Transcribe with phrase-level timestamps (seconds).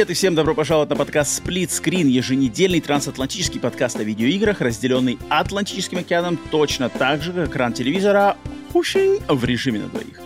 [0.00, 5.18] Привет и всем добро пожаловать на подкаст Split Screen, еженедельный трансатлантический подкаст о видеоиграх, разделенный
[5.28, 8.38] Атлантическим океаном точно так же, как экран телевизора
[8.72, 10.18] в режиме на двоих.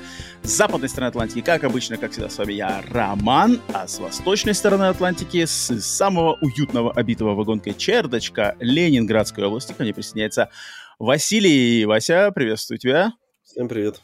[0.44, 4.54] С западной стороны Атлантики, как обычно, как всегда, с вами я, Роман, а с восточной
[4.54, 10.50] стороны Атлантики, с самого уютного обитого вагонкой чердочка Ленинградской области ко мне присоединяется
[11.00, 11.84] Василий.
[11.84, 13.12] Вася, приветствую тебя.
[13.42, 14.00] Всем привет.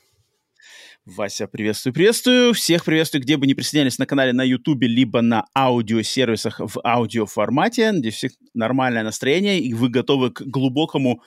[1.07, 2.53] Вася, приветствую, приветствую.
[2.53, 7.91] Всех приветствую, где бы ни присоединялись на канале на YouTube, либо на аудиосервисах в аудиоформате.
[7.95, 11.23] Здесь всех нормальное настроение, и вы готовы к глубокому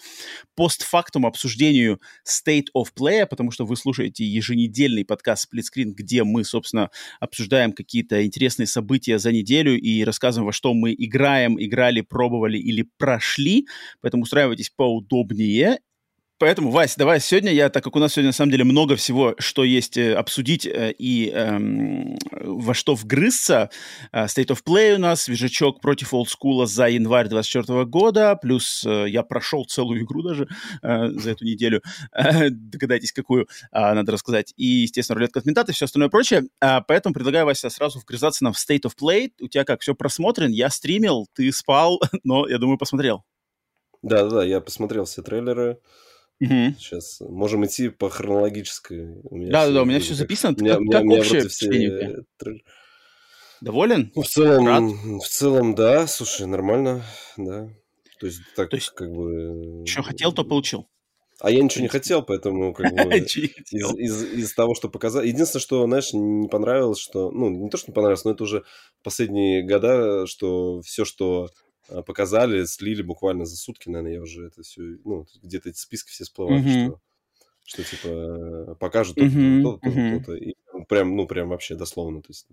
[0.56, 6.44] постфактум обсуждению State of Play, потому что вы слушаете еженедельный подкаст Split Screen, где мы,
[6.44, 12.60] собственно, обсуждаем какие-то интересные события за неделю и рассказываем, во что мы играем, играли, пробовали
[12.60, 13.66] или прошли.
[14.02, 15.80] Поэтому устраивайтесь поудобнее
[16.40, 19.36] Поэтому, Вась, давай сегодня я, так как у нас сегодня на самом деле много всего,
[19.38, 23.70] что есть э, обсудить э, и эм, во что вгрызться.
[24.12, 29.06] Э, State of Play у нас, свежачок против олдскула за январь 2024 года, плюс э,
[29.10, 30.48] я прошел целую игру даже
[30.82, 31.82] э, за эту неделю.
[32.14, 34.54] Э, догадайтесь, какую э, надо рассказать.
[34.56, 36.44] И, естественно, рулетка от ментата и все остальное прочее.
[36.62, 39.32] Э, поэтому предлагаю, Вася, сразу вгрызаться нам в State of Play.
[39.42, 40.52] У тебя как, все просмотрен?
[40.52, 43.24] Я стримил, ты спал, но, я думаю, посмотрел.
[44.02, 45.80] Да-да-да, я посмотрел все трейлеры.
[46.44, 46.76] Угу.
[46.78, 49.08] Сейчас можем идти по хронологической.
[49.24, 50.56] Да, да, да, у меня все записано.
[50.60, 52.26] У меня, как, у меня, как общее впечатление?
[52.42, 52.52] Все...
[53.62, 54.12] Доволен?
[54.14, 54.84] Ну, в целом, Рад?
[55.24, 56.06] в целом, да.
[56.08, 57.06] Слушай, нормально,
[57.38, 57.70] да.
[58.20, 59.86] То есть так, то есть, как бы.
[59.86, 60.88] Что хотел, то получил.
[61.40, 65.24] А я ничего не хотел, поэтому как бы из, из, из того, что показал.
[65.24, 67.32] Единственное, что, знаешь, не понравилось, что...
[67.32, 68.64] Ну, не то, что не понравилось, но это уже
[69.04, 71.50] последние года, что все, что
[72.02, 76.24] показали, слили буквально за сутки, наверное, я уже это все, ну, где-то эти списки все
[76.24, 76.86] всплывают, mm-hmm.
[77.64, 79.62] что, что типа покажут то-то, mm-hmm.
[79.62, 80.54] то-то, то-то, то-то, и
[80.88, 82.48] прям, ну, прям вообще дословно, то есть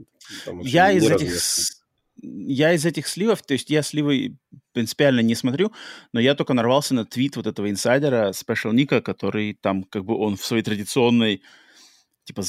[0.62, 1.80] я из этих
[2.22, 4.36] я из этих сливов, то есть я сливы
[4.72, 5.72] принципиально не смотрю,
[6.12, 10.16] но я только нарвался на твит вот этого инсайдера Special Ника, который там как бы
[10.16, 11.42] он в своей традиционной
[12.24, 12.42] типа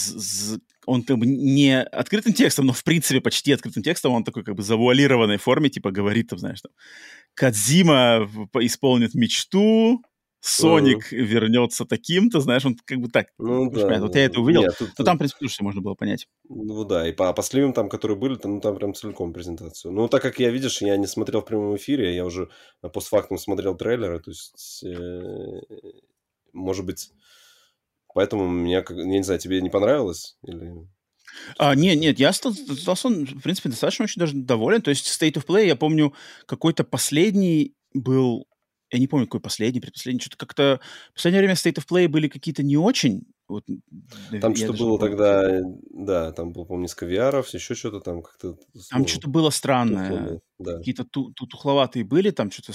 [0.86, 4.56] он как бы не открытым текстом, но в принципе почти открытым текстом, он такой как
[4.56, 6.72] бы завуалированной форме, типа говорит там, знаешь, там,
[7.34, 10.04] Кадзима исполнит мечту,
[10.44, 11.18] Соник uh-huh.
[11.18, 13.28] вернется таким-то, знаешь, он как бы так.
[13.38, 13.84] Ну да.
[13.84, 14.08] Понятно.
[14.08, 14.64] Вот я это увидел.
[14.64, 16.28] Нет, тут, но там, в принципе, все можно было понять.
[16.50, 19.94] Ну да, и по, по сливам там, которые были, там, ну, там прям целиком презентацию.
[19.94, 22.50] Ну, так как я, видишь, я не смотрел в прямом эфире, я уже
[22.82, 25.62] постфактум смотрел трейлеры, то есть, э,
[26.54, 27.12] может быть,
[28.14, 30.38] Поэтому мне, я не знаю, тебе не понравилось?
[30.44, 30.74] Или...
[31.58, 34.82] А, нет, нет, я остался, в принципе, достаточно очень даже доволен.
[34.82, 36.14] То есть State of Play, я помню,
[36.46, 38.48] какой-то последний был,
[38.92, 40.82] я не помню, какой последний, предпоследний, что-то как-то...
[41.12, 43.24] В последнее время State of Play были какие-то не очень.
[43.48, 43.66] Вот,
[44.40, 48.58] там что-то было тогда, да, там было, помню, несколько VR, еще что-то там как-то...
[48.90, 50.42] Там ну, что-то было странное.
[50.58, 50.78] да.
[50.78, 52.74] Какие-то ту- ту- тухловатые были, там что-то,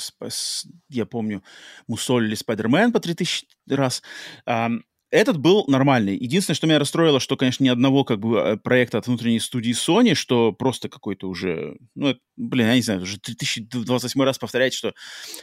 [0.91, 1.43] я помню,
[1.87, 4.03] мусолили Спайдермен по 3000 раз.
[5.17, 6.15] Этот был нормальный.
[6.15, 9.73] Единственное, что меня расстроило, что, конечно, ни одного как бы э, проекта от внутренней студии
[9.73, 14.75] Sony, что просто какой-то уже, ну, это, блин, я не знаю, уже 3028 раз повторять,
[14.75, 14.93] что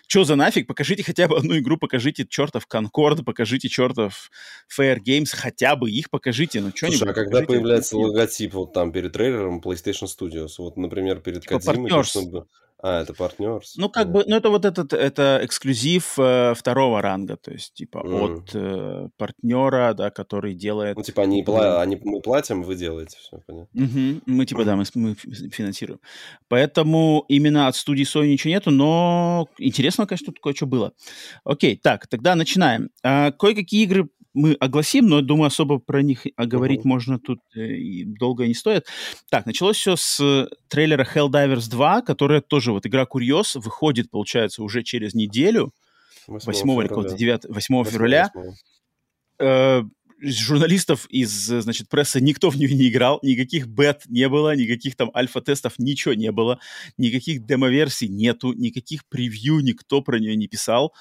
[0.07, 4.29] что за нафиг, покажите хотя бы одну игру, покажите чертов Concord, покажите чертов
[4.79, 6.99] Fair Games, хотя бы их покажите, ну что-нибудь.
[6.99, 11.41] Слушай, а когда покажите, появляется логотип вот там перед трейлером PlayStation Studios, вот, например, перед
[11.41, 12.45] типа Кодзимой, чтобы...
[12.83, 13.61] А, это партнер.
[13.77, 17.99] Ну, как бы, ну, это вот этот, это эксклюзив э, второго ранга, то есть, типа,
[17.99, 18.23] mm.
[18.23, 20.97] от э, партнера, да, который делает...
[20.97, 23.83] Ну, типа, они, пла- они мы платим, вы делаете, все понятно.
[23.83, 24.21] Угу.
[24.25, 26.01] Мы, типа, да, мы, мы финансируем.
[26.49, 30.91] Поэтому именно от студии Sony ничего нету, но интересно, конечно, тут кое-что было.
[31.45, 32.89] Окей, так, тогда начинаем.
[33.01, 36.87] А, кое-какие игры мы огласим, но, думаю, особо про них говорить uh-huh.
[36.87, 38.87] можно тут э, долго не стоит.
[39.29, 44.83] Так, началось все с трейлера Helldivers 2, которая тоже вот игра Курьез, выходит, получается, уже
[44.83, 45.71] через неделю,
[46.27, 48.31] 8, 8 или 9, 8, 8 февраля.
[48.33, 48.51] 8.
[49.39, 49.83] Э,
[50.23, 55.11] журналистов из, значит, прессы никто в нее не играл, никаких бет не было, никаких там
[55.13, 56.59] альфа-тестов, ничего не было,
[56.97, 60.93] никаких демо-версий нету, никаких превью никто про нее не писал.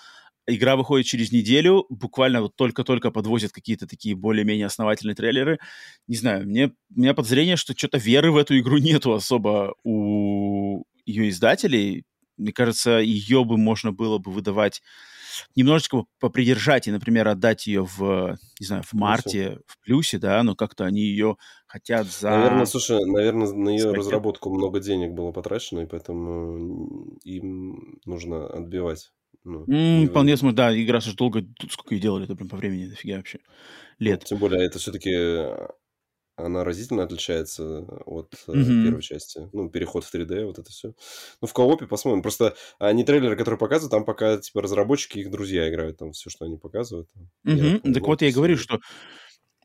[0.47, 5.59] Игра выходит через неделю, буквально вот только-только подвозят какие-то такие более-менее основательные трейлеры.
[6.09, 10.85] Не знаю, мне, у меня подозрение, что что-то веры в эту игру нету особо у
[11.07, 12.05] ее издателей.
[12.37, 14.83] Мне кажется, ее бы можно было бы выдавать
[15.57, 20.55] немножечко попридержать и, например, отдать ее в, не знаю, в марте, в плюсе, да, но
[20.55, 21.37] как-то они ее
[21.67, 22.31] хотят за...
[22.31, 29.11] Наверное, слушай, наверное, на ее разработку много денег было потрачено, и поэтому им нужно отбивать.
[29.45, 32.87] Ну, mm, вполне возможно, да, игра же долго, сколько ее делали, это прям по времени,
[32.87, 33.41] дофига вообще,
[33.99, 34.25] ну, лет.
[34.25, 35.11] Тем более, это все-таки
[36.37, 38.85] она разительно отличается от mm-hmm.
[38.85, 39.49] первой части.
[39.53, 40.95] Ну, переход в 3D, вот это все.
[41.41, 42.23] Ну, в коопе посмотрим.
[42.23, 46.31] Просто они трейлеры, которые показывают, там пока, типа, разработчики и их друзья играют, там все,
[46.31, 47.09] что они показывают.
[47.47, 47.81] Mm-hmm.
[47.85, 48.81] Я, так вот я и говорю, что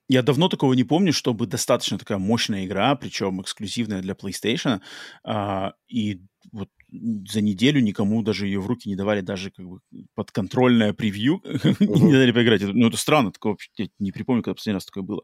[0.10, 4.82] я давно такого не помню, чтобы достаточно такая мощная игра, причем эксклюзивная для PlayStation,
[5.24, 6.22] а, и
[6.52, 9.80] вот за неделю никому даже ее в руки не давали, даже как бы
[10.16, 11.42] подконтрольное превью,
[11.80, 12.62] не дали поиграть.
[12.62, 15.24] Ну, это странно, такого я не припомню, когда последний раз такое было.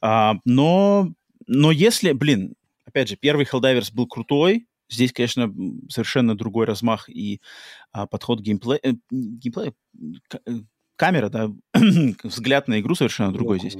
[0.00, 1.12] А, но,
[1.46, 2.54] но если, блин,
[2.84, 5.52] опять же, первый Helldivers был крутой, здесь, конечно,
[5.88, 7.40] совершенно другой размах и
[7.92, 9.74] а, подход геймплея, э, геймплея
[10.46, 10.52] э,
[10.96, 11.50] камера, да,
[12.22, 13.76] взгляд на игру совершенно другой здесь.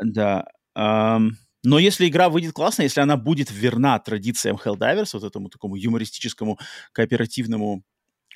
[0.00, 0.46] Да.
[0.74, 1.18] да.
[1.64, 6.58] Но если игра выйдет классно, если она будет верна традициям Helldivers, вот этому такому юмористическому,
[6.92, 7.82] кооперативному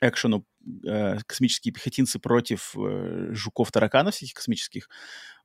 [0.01, 0.45] экшену
[0.85, 4.89] э, космические пехотинцы против э, жуков-тараканов всяких космических,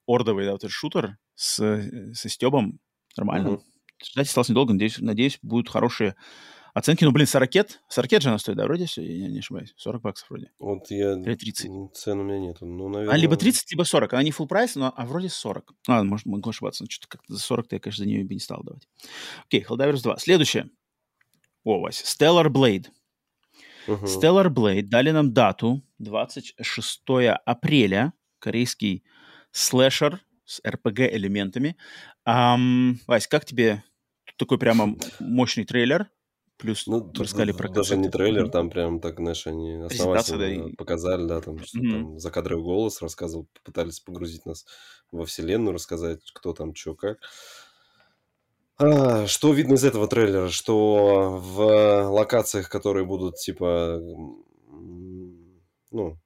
[0.07, 2.79] ордовый, да, вот этот шутер с, э, со стебом,
[3.15, 3.47] нормально.
[3.47, 3.61] Mm-hmm.
[4.11, 6.15] Ждать осталось недолго, надеюсь, надеюсь, будут хорошие
[6.77, 7.81] Оценки, ну, блин, 40 ракет.
[7.89, 9.73] 40 же она стоит, да, вроде, если я не ошибаюсь?
[9.77, 10.51] 40 баксов вроде.
[10.59, 11.13] Вот я...
[11.13, 11.95] Или 30.
[11.95, 12.67] Цен у меня нету.
[12.67, 13.15] Ну, наверное...
[13.15, 14.13] А либо 30, либо 40.
[14.13, 15.73] Она не full прайс, но а вроде 40.
[15.87, 16.83] А, может, могу ошибаться.
[16.83, 18.87] Но что-то как-то за 40 я, конечно, за нее бы не стал давать.
[19.47, 20.17] Окей, Helldivers 2.
[20.19, 20.69] Следующее.
[21.63, 22.03] О, Вася.
[22.03, 22.85] Stellar Blade.
[23.87, 24.03] Uh-huh.
[24.03, 27.01] Stellar Blade дали нам дату 26
[27.43, 28.13] апреля.
[28.37, 29.03] Корейский
[29.49, 31.75] слэшер с RPG-элементами.
[32.27, 33.83] Um, Вась, как тебе
[34.37, 36.07] такой прямо мощный трейлер?
[36.57, 40.75] Плюс ну, рассказали про Даже не трейлер, там прям так, знаешь, они основательно да, и...
[40.75, 41.91] показали, да, там, что mm-hmm.
[41.91, 44.65] там закадровый голос рассказывал, пытались погрузить нас
[45.11, 47.19] во вселенную, рассказать, кто там, что, как.
[48.79, 50.49] А, что видно из этого трейлера?
[50.49, 54.01] Что в локациях, которые будут, типа,
[55.91, 56.17] ну,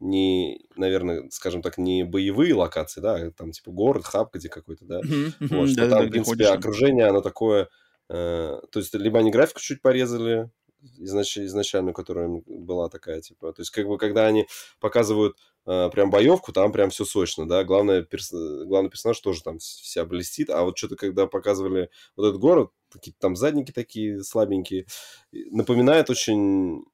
[0.00, 5.00] не, наверное, скажем так, не боевые локации, да, там, типа, город, хаб где какой-то, да,
[5.00, 5.34] mm-hmm.
[5.50, 7.68] вот, что да, там, да, в принципе, окружение, оно такое
[8.08, 10.50] Э, то есть либо они графику чуть порезали
[10.98, 11.38] изнач...
[11.38, 14.46] изначально, которая была такая, типа, то есть как бы когда они
[14.80, 15.36] показывают
[15.66, 18.30] э, прям боевку, там прям все сочно, да, главное, перс...
[18.32, 23.18] главный персонаж тоже там вся блестит, а вот что-то когда показывали вот этот город, какие-то
[23.20, 24.86] там задники такие слабенькие,
[25.32, 26.84] напоминает очень,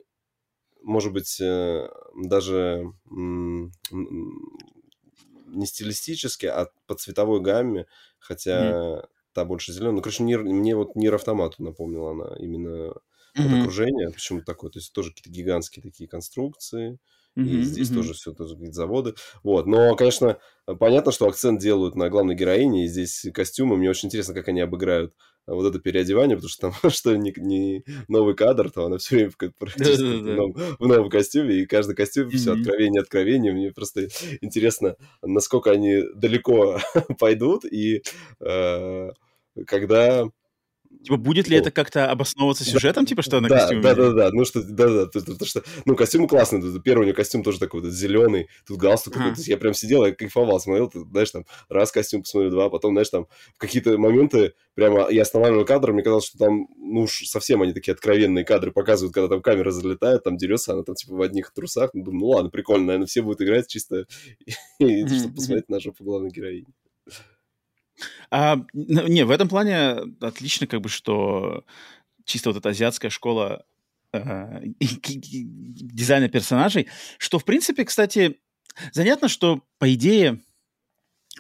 [0.83, 2.85] может быть, э, даже
[5.55, 7.87] не стилистически, а по цветовой гамме,
[8.19, 9.97] хотя mm та больше зеленая.
[9.97, 12.95] Ну, короче, Нир, мне вот Нир Автомату напомнила она именно mm-hmm.
[13.37, 14.11] вот окружение.
[14.11, 14.71] Почему такое?
[14.71, 16.99] То есть тоже какие-то гигантские такие конструкции.
[17.39, 17.95] Mm-hmm, и здесь mm-hmm.
[17.95, 19.15] тоже все тоже какие-то заводы.
[19.43, 19.67] Вот.
[19.67, 20.39] Но, конечно,
[20.79, 22.85] понятно, что акцент делают на главной героине.
[22.85, 23.77] И здесь костюмы.
[23.77, 25.15] Мне очень интересно, как они обыграют
[25.47, 29.31] вот это переодевание, потому что там что не, не новый кадр, то она все время
[29.31, 32.37] в, в, новом, в новом костюме, и каждый костюм mm-hmm.
[32.37, 33.53] все откровение откровение.
[33.53, 34.09] Мне просто
[34.41, 36.79] интересно, насколько они далеко
[37.19, 38.03] пойдут, и
[38.41, 39.11] э,
[39.67, 40.29] когда
[41.03, 41.61] Типа, будет ли О.
[41.61, 43.83] это как-то обосновываться сюжетом, да, типа, что на да, костюме?
[43.83, 47.17] Да, да, да, ну что, да, да, потому что, ну, костюм классный, первый у него
[47.17, 51.01] костюм тоже такой вот зеленый, тут галстук такой, я прям сидел, я кайфовал, смотрел, ты,
[51.01, 55.65] знаешь, там, раз костюм посмотрел, два, потом, знаешь, там, в какие-то моменты прямо я останавливал
[55.65, 59.43] кадр, мне казалось, что там, ну, уж совсем они такие откровенные кадры показывают, когда там
[59.43, 62.87] камера залетает, там дерется, она там, типа, в одних трусах, ну, думаю, ну, ладно, прикольно,
[62.87, 64.07] наверное, все будут играть чисто,
[64.81, 66.67] чтобы посмотреть на жопу главной героини.
[68.31, 71.65] А, не, в этом плане отлично, как бы, что
[72.25, 73.65] чисто вот эта азиатская школа
[74.13, 78.39] э, дизайна персонажей, что, в принципе, кстати,
[78.93, 80.41] занятно, что, по идее,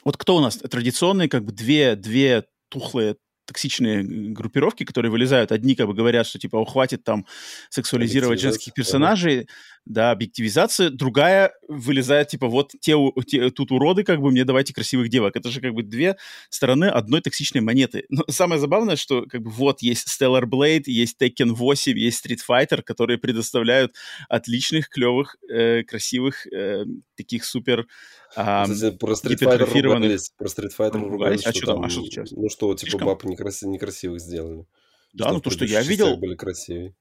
[0.04, 5.52] вот кто у нас традиционные, как бы, две, две тухлые токсичные группировки, которые вылезают.
[5.52, 7.26] Одни как бы говорят, что типа, о, хватит там
[7.70, 9.48] сексуализировать женских персонажей,
[9.84, 10.90] да, объективизация.
[10.90, 12.94] Другая вылезает, типа, вот те,
[13.26, 15.36] те тут уроды, как бы, мне давайте красивых девок.
[15.36, 16.16] Это же как бы две
[16.50, 18.04] стороны одной токсичной монеты.
[18.08, 22.40] Но самое забавное, что как бы вот есть Stellar Blade, есть Tekken 8, есть Street
[22.48, 23.94] Fighter, которые предоставляют
[24.28, 26.84] отличных, клевых, э, красивых, э,
[27.16, 27.86] таких супер
[28.30, 30.30] Кстати, про Street Fighter ругались.
[30.36, 32.30] Про Street Fighter ругались, а что там, а что сейчас?
[32.30, 33.06] Ну что, типа, Слишком...
[33.06, 33.62] баб некрас...
[33.62, 34.64] некрасивых сделали.
[35.12, 36.16] Да, что, ну то, что я видел...
[36.16, 36.94] были красивые.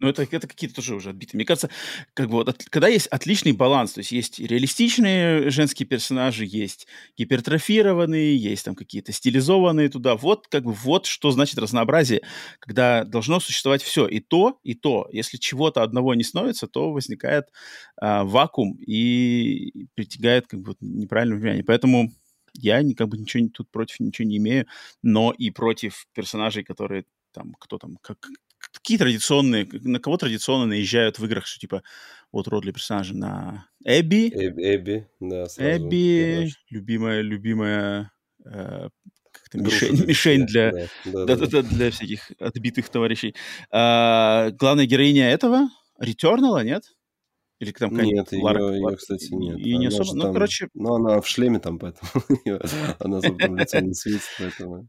[0.00, 1.38] Ну, это, это какие-то тоже уже отбитые.
[1.38, 1.70] Мне кажется,
[2.14, 6.86] как бы вот, от, когда есть отличный баланс, то есть есть реалистичные женские персонажи, есть
[7.16, 10.14] гипертрофированные, есть там какие-то стилизованные туда.
[10.14, 12.22] Вот как бы вот что значит разнообразие,
[12.60, 15.08] когда должно существовать все, и то, и то.
[15.12, 17.46] Если чего-то одного не становится, то возникает
[17.96, 21.64] а, вакуум и притягает как бы неправильное влияние.
[21.64, 22.12] Поэтому
[22.54, 24.66] я как бы ничего тут против ничего не имею,
[25.02, 28.28] но и против персонажей, которые там, кто там, как,
[28.78, 31.82] какие традиционные, на кого традиционно наезжают в играх, что типа
[32.32, 34.30] вот род для персонажа на Эбби.
[34.32, 35.86] Эбби, да, сразу.
[35.86, 38.12] Эбби, любимая, любимая
[38.44, 38.88] э,
[39.32, 40.72] как-то мишень, мишень для,
[41.04, 41.62] да, да, да, да.
[41.62, 43.34] для всяких отбитых товарищей.
[43.70, 45.68] А, главная героиня этого
[45.98, 46.84] Ретернала, нет?
[47.60, 49.58] Или там Нет, ее, ее, кстати, нет.
[49.58, 50.68] И не особо, ну, там, короче...
[50.74, 52.08] Ну, она в шлеме там, поэтому
[53.00, 54.88] она за лицом не светит, поэтому...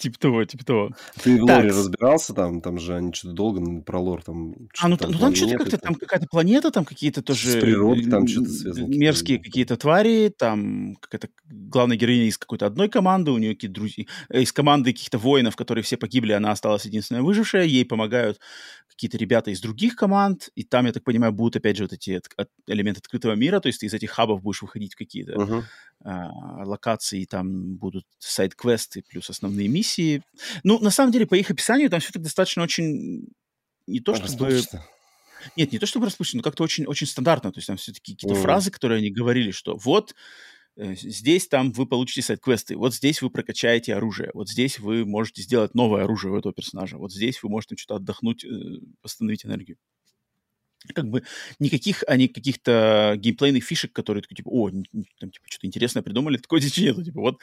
[0.00, 0.90] Типа того, типа того.
[1.22, 2.62] Ты в лоре разбирался там?
[2.62, 4.54] Там же они что-то долго про лор там...
[4.80, 7.50] А, ну там, ну, там что-то как-то, там какая-то планета, там какие-то тоже...
[7.50, 8.86] С природой там что-то связано.
[8.86, 14.06] Мерзкие какие-то твари, там какая-то главная героиня из какой-то одной команды, у нее какие-то друзья...
[14.30, 18.40] Э, из команды каких-то воинов, которые все погибли, она осталась единственная выжившая, ей помогают
[19.00, 22.10] какие-то ребята из других команд, и там, я так понимаю, будут опять же вот эти
[22.10, 25.32] от, от, элементы открытого мира, то есть ты из этих хабов будешь выходить в какие-то
[25.32, 25.62] uh-huh.
[26.04, 29.89] а, локации, там будут сайт-квесты плюс основные миссии.
[30.64, 33.28] Ну, на самом деле, по их описанию там все так достаточно очень...
[33.86, 34.62] Не то, чтобы...
[35.56, 37.50] Нет, не то чтобы расплывчато, но как-то очень, очень стандартно.
[37.50, 38.42] То есть там все-таки какие-то uh-huh.
[38.42, 40.14] фразы, которые они говорили, что вот
[40.76, 45.42] Э, здесь там вы получите сайт-квесты, вот здесь вы прокачаете оружие, вот здесь вы можете
[45.42, 48.48] сделать новое оружие у этого персонажа, вот здесь вы можете что-то отдохнуть, э,
[49.02, 49.76] восстановить энергию
[50.94, 51.22] как бы
[51.58, 56.38] никаких, а не каких-то геймплейных фишек, которые такие, типа, о, там, типа, что-то интересное придумали,
[56.38, 57.38] такой здесь нету, типа, вот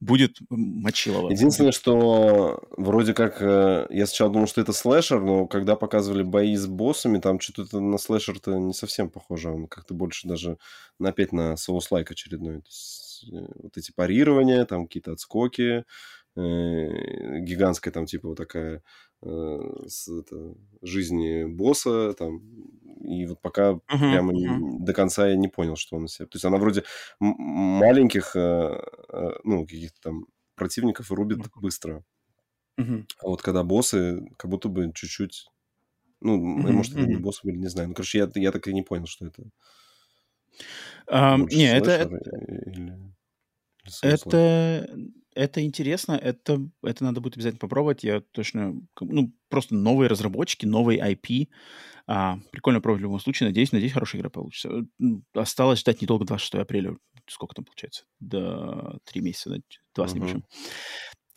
[0.00, 1.30] будет мочилово.
[1.30, 6.56] Единственное, что вроде как, э, я сначала думал, что это слэшер, но когда показывали бои
[6.56, 10.58] с боссами, там что-то на слэшер-то не совсем похоже, он как-то больше даже
[10.98, 12.62] на опять на Souls-like очередной.
[13.32, 15.84] Э, вот эти парирования, там какие-то отскоки,
[16.36, 18.82] э, гигантская там типа вот такая
[19.22, 22.40] с, это, жизни босса, там,
[23.02, 24.78] и вот пока uh-huh, прямо uh-huh.
[24.80, 26.26] до конца я не понял, что он себе...
[26.26, 26.84] То есть она вроде
[27.18, 28.80] маленьких, э,
[29.12, 31.60] э, ну, каких-то там противников рубит uh-huh.
[31.60, 32.04] быстро.
[32.78, 33.04] Uh-huh.
[33.22, 35.46] А вот когда боссы, как будто бы чуть-чуть...
[36.20, 37.08] Ну, uh-huh, может, это uh-huh.
[37.08, 37.88] не боссы были, не знаю.
[37.88, 39.42] Ну, короче, я, я так и не понял, что это.
[41.08, 42.02] Um, не, это...
[42.66, 42.98] Или...
[44.02, 44.88] Или это
[45.34, 48.02] это интересно, это, это надо будет обязательно попробовать.
[48.02, 51.48] Я точно, ну, просто новые разработчики, новый IP.
[52.06, 53.48] А, прикольно пробовать в любом случае.
[53.48, 54.84] Надеюсь, надеюсь, хорошая игра получится.
[55.32, 56.96] Осталось ждать недолго 26 апреля.
[57.28, 58.04] Сколько там получается?
[58.18, 59.56] До три месяца, да?
[59.94, 60.08] два uh-huh.
[60.08, 60.44] с небольшим.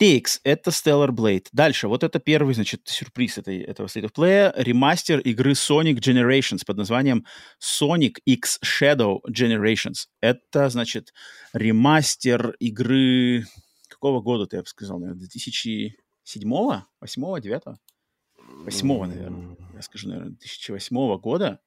[0.00, 1.46] TX— это Stellar Blade.
[1.52, 4.52] Дальше, вот это первый, значит, сюрприз этой, этого State of Play.
[4.56, 7.24] Ремастер игры Sonic Generations под названием
[7.60, 10.06] Sonic X Shadow Generations.
[10.20, 11.12] Это, значит,
[11.52, 13.44] ремастер игры
[13.88, 15.92] какого года, ты, я бы сказал, наверное, 2007
[16.24, 17.62] 8 9
[18.64, 21.60] 8 наверное, я скажу, наверное, 2008 года.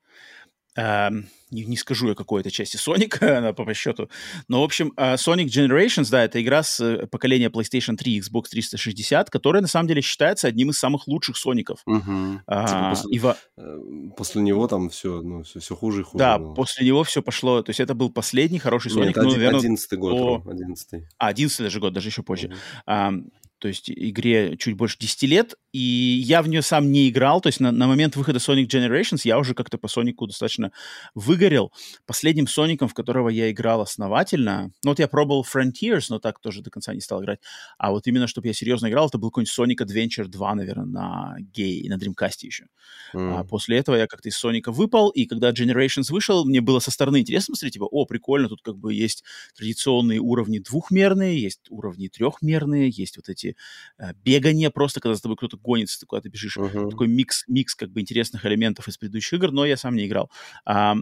[0.77, 4.09] Uh, не, не скажу я какой это части Соника, она по счету.
[4.47, 8.49] Но, в общем, uh, Sonic Generations, да, это игра с uh, поколения PlayStation 3 Xbox
[8.51, 11.79] 360, которая, на самом деле, считается одним из самых лучших Соников.
[11.87, 12.39] Uh-huh.
[12.47, 13.37] Uh, типа после, и во...
[13.57, 13.79] Э,
[14.17, 16.17] после него там все, ну, все, все хуже и хуже.
[16.17, 16.53] Да, было.
[16.53, 17.61] после него все пошло.
[17.61, 19.15] То есть это был последний хороший Соник.
[19.15, 20.51] Нет, ну, наверное, 11 год, по...
[20.51, 22.51] 11 А, 11 даже год, даже еще позже.
[22.87, 23.13] Uh-huh.
[23.13, 27.41] Uh, то есть игре чуть больше 10 лет, и я в нее сам не играл,
[27.41, 30.71] то есть на, на момент выхода Sonic Generations я уже как-то по Сонику достаточно
[31.15, 31.71] выгорел.
[32.05, 36.61] Последним Соником, в которого я играл основательно, ну вот я пробовал Frontiers, но так тоже
[36.61, 37.39] до конца не стал играть,
[37.77, 41.35] а вот именно, чтобы я серьезно играл, это был какой-нибудь Sonic Adventure 2, наверное, на
[41.39, 42.65] гей, на Dreamcast еще.
[43.13, 43.39] Mm.
[43.39, 46.91] А после этого я как-то из Соника выпал, и когда Generations вышел, мне было со
[46.91, 49.23] стороны интересно смотреть, типа, о, прикольно, тут как бы есть
[49.55, 53.57] традиционные уровни двухмерные, есть уровни трехмерные, есть вот эти эти
[53.97, 56.57] э, бегания просто, когда за тобой кто-то гонится, ты куда-то бежишь.
[56.57, 56.89] Uh-huh.
[56.89, 60.29] Такой микс, микс как бы интересных элементов из предыдущих игр, но я сам не играл.
[60.65, 60.95] А,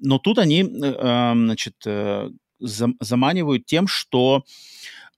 [0.00, 1.76] но тут они, а, значит,
[2.58, 4.44] зам, заманивают тем, что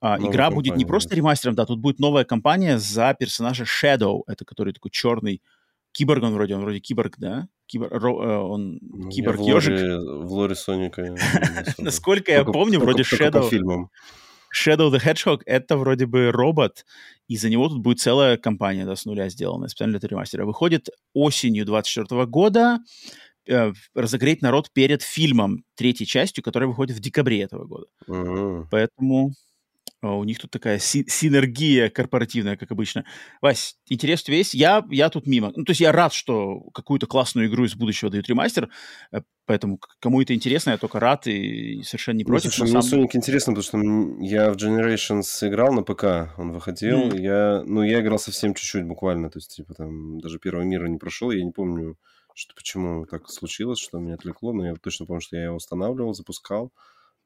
[0.01, 4.23] а, игра компания, будет не просто ремастером, да, тут будет новая компания за персонажа Shadow,
[4.27, 5.43] это который такой черный
[5.93, 7.49] киборг, он вроде, он вроде киборг, да?
[7.67, 9.79] Кибор, он ну, киборг-ежик.
[9.79, 11.15] В лоре Соника.
[11.79, 13.49] Насколько я помню, вроде Shadow...
[14.55, 16.85] Shadow the Hedgehog— это вроде бы робот,
[17.29, 20.45] и за него тут будет целая компания да, с нуля сделана специально для ремастера.
[20.45, 22.79] Выходит осенью 24 года,
[23.49, 27.87] э, разогреть народ перед фильмом третьей частью, которая выходит в декабре этого года.
[28.09, 28.67] Uh-huh.
[28.71, 29.33] Поэтому
[30.13, 33.05] у них тут такая си- синергия корпоративная, как обычно.
[33.41, 34.55] Вась, интерес у тебя есть?
[34.55, 35.53] Я, я тут мимо.
[35.55, 38.69] Ну, то есть я рад, что какую-то классную игру из будущего дают ремастер,
[39.13, 42.47] э, поэтому кому это интересно, я только рад и совершенно не ну, против.
[42.59, 47.09] Ну, слушай, мне Sonic интересно, потому что я в Generations играл на ПК, он выходил,
[47.09, 47.21] mm.
[47.21, 50.99] я, ну, я играл совсем чуть-чуть буквально, то есть, типа, там, даже первого мира не
[50.99, 51.97] прошел, я не помню,
[52.35, 56.15] что почему так случилось, что меня отвлекло, но я точно помню, что я его устанавливал,
[56.15, 56.73] запускал,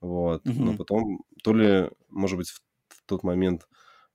[0.00, 0.62] вот, mm-hmm.
[0.62, 2.60] но потом, то ли, может быть, в
[3.08, 3.66] тот момент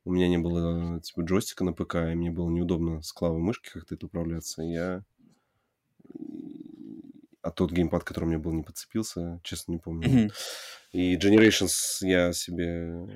[0.05, 3.69] у меня не было типа джойстика на ПК, и мне было неудобно с клавой мышки
[3.73, 4.61] как-то это управляться.
[4.61, 5.03] Я...
[7.41, 10.07] А тот геймпад, который у меня был, не подцепился, честно не помню.
[10.07, 10.33] Mm-hmm.
[10.93, 11.71] И Generations
[12.01, 13.07] я себе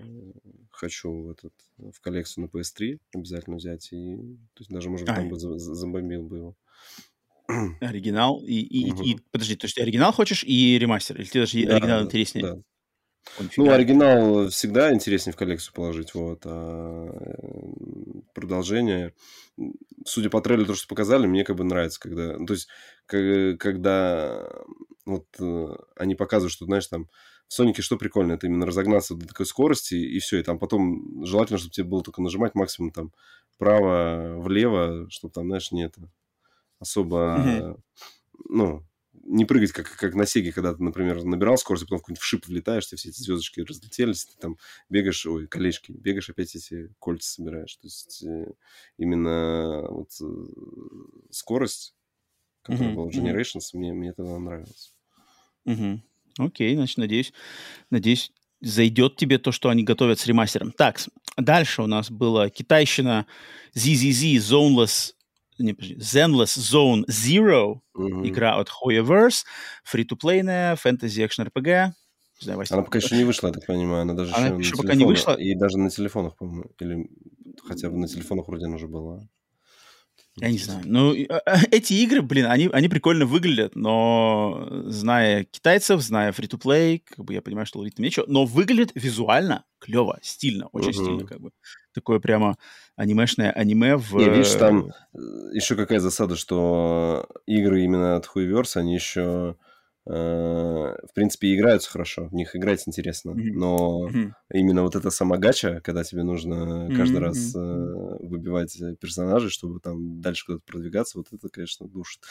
[0.71, 3.93] хочу этот, в коллекцию на PS3 обязательно взять.
[3.93, 4.17] И,
[4.53, 6.57] то есть даже, может быть, там бы забомбил бы его.
[7.79, 9.03] Оригинал и, и, угу.
[9.03, 11.17] и, подожди, то есть ты оригинал хочешь и ремастер?
[11.17, 12.45] Или тебе даже да, оригинал интереснее?
[12.45, 12.61] Да,
[13.57, 16.41] ну, оригинал всегда интереснее в коллекцию положить, вот.
[16.45, 19.13] А э, продолжение,
[20.05, 22.37] судя по трейлеру, то, что показали, мне как бы нравится, когда...
[22.37, 22.67] Ну, то есть,
[23.05, 24.49] когда
[25.05, 27.07] вот э, они показывают, что, знаешь, там
[27.47, 31.23] в Сонике что прикольно, это именно разогнаться до такой скорости, и все, и там потом
[31.25, 33.13] желательно, чтобы тебе было только нажимать максимум там
[33.55, 36.11] вправо-влево, чтобы там, знаешь, не это
[36.79, 37.79] особо, mm-hmm.
[38.49, 38.86] ну,
[39.23, 42.23] не прыгать, как, как на Сеге, когда ты, например, набирал скорость, а потом в какой-нибудь
[42.23, 44.57] шип влетаешь, все эти звездочки разлетелись, ты там
[44.89, 47.75] бегаешь, ой, колечки, бегаешь, опять эти кольца собираешь.
[47.75, 48.51] То есть э,
[48.97, 50.25] именно вот э,
[51.31, 51.95] скорость,
[52.61, 52.95] которая mm-hmm.
[52.95, 53.77] была в Generations, mm-hmm.
[53.77, 54.93] мне, мне тогда нравилась.
[55.65, 55.99] Mm-hmm.
[56.39, 57.33] Окей, значит, надеюсь,
[57.89, 58.31] надеюсь,
[58.61, 60.71] зайдет тебе то, что они готовят с ремастером.
[60.71, 60.99] Так,
[61.37, 63.27] дальше у нас была китайщина
[63.75, 65.13] ZZZ Zoneless
[65.59, 68.27] не, Zenless Zone Zero, mm-hmm.
[68.27, 69.43] игра от Hoyoverse,
[69.85, 71.91] free-to-playная, фэнтези экшен RPG.
[72.39, 74.03] Знаю, она пока еще не вышла, я так понимаю.
[74.03, 75.33] Она даже она еще, еще пока не вышла.
[75.33, 76.69] И даже на телефонах, по-моему.
[76.79, 77.09] Или
[77.65, 79.27] хотя бы на телефонах вроде она уже была.
[80.39, 80.83] Я не знаю.
[80.85, 87.01] Ну, а, а, эти игры, блин, они, они прикольно выглядят, но зная китайцев, зная free-to-play,
[87.05, 90.93] как бы я понимаю, что ловить нечего, но выглядит визуально клево, стильно, очень uh-huh.
[90.93, 91.51] стильно, как бы.
[91.91, 92.57] Такое прямо
[92.97, 94.13] анимешное аниме в...
[94.15, 95.19] Не, видишь, там э,
[95.53, 99.55] еще какая засада, что игры именно от Хуеверс, они еще
[100.09, 103.51] Э, в принципе, играются хорошо, в них играть интересно, mm-hmm.
[103.53, 104.31] но mm-hmm.
[104.53, 107.19] именно вот эта сама гача, когда тебе нужно каждый mm-hmm.
[107.19, 112.21] раз э, выбивать персонажей, чтобы там дальше куда-то продвигаться, вот это, конечно, душит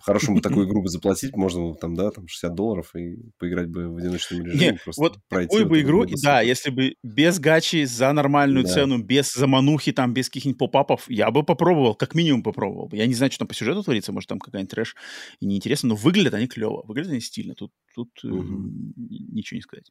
[0.00, 3.68] по-хорошему бы такую игру бы заплатить, можно было там, да, там 60 долларов и поиграть
[3.68, 4.60] бы в одиночном режиме.
[4.60, 8.70] Нет, просто вот пройти такую бы игру, да, если бы без гачи, за нормальную да.
[8.70, 12.96] цену, без заманухи, там, без каких-нибудь поп-апов, я бы попробовал, как минимум попробовал бы.
[12.96, 14.96] Я не знаю, что там по сюжету творится, может, там какая-нибудь трэш
[15.40, 18.70] и неинтересно, но выглядят они клево, выглядят они стильно, тут, тут угу.
[18.96, 19.90] ничего не сказать.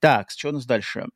[0.00, 1.06] Так, что у нас дальше?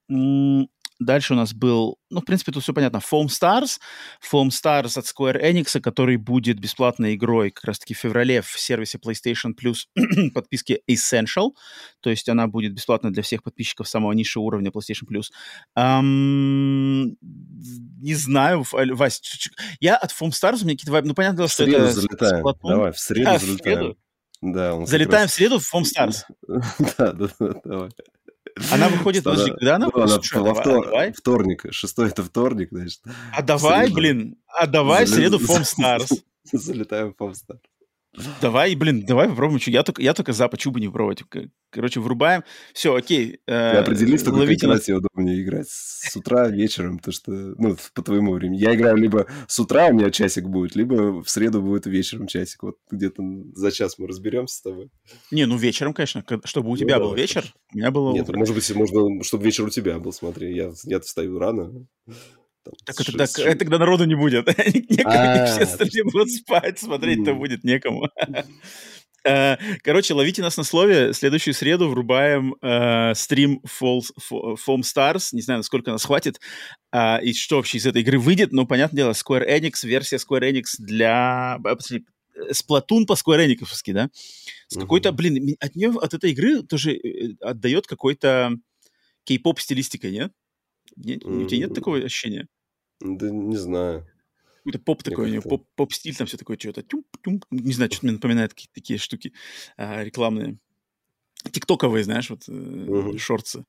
[0.99, 3.79] Дальше у нас был, ну, в принципе, тут все понятно, Foam Stars.
[4.23, 8.99] Foam Stars от Square Enix, который будет бесплатной игрой как раз-таки в феврале в сервисе
[8.99, 9.87] PlayStation Plus
[10.35, 11.51] подписки Essential.
[12.01, 15.27] То есть она будет бесплатна для всех подписчиков самого низшего уровня PlayStation Plus.
[15.79, 17.17] Um,
[18.01, 19.21] не знаю, Вась,
[19.81, 21.91] я от Foam Stars, у меня какие-то ну, понятно, что это...
[21.93, 22.45] залетаем.
[22.63, 23.59] Давай, в среду а, залетаем.
[23.59, 23.97] В среду?
[24.43, 25.33] Да, Залетаем раз...
[25.33, 26.25] в среду в Foam Stars.
[26.99, 27.91] да, да, да, давай.
[28.73, 30.33] Она выходит, Что подожди, когда она выходит?
[30.33, 30.93] Во втор...
[31.15, 33.01] Вторник, шестой это вторник, значит.
[33.33, 36.23] А давай, блин, а давай в среду Stars.
[36.53, 37.61] Залетаем в Stars.
[38.41, 39.61] Давай, блин, давай попробуем.
[39.67, 41.23] Я только, я только за, почему бы не пробовать?
[41.71, 42.43] Короче, врубаем.
[42.73, 43.41] Все, окей.
[43.47, 45.69] Э, Ты определись, только ловите когда тебе удобнее играть.
[45.69, 48.59] С утра, вечером, то что, ну, по твоему времени.
[48.59, 52.63] Я играю либо с утра у меня часик будет, либо в среду будет вечером часик.
[52.63, 53.23] Вот где-то
[53.55, 54.91] за час мы разберемся с тобой.
[55.31, 58.29] Не, ну вечером, конечно, чтобы у ну тебя ну, был вечер, у меня было Нет,
[58.35, 60.55] может быть, можно, чтобы вечер у тебя был, смотри.
[60.55, 61.87] Я, я встаю рано.
[62.85, 64.47] Так это, так, это тогда народу не будет.
[64.91, 68.09] Некому, все остальные будут спать, смотреть-то будет некому.
[69.27, 71.13] Э, короче, ловите нас на слове.
[71.13, 75.31] Следующую среду врубаем э, стрим Fall, Foam Stars.
[75.33, 76.41] Не знаю, насколько нас хватит.
[76.93, 78.53] Э, и что вообще из этой игры выйдет.
[78.53, 81.59] Но, понятное дело, Square Enix, версия Square Enix для...
[82.53, 84.11] Сплатун по Square Enix, да?
[84.69, 87.01] С какой-то, блин, от нее, от этой игры тоже
[87.41, 88.53] отдает какой-то
[89.25, 90.33] кей-поп стилистикой, нет?
[90.97, 92.47] Нет, у тебя нет такого ощущения?
[93.01, 94.07] Да не знаю.
[94.59, 96.83] Какой-то поп такой, у него поп, поп-стиль, там все такое что-то.
[97.51, 99.33] Не знаю, что-то мне напоминает какие-то такие штуки
[99.77, 100.59] а, рекламные.
[101.53, 103.17] Тиктоковые, знаешь, вот uh-huh.
[103.19, 103.65] шорты.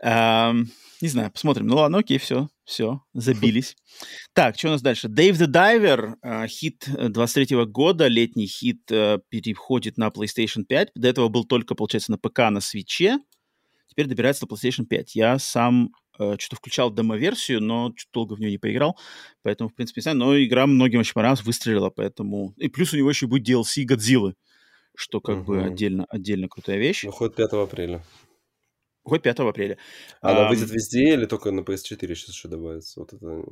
[0.00, 0.54] А,
[1.00, 1.66] не знаю, посмотрим.
[1.66, 3.76] Ну ладно, окей, все, все, забились.
[4.32, 5.08] Так, что у нас дальше?
[5.08, 10.92] Dave the Diver, а, хит 23 года, летний хит, а, переходит на PlayStation 5.
[10.94, 13.18] До этого был только, получается, на ПК, на свече.
[13.88, 15.16] Теперь добирается до PlayStation 5.
[15.16, 18.98] Я сам Э, что-то включал демо-версию, но долго в нее не поиграл,
[19.42, 20.18] поэтому, в принципе, не знаю.
[20.18, 22.54] Но игра многим очень понравилась, выстрелила, поэтому...
[22.56, 24.34] И плюс у него еще будет DLC Годзиллы,
[24.96, 25.44] что как угу.
[25.46, 27.04] бы отдельно, отдельно крутая вещь.
[27.04, 28.04] Выходит 5 апреля.
[29.04, 29.78] Выходит 5 апреля.
[30.20, 33.00] Она а, выйдет везде или только на PS4 сейчас еще добавится?
[33.00, 33.42] Вот это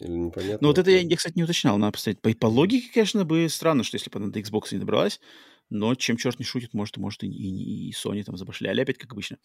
[0.00, 0.58] или непонятно?
[0.60, 2.20] Ну вот это я, я, кстати, не уточнял, надо посмотреть.
[2.20, 5.20] По, по логике, конечно, бы странно, что если бы она до Xbox не добралась,
[5.74, 9.12] но чем черт не шутит, может, может и, и, и Sony там забашляли опять, как
[9.12, 9.38] обычно.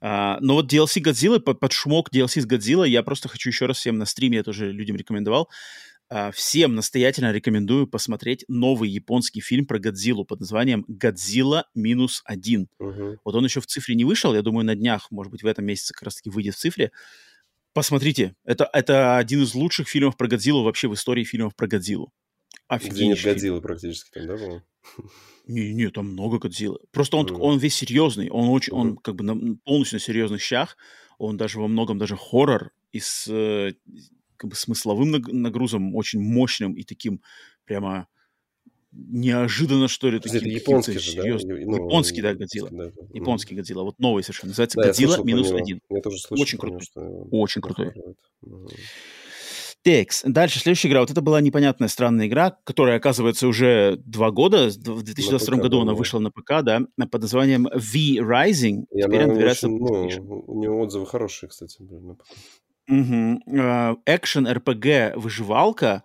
[0.00, 3.66] А, но вот DLC Godzilla, под, под шумок DLC с Godzilla, я просто хочу еще
[3.66, 5.48] раз всем на стриме, я тоже людям рекомендовал,
[6.12, 12.68] а, всем настоятельно рекомендую посмотреть новый японский фильм про Годзиллу под названием «Годзилла минус один».
[12.80, 13.18] Угу.
[13.24, 15.64] Вот он еще в цифре не вышел, я думаю, на днях, может быть, в этом
[15.64, 16.90] месяце как раз-таки выйдет в цифре.
[17.72, 22.12] Посмотрите, это, это один из лучших фильмов про Годзиллу вообще в истории фильмов про Годзиллу.
[22.68, 24.64] Где нет Годзиллы практически там, да, было?
[25.46, 26.78] Не, не, там много Годзиллы.
[26.92, 27.38] Просто он, mm.
[27.38, 28.76] он весь серьезный, он очень, mm-hmm.
[28.76, 30.76] он как бы на, полностью на серьезных щах,
[31.18, 33.74] он даже во многом даже хоррор и с э,
[34.36, 37.20] как бы смысловым нагрузом очень мощным и таким
[37.64, 38.08] прямо
[38.92, 41.22] неожиданно, что ли, таким это японский же, да?
[41.24, 42.70] Ну, японский, да, Годзилла.
[42.70, 42.90] Да.
[43.12, 43.82] Японский Годзилла.
[43.84, 44.50] Вот новый совершенно.
[44.50, 45.80] Называется да, Годзилла минус один.
[45.90, 46.42] Я тоже слышал.
[46.42, 46.80] Очень крутой.
[47.30, 47.92] Очень крутой.
[48.44, 48.68] Mm-hmm.
[49.82, 50.22] Текс.
[50.26, 51.00] Дальше, следующая игра.
[51.00, 54.68] Вот это была непонятная странная игра, которая, оказывается, уже два года.
[54.68, 58.84] В 2022 ПК, году да, она вышла на ПК, да, под названием V-Rising.
[58.90, 62.26] И Теперь она добирается очень, ну, У нее отзывы хорошие, кстати, были на ПК.
[62.88, 64.02] Угу.
[64.06, 66.02] Экшен, РПГ, выживалка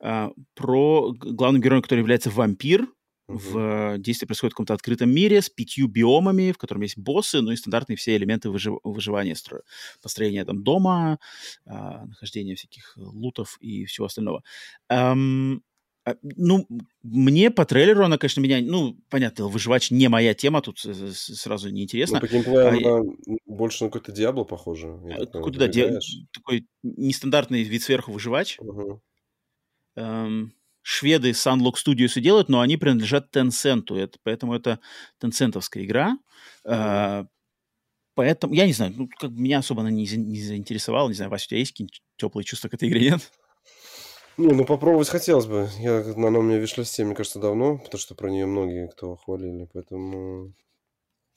[0.00, 2.86] а, про главного героя, который является вампир,
[3.28, 7.50] в действие происходит в каком-то открытом мире с пятью биомами, в котором есть боссы, ну
[7.50, 9.60] и стандартные все элементы выжив- выживания, стро-
[10.02, 11.18] построения там дома,
[11.66, 14.42] а, нахождение всяких лутов и всего остального.
[14.88, 15.62] Эм,
[16.22, 16.66] ну,
[17.02, 22.20] мне по трейлеру она, конечно, меня, ну, понятно, выживач не моя тема, тут сразу неинтересно.
[22.22, 23.12] Ну, по геймплею а, она
[23.44, 24.98] больше на какой-то Диабло похоже.
[25.32, 28.58] Какой-то, да, ди- такой нестандартный вид сверху выживач.
[28.58, 29.02] Угу.
[29.96, 30.52] Эм,
[30.88, 34.80] шведы Sunlock Studios и делают, но они принадлежат Tencent, это, поэтому это
[35.18, 36.16] тенцентовская игра.
[36.64, 37.26] Mm-hmm.
[38.14, 41.44] поэтому, я не знаю, ну, как меня особо она не, не заинтересовала, не знаю, Вася,
[41.44, 43.30] у тебя есть какие-нибудь теплые чувства к этой игре, нет?
[44.38, 45.68] Не, ну попробовать хотелось бы.
[45.78, 49.14] Я, она у меня в вишлисте, мне кажется, давно, потому что про нее многие кто
[49.16, 50.54] хвалили, поэтому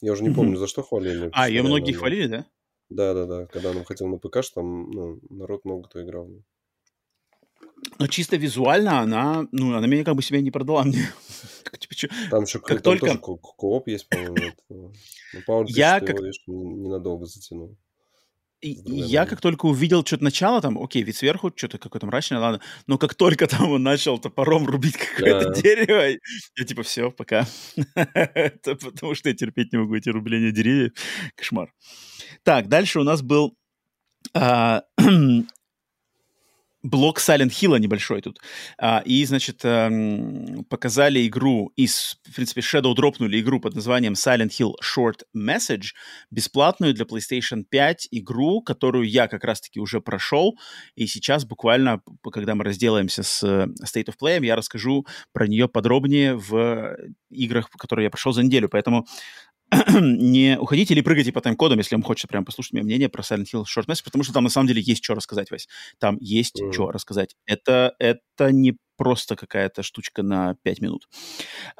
[0.01, 1.29] я уже не помню, за что хвалили.
[1.33, 2.45] А, ее многие хвалили, да?
[2.89, 3.45] Да, да, да.
[3.47, 6.29] Когда она хотел на ПК, что там ну, народ много кто играл.
[7.97, 11.07] Но чисто визуально она, ну, она меня как бы себя не продала мне.
[12.29, 13.05] Там еще как там только...
[13.07, 14.53] тоже ко- кооп есть, по-моему.
[14.69, 16.17] Ну, я как...
[16.47, 17.77] ненадолго затянул.
[18.61, 22.61] я как только увидел что-то начало, там, окей, вид сверху, что-то какое-то мрачное, ладно.
[22.87, 25.61] Но как только там он начал топором рубить какое-то да.
[25.61, 26.17] дерево,
[26.57, 27.47] я типа, все, пока.
[27.95, 30.93] Это потому что я терпеть не могу эти рубления деревьев.
[31.35, 31.73] Кошмар.
[32.43, 33.55] Так, дальше у нас был
[34.33, 34.83] а,
[36.83, 38.39] блок Silent Hill небольшой тут.
[38.77, 44.49] А, и, значит, эм, показали игру из, в принципе, Shadow дропнули игру под названием Silent
[44.49, 45.93] Hill Short Message,
[46.31, 50.57] бесплатную для PlayStation 5 игру, которую я как раз-таки уже прошел.
[50.95, 55.67] И сейчас буквально, когда мы разделаемся с э, State of Play, я расскажу про нее
[55.67, 56.97] подробнее в
[57.29, 58.69] играх, которые я прошел за неделю.
[58.69, 59.05] Поэтому
[60.01, 63.45] не уходите или прыгайте по тайм-кодам, если вам хочется прям послушать мое мнение про Silent
[63.53, 65.67] Hill Short Message, потому что там на самом деле есть что рассказать, Вась.
[65.97, 66.73] Там есть mm.
[66.73, 67.35] что рассказать.
[67.45, 71.07] Это, это не просто какая-то штучка на 5 минут.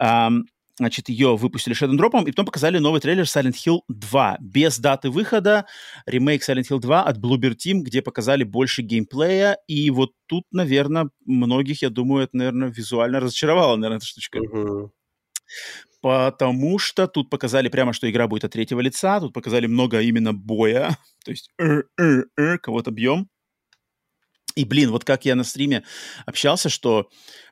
[0.02, 0.44] Um,
[0.78, 5.10] значит, ее выпустили Shadow Drop'ом, и потом показали новый трейлер Silent Hill 2, без даты
[5.10, 5.66] выхода,
[6.06, 11.10] ремейк Silent Hill 2 от Bluebird Team, где показали больше геймплея, и вот тут, наверное,
[11.26, 14.40] многих, я думаю, это, наверное, визуально разочаровало, наверное, эта штучка.
[14.40, 14.90] Uh-huh
[16.02, 20.34] потому что тут показали прямо, что игра будет от третьего лица, тут показали много именно
[20.34, 21.50] боя, то есть
[22.62, 23.30] кого-то бьем.
[24.56, 25.84] И, блин, вот как я на стриме
[26.26, 27.08] общался, что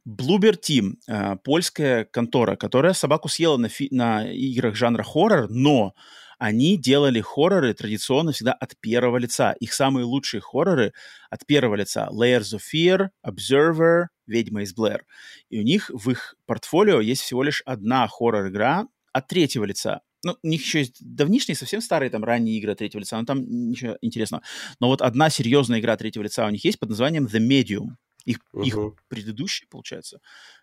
[0.08, 5.94] Bluebird Team, э, польская контора, которая собаку съела на, на играх жанра хоррор, но
[6.40, 9.52] они делали хорроры традиционно всегда от первого лица.
[9.60, 10.94] Их самые лучшие хорроры
[11.30, 12.10] от первого лица.
[12.12, 15.06] Layers of Fear, Observer, Ведьма из Блэр.
[15.50, 20.02] И у них в их портфолио есть всего лишь одна хоррор-игра от третьего лица.
[20.24, 23.26] Ну, у них еще есть давнишние, совсем старые там ранние игры от третьего лица, но
[23.26, 24.44] там ничего интересного.
[24.80, 27.96] Но вот одна серьезная игра третьего лица у них есть под названием The Medium.
[28.26, 28.64] Их, uh-huh.
[28.66, 30.20] их предыдущая, получается,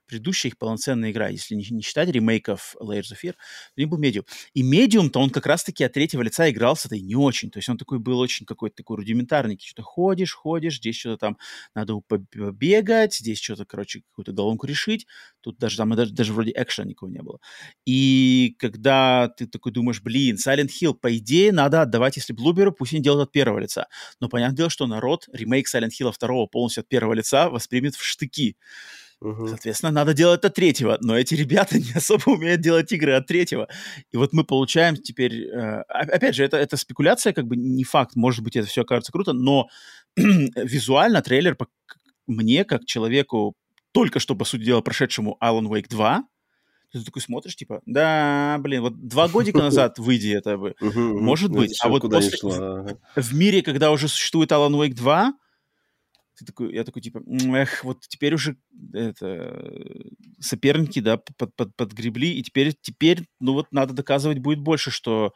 [0.07, 3.35] предыдущая их полноценная игра, если не, не считать ремейков Layers of Fear,
[3.77, 4.25] у них был Medium.
[4.55, 7.51] И Medium-то он как раз-таки от третьего лица игрался-то и не очень.
[7.51, 9.59] То есть он такой был очень какой-то такой рудиментарный.
[9.61, 11.39] Что-то ходишь, ходишь, здесь что-то там
[11.75, 15.07] надо побегать, здесь что-то, короче, какую-то головку решить.
[15.41, 17.39] Тут даже там даже, даже вроде экшена никого не было.
[17.85, 22.93] И когда ты такой думаешь, блин, Silent Hill, по идее, надо отдавать, если Блуберу, пусть
[22.93, 23.87] они делают от первого лица.
[24.21, 28.05] Но понятное дело, что народ ремейк Silent Hill второго полностью от первого лица воспримет в
[28.05, 28.57] штыки.
[29.21, 29.49] Угу.
[29.49, 30.99] Соответственно, надо делать от третьего.
[31.01, 33.69] Но эти ребята не особо умеют делать игры от третьего.
[34.13, 35.49] И вот мы получаем теперь...
[35.49, 38.17] Э, опять же, это, это спекуляция, как бы не факт.
[38.17, 39.69] Может быть, это все кажется круто, но
[40.17, 41.57] визуально трейлер
[42.27, 43.55] мне, как человеку,
[43.93, 46.25] только что, по сути дела, прошедшему Alan Wake 2,
[46.93, 51.59] ты такой смотришь, типа, да, блин, вот два годика назад выйди это бы, может ну,
[51.59, 51.79] быть.
[51.83, 52.39] А вот после,
[53.17, 55.35] в мире, когда уже существует Alan Wake 2,
[56.37, 57.23] ты такой, я такой, типа,
[57.55, 58.57] эх, вот теперь уже
[58.93, 59.65] это,
[60.41, 65.33] соперники, да, под, под, подгребли, и теперь, теперь, ну вот надо доказывать будет больше, что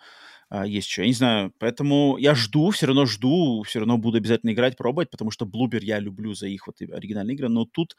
[0.53, 1.03] а, есть что.
[1.03, 5.09] Я не знаю, поэтому я жду, все равно жду, все равно буду обязательно играть, пробовать,
[5.09, 7.97] потому что Bloober я люблю за их вот оригинальные игры, но тут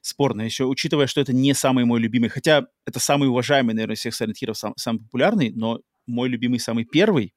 [0.00, 4.20] спорно еще, учитывая, что это не самый мой любимый, хотя это самый уважаемый, наверное, всех
[4.20, 7.34] Silent Hill, сам, самый популярный, но мой любимый самый первый,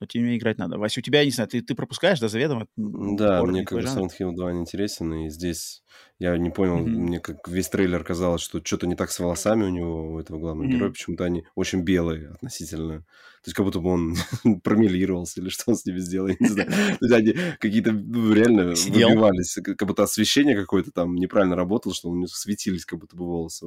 [0.00, 0.78] но тем не менее играть надо.
[0.78, 2.66] Вася, у тебя, не знаю, ты, ты пропускаешь, да, заведомо?
[2.76, 5.82] Да, мне как бы Silent Hill 2 не интересен, и здесь
[6.18, 6.88] я не понял, mm-hmm.
[6.88, 10.38] мне как весь трейлер казалось, что что-то не так с волосами у него, у этого
[10.38, 10.72] главного mm-hmm.
[10.72, 13.00] героя, почему-то они очень белые относительно.
[13.42, 14.16] То есть как будто бы он
[14.62, 16.70] промелировался или что он с ними сделал, я не знаю.
[17.00, 19.08] То есть они какие-то ну, реально Сидел.
[19.08, 23.26] выбивались, как будто освещение какое-то там неправильно работало, что у него светились как будто бы
[23.26, 23.66] волосы.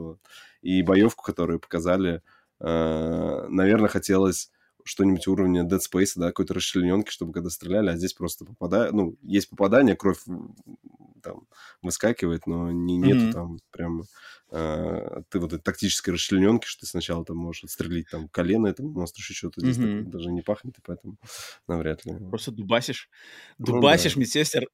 [0.64, 2.22] И боевку, которую показали,
[2.60, 4.52] э, наверное, хотелось
[4.86, 9.18] что-нибудь уровня Dead Space, да, какой-то расчлененки, чтобы когда стреляли, а здесь просто попадает, ну,
[9.22, 10.20] есть попадание, кровь
[11.24, 11.48] там
[11.82, 13.32] выскакивает, но не, нету mm-hmm.
[13.32, 14.04] там прям
[14.52, 18.90] э, ты вот этой тактической расчлененки, что ты сначала там можешь отстрелить там колено этому
[18.90, 19.98] монстру, еще что-то здесь mm-hmm.
[19.98, 21.18] такое даже не пахнет, и поэтому
[21.68, 22.16] навряд ли.
[22.30, 23.10] Просто дубасишь,
[23.58, 24.22] дубасишь ну, да.
[24.22, 24.68] медсестер,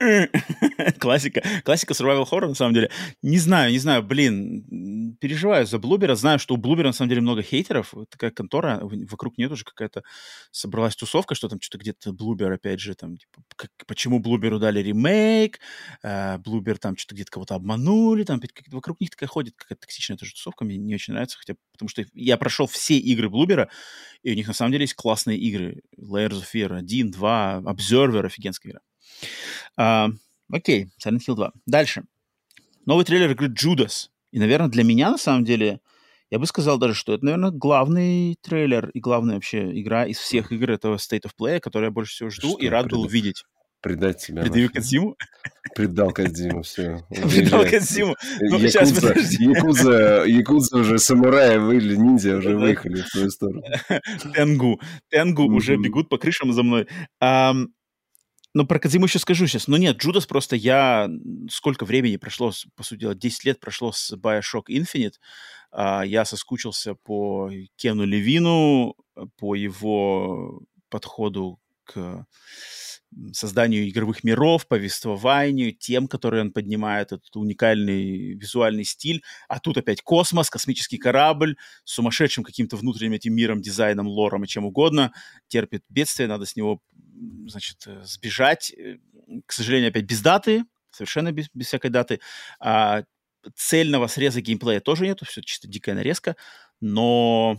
[0.98, 1.42] Классика.
[1.62, 2.90] Классика survival horror, на самом деле.
[3.22, 6.14] Не знаю, не знаю, блин, переживаю за Блубера.
[6.14, 7.92] Знаю, что у Блубера, на самом деле, много хейтеров.
[8.08, 10.02] Такая контора, вокруг нее тоже какая-то
[10.50, 14.80] собралась тусовка, что там что-то где-то Блубер, опять же, там, типа, как, почему Блуберу дали
[14.80, 15.60] ремейк,
[16.02, 20.32] э, Блубер там что-то где-то кого-то обманули, там, вокруг них такая ходит какая-то токсичная тоже
[20.32, 23.68] тусовка, мне не очень нравится, хотя, потому что я прошел все игры Блубера,
[24.22, 25.82] и у них, на самом деле, есть классные игры.
[25.98, 28.80] Layers of Fear 1, 2, Observer, офигенская игра.
[29.76, 30.08] А,
[30.50, 31.52] окей, Silent Hill 2.
[31.66, 32.04] Дальше.
[32.86, 34.08] Новый трейлер игры Judas.
[34.32, 35.80] И, наверное, для меня, на самом деле,
[36.30, 40.52] я бы сказал даже, что это, наверное, главный трейлер и главная вообще игра из всех
[40.52, 43.44] игр этого State of Play, которую я больше всего жду что, и рад был увидеть.
[43.80, 44.42] Предать тебя.
[44.42, 45.16] Предаю Кадзиму?
[45.74, 46.98] Предал Кадзиму, все.
[47.08, 48.14] Предал Кадзиму.
[48.40, 53.62] Ну, сейчас, Якудза, Якудза уже самураи выли, ниндзя уже выехали в свою сторону.
[54.34, 54.80] Тенгу.
[55.08, 56.88] Тенгу уже бегут по крышам за мной.
[58.52, 59.68] Ну, про Кадзиму еще скажу сейчас.
[59.68, 61.08] Но нет, Джудас просто я...
[61.48, 65.14] Сколько времени прошло, по сути дела, 10 лет прошло с Bioshock Infinite.
[65.70, 68.96] А, я соскучился по Кену Левину,
[69.36, 72.26] по его подходу к
[73.32, 79.22] созданию игровых миров, повествованию, тем, которые он поднимает, этот уникальный визуальный стиль.
[79.48, 84.48] А тут опять космос, космический корабль с сумасшедшим каким-то внутренним этим миром, дизайном, лором и
[84.48, 85.12] чем угодно.
[85.48, 86.80] Терпит бедствие, надо с него
[87.46, 88.72] значит, э, сбежать.
[88.72, 88.98] Э,
[89.46, 92.20] к сожалению, опять без даты, совершенно без, без всякой даты.
[92.60, 93.04] А,
[93.54, 96.36] цельного среза геймплея тоже нету, все чисто дикая нарезка,
[96.80, 97.56] но,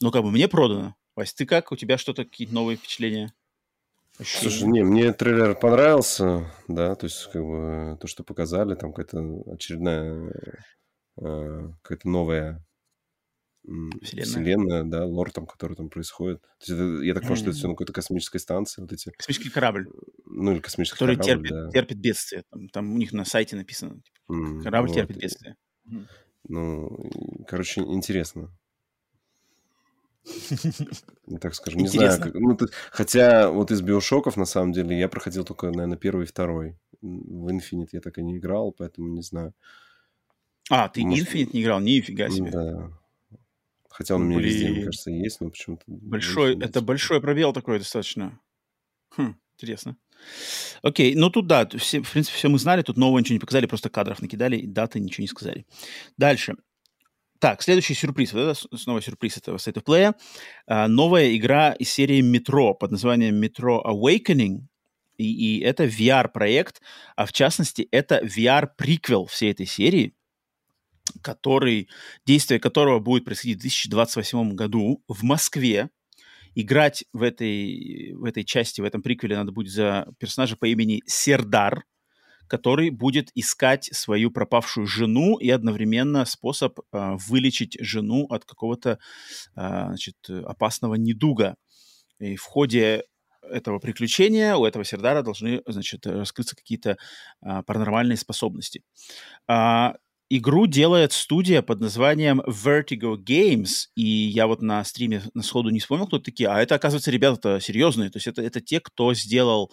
[0.00, 0.96] ну, как бы мне продано.
[1.14, 1.72] Вась, ты как?
[1.72, 3.32] У тебя что-то, какие-то новые впечатления?
[4.22, 4.50] Ощущения?
[4.50, 9.52] Слушай, не, мне трейлер понравился, да, то есть, как бы, то, что показали, там какая-то
[9.52, 10.32] очередная,
[11.20, 12.64] э, какая-то новая
[13.64, 14.24] Вселенная.
[14.24, 16.40] Вселенная, да, лор там, который там происходит.
[16.40, 19.10] То есть это, я так понимаю, что это все на какой-то космической станции, вот эти...
[19.16, 19.86] Космический корабль.
[20.24, 21.70] Ну, или космический который корабль, терпит, да.
[21.70, 22.42] терпит бедствие.
[22.50, 24.94] Там, там у них на сайте написано, типа, mm, корабль вот.
[24.94, 25.56] терпит бедствие.
[26.48, 26.88] Ну,
[27.46, 28.52] короче, интересно.
[31.40, 32.20] Так скажем, не знаю.
[32.20, 36.24] Как, ну, ты, хотя вот из биошоков, на самом деле, я проходил только, наверное, первый
[36.24, 36.78] и второй.
[37.00, 39.54] В Infinite я так и не играл, поэтому не знаю.
[40.70, 41.28] А, ты Может...
[41.28, 41.80] Infinite не играл?
[41.80, 42.50] Нифига себе.
[42.50, 42.90] Да.
[43.88, 45.82] Хотя он у меня везде, мне кажется, есть, но почему-то...
[45.86, 48.40] Большой, это большой пробел такой достаточно.
[49.16, 49.96] Хм, интересно.
[50.82, 53.66] Окей, ну тут да, все, в принципе, все мы знали, тут нового ничего не показали,
[53.66, 55.66] просто кадров накидали, и даты ничего не сказали.
[56.16, 56.56] Дальше.
[57.42, 58.32] Так, следующий сюрприз.
[58.34, 60.14] Вот это снова сюрприз этого State of Play.
[60.68, 64.60] А, новая игра из серии Metro под названием Metro Awakening.
[65.16, 66.80] И, и это VR-проект,
[67.16, 70.14] а в частности, это VR-приквел всей этой серии.
[71.20, 71.88] который,
[72.24, 75.90] действие которого будет происходить в 2028 году в Москве.
[76.54, 81.02] Играть в этой, в этой части, в этом приквеле надо будет за персонажа по имени
[81.06, 81.82] Сердар,
[82.52, 88.98] который будет искать свою пропавшую жену и одновременно способ э, вылечить жену от какого-то э,
[89.56, 91.56] значит, опасного недуга.
[92.18, 93.04] И в ходе
[93.40, 96.96] этого приключения у этого Сердара должны, значит, раскрыться какие-то
[97.40, 98.82] а, паранормальные способности.
[99.48, 99.94] А,
[100.28, 105.80] игру делает студия под названием Vertigo Games, и я вот на стриме на сходу не
[105.80, 109.72] вспомнил, кто такие, а это, оказывается, ребята серьезные, то есть это, это те, кто сделал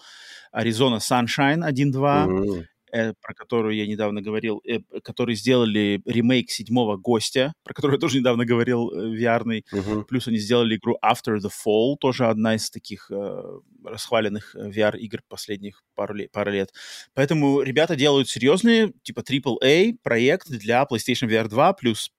[0.53, 6.97] Arizona Sunshine 1.2, mm-hmm э, про которую я недавно говорил, э, которые сделали ремейк седьмого
[6.97, 9.39] гостя, про которую я тоже недавно говорил, э, VR.
[9.39, 10.03] Uh-huh.
[10.05, 15.21] Плюс они сделали игру After the Fall, тоже одна из таких э, расхваленных э, VR-игр
[15.27, 16.73] последних пару, лет, пару лет.
[17.13, 22.11] Поэтому ребята делают серьезные, типа AAA проект для PlayStation VR 2 плюс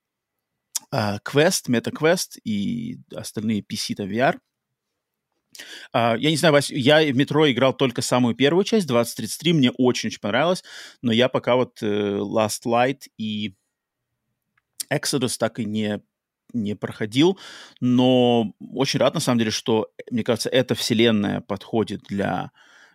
[0.92, 4.38] э, Quest, MetaQuest и остальные PC-то VR.
[5.94, 9.70] Uh, я не знаю, Вась, я в метро играл только самую первую часть, 2033, мне
[9.70, 10.62] очень-очень понравилось,
[11.02, 13.54] но я пока вот uh, Last Light и
[14.92, 16.00] Exodus так и не,
[16.52, 17.38] не проходил,
[17.80, 22.50] но очень рад, на самом деле, что, мне кажется, эта вселенная подходит для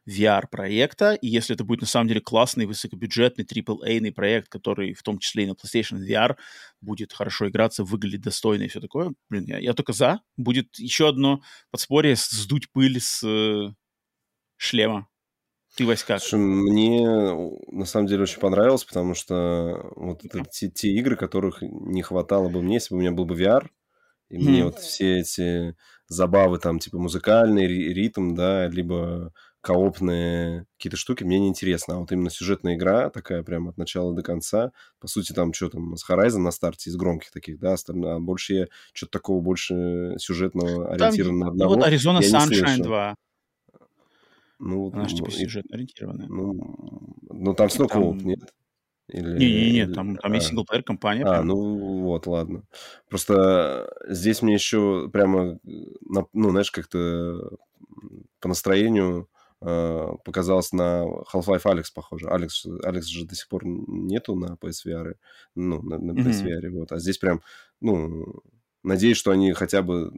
[0.08, 5.18] VR-проекта, и если это будет на самом деле классный, высокобюджетный, AAA проект, который в том
[5.18, 6.36] числе и на PlayStation VR
[6.82, 10.22] будет хорошо играться, выглядеть достойно и все такое, блин, я, я только за.
[10.38, 11.41] Будет еще одно
[11.72, 13.74] подспорье сдуть пыль с э,
[14.58, 15.08] шлема.
[15.76, 16.22] Ты, Вась, как?
[16.22, 17.06] Слушай, мне
[17.68, 22.48] на самом деле очень понравилось, потому что вот это те, те игры, которых не хватало
[22.48, 23.68] бы мне, если бы у меня был бы VR,
[24.30, 25.76] и мне вот все эти
[26.08, 29.34] забавы там, типа музыкальный ритм, да, либо
[29.65, 31.95] коопные какие-то штуки мне не интересно.
[31.95, 34.71] А вот именно сюжетная игра такая прям от начала до конца.
[34.99, 38.17] По сути, там что там с Horizon на старте из громких таких, да, остальное.
[38.17, 41.73] А больше я что-то такого больше сюжетного ориентированного одного.
[41.73, 43.15] Ну вот Arizona Sunshine 2.
[44.60, 46.28] Ну, Она же типа сюжетно ориентированная.
[46.28, 48.54] Ну, ну там снова кооп, нет?
[49.12, 51.23] Не-не-не, там, там а, есть синглплеер компания.
[51.23, 51.47] А, прям.
[51.47, 52.63] ну вот, ладно.
[53.10, 57.49] Просто здесь мне еще прямо, ну, знаешь, как-то
[58.39, 59.35] по настроению Э,
[60.23, 62.30] показалось на Half-Life Alex похоже.
[62.30, 65.15] Алекс, Алекс же до сих пор нету на PSVR,
[65.56, 66.69] ну, на, на PSVR, mm-hmm.
[66.71, 66.91] вот.
[66.91, 67.41] А здесь прям,
[67.82, 68.43] ну,
[68.84, 70.12] надеюсь, что они хотя бы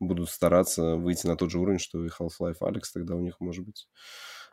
[0.00, 3.64] будут стараться выйти на тот же уровень, что и Half-Life Alex, тогда у них может
[3.64, 3.88] быть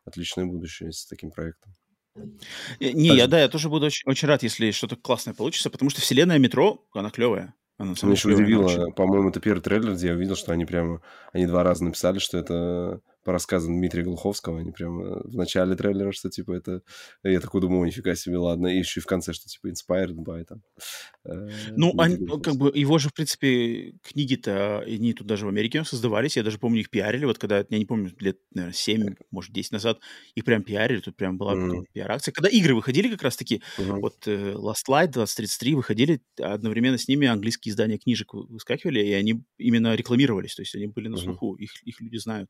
[0.06, 1.74] отличное будущее с таким проектом.
[2.16, 3.18] Э, не, так...
[3.18, 6.40] я, да, я тоже буду очень, очень рад, если что-то классное получится, потому что вселенная
[6.40, 7.54] метро, она клевая.
[7.78, 11.46] Она Меня еще удивило, по-моему, это первый трейлер, где я увидел, что они прямо, они
[11.46, 16.32] два раза написали, что это по рассказам Дмитрия Глуховского, они прям в начале трейлера, что
[16.32, 16.82] типа это...
[17.22, 18.66] Я такой думаю, нифига себе, ладно.
[18.66, 20.64] И еще и в конце, что типа inspired by там.
[21.26, 25.84] Э, ну, они, как бы его же, в принципе, книги-то, они тут даже в Америке
[25.84, 26.38] создавались.
[26.38, 27.26] Я даже помню, их пиарили.
[27.26, 30.00] Вот когда, я не помню, лет, наверное, 7, может, 10 назад,
[30.34, 31.02] их прям пиарили.
[31.02, 31.84] Тут прям была mm.
[31.94, 32.32] пиар-акция.
[32.32, 34.00] Когда игры выходили как раз-таки, mm-hmm.
[34.00, 39.94] вот Last Light 2033 выходили, одновременно с ними английские издания книжек выскакивали, и они именно
[39.94, 40.56] рекламировались.
[40.56, 41.64] То есть они были на слуху, mm-hmm.
[41.64, 42.50] их, их люди знают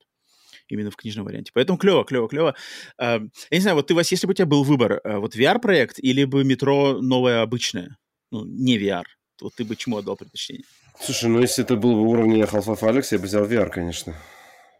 [0.70, 1.52] именно в книжном варианте.
[1.54, 2.56] Поэтому клево, клево, клево.
[3.00, 3.20] Я
[3.52, 6.24] не знаю, вот ты, Вась, если бы у тебя был выбор, э, вот VR-проект или
[6.24, 7.98] бы метро новое обычное,
[8.32, 9.04] ну, не VR,
[9.42, 10.66] вот ты бы чему отдал предпочтение?
[11.00, 14.16] Слушай, ну если это был бы уровень Half-Life Alex, я бы взял VR, конечно.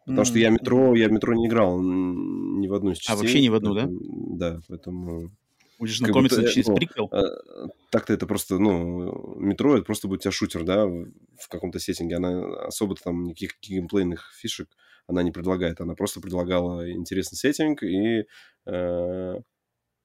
[0.06, 0.26] Потому mm-hmm.
[0.26, 3.14] что я метро, я метро не играл ни в одну из частей.
[3.14, 3.88] А вообще ни в одну, да?
[3.90, 5.32] Да, поэтому...
[5.78, 7.10] Будешь знакомиться будто, через ну, приквел?
[7.14, 11.80] Э, так-то это просто, ну, метро, это просто будет у тебя шутер, да, в каком-то
[11.80, 12.18] сеттинге.
[12.18, 14.68] Она особо там никаких геймплейных фишек
[15.10, 18.26] она не предлагает, она просто предлагала интересный сеттинг и,
[18.68, 19.36] э,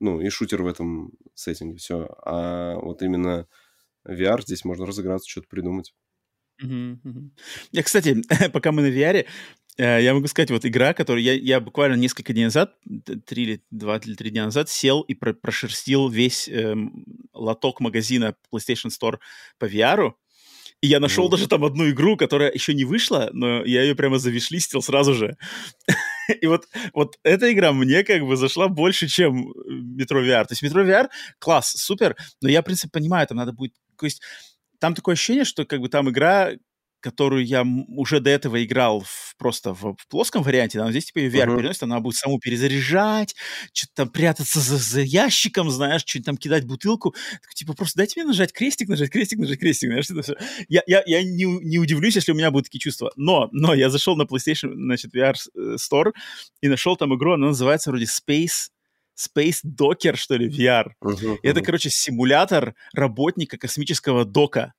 [0.01, 2.09] ну, и шутер в этом сеттинге, все.
[2.25, 3.47] А вот именно
[4.09, 5.95] VR здесь можно разыграться, что-то придумать.
[7.73, 9.27] Я, кстати, пока мы на VR,
[9.77, 12.75] э, я могу сказать, вот игра, которую я, я буквально несколько дней назад,
[13.27, 18.37] три или два или три дня назад сел и про прошерстил весь эм, лоток магазина
[18.51, 19.19] PlayStation Store
[19.59, 20.15] по VR,
[20.85, 21.31] и я нашел mm.
[21.31, 25.39] даже там одну игру, которая еще не вышла, но я ее прямо завишлистил сразу же.
[26.43, 29.51] И вот, вот эта игра мне как бы зашла больше, чем
[29.99, 30.45] Metro VR.
[30.45, 33.73] То есть Metro VR класс, супер, но я, в принципе, понимаю, там надо будет...
[33.99, 34.21] То есть
[34.79, 36.51] там такое ощущение, что как бы там игра
[37.05, 41.19] которую я уже до этого играл в, просто в, в плоском варианте, но здесь типа
[41.19, 41.59] ее VR uh-huh.
[41.59, 43.35] переносит, она будет саму перезаряжать,
[43.75, 47.15] что-то там прятаться за, за ящиком, знаешь, что-нибудь там кидать бутылку.
[47.43, 50.35] Так, типа просто дайте мне нажать крестик, нажать крестик, нажать крестик, знаешь, это все.
[50.69, 53.13] Я, я, я не, не удивлюсь, если у меня будут такие чувства.
[53.17, 56.13] Но, но я зашел на PlayStation, значит, VR э, Store
[56.63, 58.71] и нашел там игру, она называется вроде Space
[59.15, 60.87] Space Docker, что ли, VR.
[61.03, 61.65] Uh-huh, Это, uh-huh.
[61.65, 64.73] короче, симулятор работника космического дока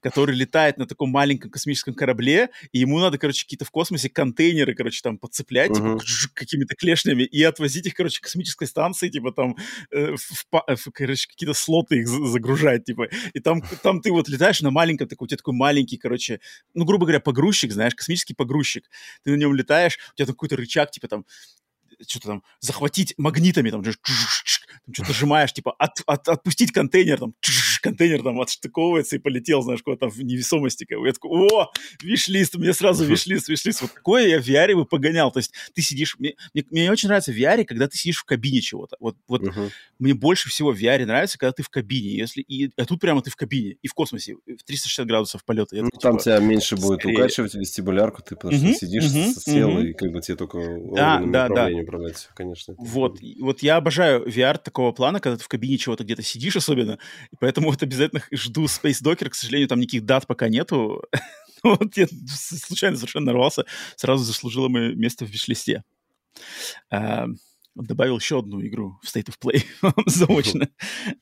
[0.00, 4.74] который летает на таком маленьком космическом корабле, и ему надо, короче, какие-то в космосе контейнеры,
[4.74, 6.00] короче, там подцеплять, uh-huh.
[6.00, 9.56] типа, какими-то клешнями, и отвозить их, короче, к космической станции, типа, там,
[9.90, 14.60] э, в, в, короче, какие-то слоты их загружать, типа, и там, там ты вот летаешь
[14.62, 16.40] на маленьком, такой, у тебя такой маленький, короче,
[16.74, 18.88] ну, грубо говоря, погрузчик, знаешь, космический погрузчик,
[19.24, 21.24] ты на нем летаешь, у тебя там какой-то рычаг, типа, там,
[22.06, 23.92] что-то там захватить магнитами, там, там
[24.92, 27.34] что-то нажимаешь, типа от, от, отпустить контейнер, там
[27.80, 30.84] контейнер там отштыковывается и полетел, знаешь, куда-то в невесомости.
[30.84, 30.98] Как.
[31.04, 31.70] Я такой, о,
[32.02, 33.82] виш-лист, мне сразу виш-лист, виш-лист.
[33.82, 35.30] Вот такое я в VR бы погонял.
[35.30, 36.16] То есть ты сидишь...
[36.18, 38.96] Мне, мне, мне очень нравится в VR, когда ты сидишь в кабине чего-то.
[39.00, 39.70] Вот, вот uh-huh.
[39.98, 42.16] мне больше всего в VR нравится, когда ты в кабине.
[42.16, 45.76] Если, и, а тут прямо ты в кабине и в космосе, в 360 градусов полета.
[45.76, 47.14] Я ну, такой, там типа, тебя меньше будет скорее...
[47.18, 49.88] укачивать вестибулярку, ты потому uh-huh, что сидишь, uh-huh, сел, uh-huh.
[49.88, 50.58] и как бы тебе только
[50.94, 51.68] да, да, да.
[51.90, 52.74] Управлять, конечно.
[52.78, 56.98] Вот, вот я обожаю VR такого плана, когда ты в кабине чего-то где-то сидишь особенно,
[57.32, 61.02] и поэтому вот обязательно жду Space Docker, к сожалению, там никаких дат пока нету.
[61.62, 63.64] вот я случайно совершенно нарвался,
[63.96, 65.82] сразу заслужила мое место в виш-листе.
[67.76, 69.64] Добавил еще одну игру в State of Play
[70.06, 70.68] заочно.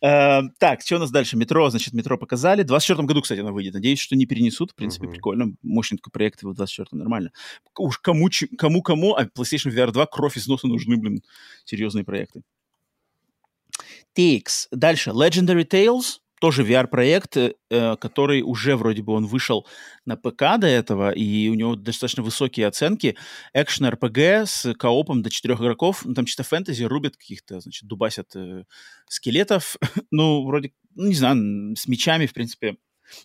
[0.03, 1.37] uh, так, что у нас дальше?
[1.37, 2.63] Метро, значит, метро показали.
[2.63, 3.75] В 24 году, кстати, она выйдет.
[3.75, 4.73] Надеюсь, что не перенесут.
[4.73, 5.11] В принципе, uh-huh.
[5.11, 5.53] прикольно.
[5.63, 7.33] Мощный такой проект в 24 нормально.
[7.77, 11.23] Уж кому-кому, а PlayStation VR 2 кровь из носа нужны, блин,
[11.65, 12.43] серьезные проекты.
[14.17, 14.69] TX.
[14.73, 15.11] Дальше.
[15.11, 19.67] Legendary Tales тоже VR-проект, э, который уже вроде бы он вышел
[20.05, 23.17] на ПК до этого, и у него достаточно высокие оценки.
[23.55, 26.05] Экшен RPG с коопом до четырех игроков.
[26.05, 28.65] Ну, там чисто фэнтези, рубят каких-то, значит, дубасят э,
[29.09, 29.77] скелетов.
[30.11, 32.77] ну, вроде, ну, не знаю, с мечами, в принципе,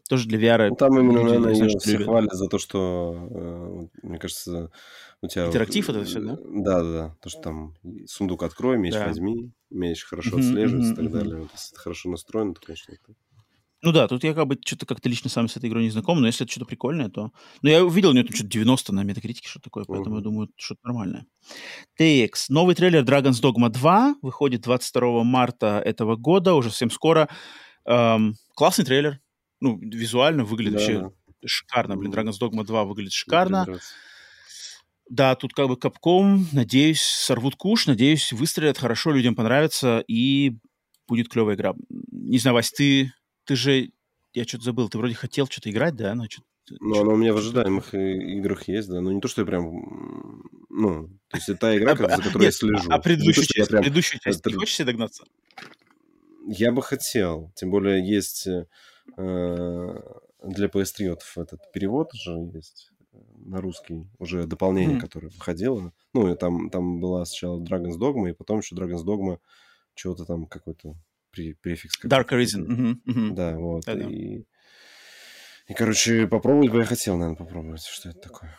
[0.09, 0.69] тоже для VR.
[0.69, 4.71] Ну, там именно, люди, наверное, ее все хвалят за то, что, э, мне кажется,
[5.21, 5.47] у тебя...
[5.47, 6.37] Интерактив это все, да?
[6.43, 7.15] Да, да, да.
[7.21, 7.75] То, что там
[8.05, 9.07] сундук открой, меч да.
[9.07, 11.35] возьми, меч хорошо отслеживается mm-hmm, и так далее.
[11.37, 13.13] Вот, если это хорошо настроено, то, конечно, это...
[13.81, 16.21] Ну да, тут я как бы что-то как-то лично сам с этой игрой не знаком,
[16.21, 17.31] но если это что-то прикольное, то...
[17.61, 20.19] Ну, я увидел, у нее тут что-то 90 на метакритике, что такое, поэтому uh-huh.
[20.19, 21.25] я думаю, что-то нормальное.
[21.99, 22.45] TX.
[22.47, 27.27] Новый трейлер Dragon's Dogma 2 выходит 22 марта этого года, уже совсем скоро.
[27.85, 29.19] Эм, классный трейлер,
[29.63, 30.79] ну, визуально выглядит да.
[30.79, 31.11] вообще
[31.45, 31.95] шикарно.
[31.95, 33.65] Блин, Dragon's Dogma 2 выглядит шикарно.
[35.09, 40.57] Да, тут как бы капком, надеюсь, сорвут куш, надеюсь, выстрелят хорошо, людям понравится и
[41.07, 41.73] будет клевая игра.
[42.11, 43.13] Не знаю, Вась, ты,
[43.45, 43.91] ты же,
[44.33, 46.15] я что-то забыл, ты вроде хотел что-то играть, да?
[46.15, 46.25] Ну,
[46.79, 50.43] ну, она у меня в ожидаемых играх есть, да, но не то, что я прям,
[50.69, 52.89] ну, то есть это та игра, за которой я слежу.
[52.89, 55.25] А предыдущую часть, предыдущую часть, не хочешь себе догнаться?
[56.47, 58.65] Я бы хотел, тем более есть Э,
[59.15, 65.01] для PS3 вот этот перевод уже есть э, на русский, уже дополнение, mm-hmm.
[65.01, 65.93] которое выходило.
[66.13, 69.39] Ну, и там, там была сначала Dragon's Dogma, и потом еще Dragon's Dogma,
[69.95, 70.95] чего-то там какой-то
[71.31, 71.99] при, префикс.
[72.05, 72.65] Dark Arisen.
[72.65, 72.95] Mm-hmm.
[73.07, 73.29] Mm-hmm.
[73.31, 73.85] Да, вот.
[73.85, 74.09] Да-да.
[74.09, 74.43] И,
[75.67, 78.55] и, короче, попробовать бы я хотел, наверное, попробовать, что это такое.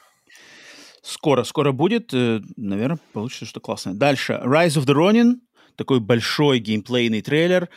[1.03, 2.14] Скоро, скоро будет.
[2.14, 3.95] Э, наверное, получится что классное.
[3.95, 4.40] Дальше.
[4.42, 5.34] Rise of the Ronin.
[5.76, 7.68] Такой большой геймплейный трейлер.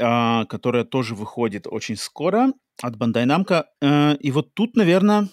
[0.00, 3.64] А, которая тоже выходит очень скоро от Bandai Namco.
[3.82, 5.28] А, и вот тут, наверное,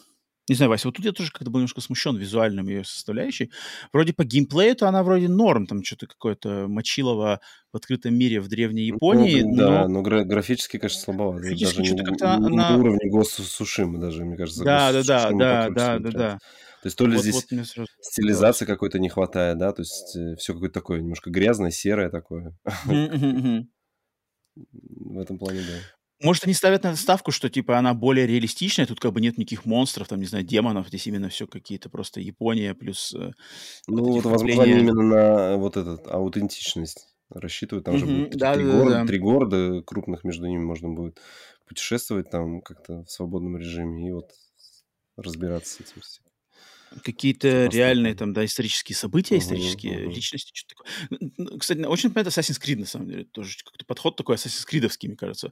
[0.49, 3.51] не знаю, Вася, вот тут я тоже как-то был немножко смущен визуальным ее составляющей.
[3.91, 7.41] Вроде по геймплею-то она вроде норм, там что-то какое-то мочилово
[7.74, 9.41] в открытом мире в Древней ну, Японии.
[9.41, 11.39] Ну, да, но, гра- графически, конечно, слабовато.
[11.39, 12.78] Графически даже что-то как-то она...
[12.78, 14.63] уровня Ghost Сушимы даже, мне кажется.
[14.63, 16.39] Да, да, да, да, да, да, да.
[16.82, 17.89] То есть то ли вот, здесь вот сразу...
[17.99, 22.55] стилизации какой-то не хватает, да, то есть э, все какое-то такое немножко грязное, серое такое
[24.72, 25.80] в этом плане, да.
[26.20, 29.66] Может, они ставят на ставку, что, типа, она более реалистичная, тут как бы нет никаких
[29.66, 33.14] монстров, там, не знаю, демонов, здесь именно все какие-то просто Япония плюс...
[33.14, 33.32] Э,
[33.88, 38.53] ну, вот, возможно, они именно на вот этот аутентичность рассчитывают, там mm-hmm, же будет да,
[38.55, 39.05] три, да, города, да.
[39.05, 41.20] три города крупных, между ними можно будет
[41.68, 44.32] путешествовать там как-то в свободном режиме и вот
[45.18, 46.26] разбираться с этим всем
[47.03, 50.13] какие-то реальные там, да, исторические события, uh-huh, исторические uh-huh.
[50.13, 51.57] личности, что-то такое.
[51.59, 53.25] Кстати, очень напоминает Assassin's Creed, на самом деле.
[53.25, 55.51] Тоже как-то подход такой Assassin's Creed, мне кажется.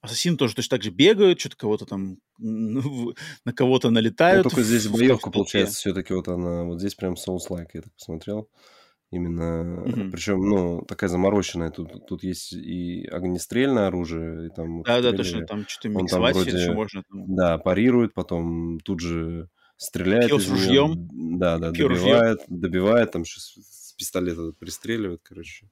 [0.00, 3.14] Ассасины тоже точно так же бегают, что-то кого-то там ну,
[3.44, 4.44] на кого-то ну, налетают.
[4.44, 8.48] Ну, только здесь боевка, получается, все-таки вот она, вот здесь прям Souls-like, я так посмотрел.
[9.12, 10.10] Именно, mm-hmm.
[10.10, 11.70] причем, ну, такая замороченная.
[11.70, 14.82] Тут, тут есть и огнестрельное оружие, и там...
[14.82, 17.02] Да, да, точно, там что-то миксовать там вроде, можно.
[17.08, 17.36] Там...
[17.36, 21.08] Да, парирует, потом тут же стреляет Пьет из ружьем.
[21.38, 22.60] Да, да, Пьет добивает, ружьем.
[22.60, 25.68] добивает, там с пистолета пристреливает, короче.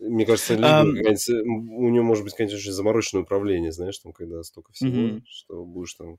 [0.00, 4.72] Мне кажется, um, у него может быть, конечно, очень замороченное управление, знаешь, там, когда столько
[4.72, 5.22] всего, uh-huh.
[5.26, 6.18] что будешь там...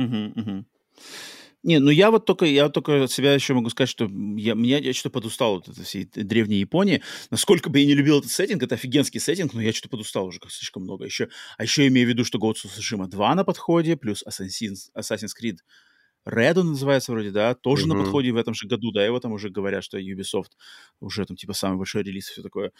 [0.00, 0.64] Uh-huh, uh-huh.
[1.62, 4.04] Не, ну я вот только, я только от себя еще могу сказать, что
[4.36, 7.02] я, меня я что-то подустал от этой всей древней Японии.
[7.30, 10.40] Насколько бы я не любил этот сеттинг, это офигенский сеттинг, но я что-то подустал уже
[10.40, 11.04] как слишком много.
[11.04, 14.90] Еще, а еще имею в виду, что Ghost of Tsushima 2 на подходе, плюс Assassin's,
[14.96, 15.58] Assassin's Creed
[16.26, 17.88] Red он называется вроде, да, тоже mm-hmm.
[17.88, 20.52] на подходе в этом же году, да, его там уже говорят, что Ubisoft
[21.00, 22.72] уже там типа самый большой релиз и все такое.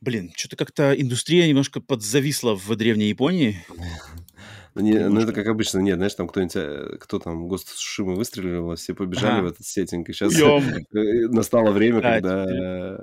[0.00, 3.64] Блин, что-то как-то индустрия немножко подзависла в древней Японии.
[4.74, 8.14] Ну, не, ну, это как обычно, нет, знаешь, там кто-нибудь, э, кто там, Гост Сушимы
[8.14, 9.42] выстрелил, все побежали ага.
[9.42, 10.34] в этот сеттинг, и сейчас
[10.94, 12.98] э, настало время, да, когда...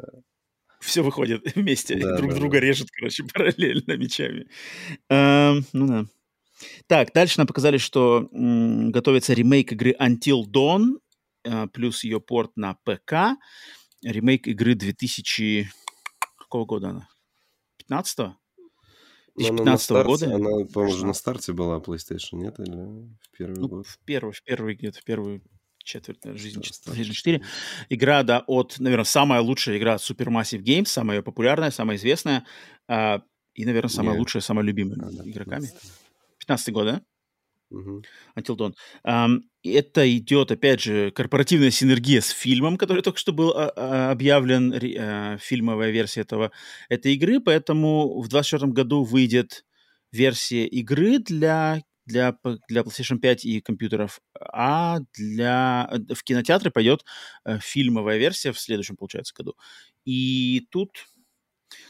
[0.80, 2.66] Все выходит вместе, да, друг да, друга да.
[2.66, 4.48] режет, короче, параллельно мечами.
[5.10, 6.06] Эм, ну да.
[6.88, 11.00] Так, дальше нам показали, что м, готовится ремейк игры Until Dawn,
[11.44, 13.38] э, плюс ее порт на ПК.
[14.04, 15.70] Ремейк игры 2000...
[16.38, 17.10] Какого года она?
[17.90, 18.38] 15-го?
[19.36, 20.36] 2015 -го года.
[20.36, 22.60] Она, по-моему, на старте была PlayStation, нет?
[22.60, 22.76] Или
[23.22, 23.88] в первый ну, год?
[23.88, 25.42] В первый, в первый, где-то в первую
[25.84, 27.42] четверть жизни PlayStation 4.
[27.90, 32.46] Игра, да, от, наверное, самая лучшая игра Supermassive Games, самая популярная, самая известная,
[32.88, 33.20] э,
[33.54, 34.20] и, наверное, самая Нет.
[34.20, 35.70] лучшая, самая любимая а, да, игроками.
[36.40, 37.02] 15 год, да?
[38.36, 38.74] Dawn.
[39.06, 44.12] Um, это идет, опять же, корпоративная синергия с фильмом, который только что был а, а,
[44.12, 46.52] объявлен, а, фильмовая версия этого,
[46.90, 49.66] этой игры, поэтому в 2024 году выйдет
[50.12, 52.38] версия игры для, для,
[52.70, 57.04] для PlayStation 5 и компьютеров, а для, в кинотеатры пойдет
[57.44, 59.56] а, фильмовая версия в следующем, получается, году.
[60.06, 60.92] И тут,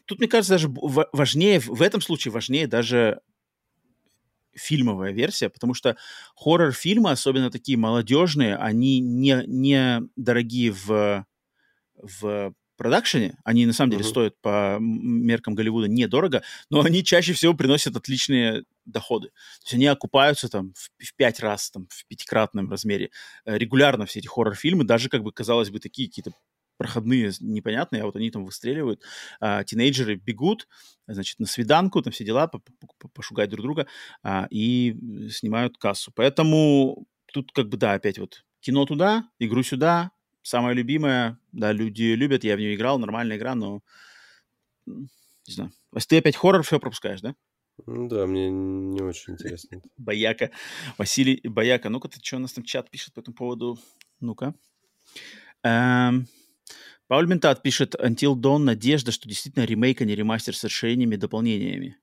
[0.05, 3.19] тут, мне кажется, даже важнее, в этом случае важнее даже
[4.55, 5.97] фильмовая версия, потому что
[6.35, 11.25] хоррор-фильмы, особенно такие молодежные, они не, не дорогие в,
[11.95, 14.09] в продакшене, они на самом деле uh-huh.
[14.09, 19.29] стоят по меркам Голливуда недорого, но они чаще всего приносят отличные доходы.
[19.29, 23.11] То есть они окупаются там в, в пять раз, там, в пятикратном размере.
[23.45, 26.31] Э, регулярно все эти хоррор-фильмы, даже как бы, казалось бы, такие какие-то
[26.77, 29.01] проходные непонятные, а вот они там выстреливают,
[29.39, 30.67] а, тинейджеры бегут,
[31.07, 32.51] значит, на свиданку, там все дела,
[33.13, 33.87] пошугать друг друга,
[34.23, 34.95] а, и
[35.29, 36.11] снимают кассу.
[36.13, 40.11] Поэтому тут как бы, да, опять вот кино туда, игру сюда,
[40.41, 43.81] самая любимая, да, люди любят, я в нее играл, нормальная игра, но
[44.85, 45.71] не знаю.
[45.93, 47.35] Если ты опять хоррор все пропускаешь, да?
[47.85, 49.81] Ну да, мне не очень интересно.
[49.97, 50.51] Бояка.
[50.97, 51.89] Василий Бояка.
[51.89, 53.77] Ну-ка, ты что у нас там чат пишет по этому поводу?
[54.19, 54.55] Ну-ка.
[55.63, 56.27] Эм,
[57.07, 61.19] Пауль Ментат пишет Until Dawn надежда, что действительно ремейк, а не ремастер с расширениями и
[61.19, 61.97] дополнениями.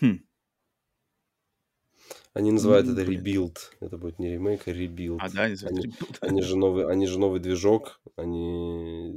[0.00, 0.20] Хм.
[2.32, 3.74] Они называют это ребилд.
[3.80, 5.20] Это будет не ремейк, а ребилд.
[5.22, 8.00] А, да, они, они, они, же новый, они же новый движок.
[8.16, 9.14] Они...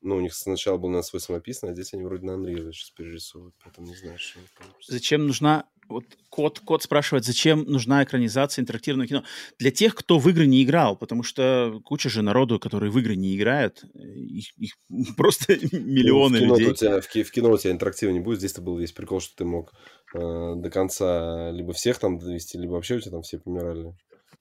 [0.00, 2.90] Ну, у них сначала был на свой самопис, а здесь они вроде на Unreal сейчас
[2.90, 4.40] перерисовывают, поэтому не знаю, что
[4.86, 9.24] Зачем нужна вот кот, кот спрашивает, зачем нужна экранизация интерактивного кино?
[9.58, 13.16] Для тех, кто в игры не играл, потому что куча же народу, которые в игры
[13.16, 14.74] не играют, их, их
[15.16, 16.72] просто миллионы ну, в людей.
[16.72, 19.36] У тебя, в, в кино у тебя интерактива не будет, здесь-то был весь прикол, что
[19.36, 19.72] ты мог
[20.14, 20.18] э,
[20.56, 23.94] до конца либо всех там довести, либо вообще у тебя там все помирали.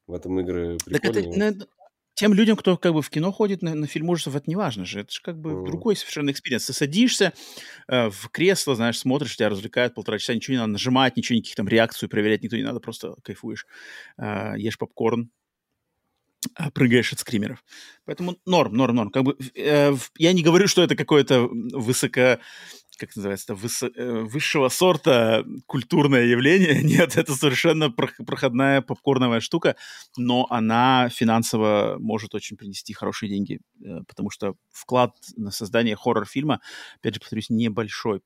[0.08, 1.24] В этом игры прикольные.
[1.24, 1.68] Так это,
[2.18, 4.86] тем людям, кто как бы в кино ходит на, на фильм ужасов, это не важно
[4.86, 5.02] же.
[5.02, 5.66] Это же как бы mm.
[5.66, 6.66] другой совершенно experience.
[6.66, 7.32] Ты садишься
[7.88, 11.56] э, в кресло, знаешь, смотришь, тебя развлекают полтора часа, ничего не надо нажимать, ничего, никаких
[11.56, 13.68] там реакций проверять никто не надо, просто кайфуешь,
[14.18, 15.30] э, ешь попкорн,
[16.58, 17.64] э, прыгаешь от скримеров.
[18.06, 19.12] Поэтому норм, норм, норм.
[19.12, 22.40] Как бы, э, я не говорю, что это какое-то высоко
[22.98, 26.82] как называется, выс- э, высшего сорта культурное явление.
[26.84, 29.76] Нет, это совершенно проходная попкорновая штука,
[30.18, 36.60] но она финансово может очень принести хорошие деньги, э, потому что вклад на создание хоррор-фильма,
[36.98, 38.22] опять же, повторюсь, небольшой,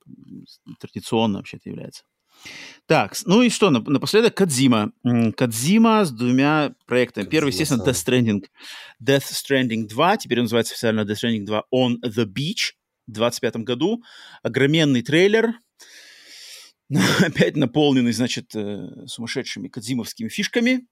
[0.79, 2.03] традиционно вообще-то является.
[2.87, 4.91] Так, ну и что, напоследок Кадзима.
[5.37, 7.25] Кадзима с двумя проектами.
[7.25, 8.43] Кадзима Первый, естественно, Death Stranding.
[9.03, 12.73] Death Stranding 2, теперь он называется официально Death Stranding 2 On the Beach.
[13.11, 14.03] 2025 году.
[14.43, 15.53] Огроменный трейлер,
[17.19, 20.87] опять наполненный, значит, э, сумасшедшими кадзимовскими фишками.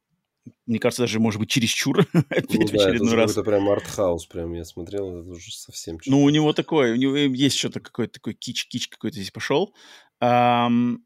[0.66, 2.00] Мне кажется, даже, может быть, чересчур.
[2.14, 3.32] опять ну, в да, очередной это раз.
[3.32, 7.16] Это прям артхаус, прям я смотрел, это уже совсем Ну, у него такое, у него
[7.16, 9.74] есть что-то какой-то такой кич-кич какой-то здесь пошел.
[10.22, 10.98] Um,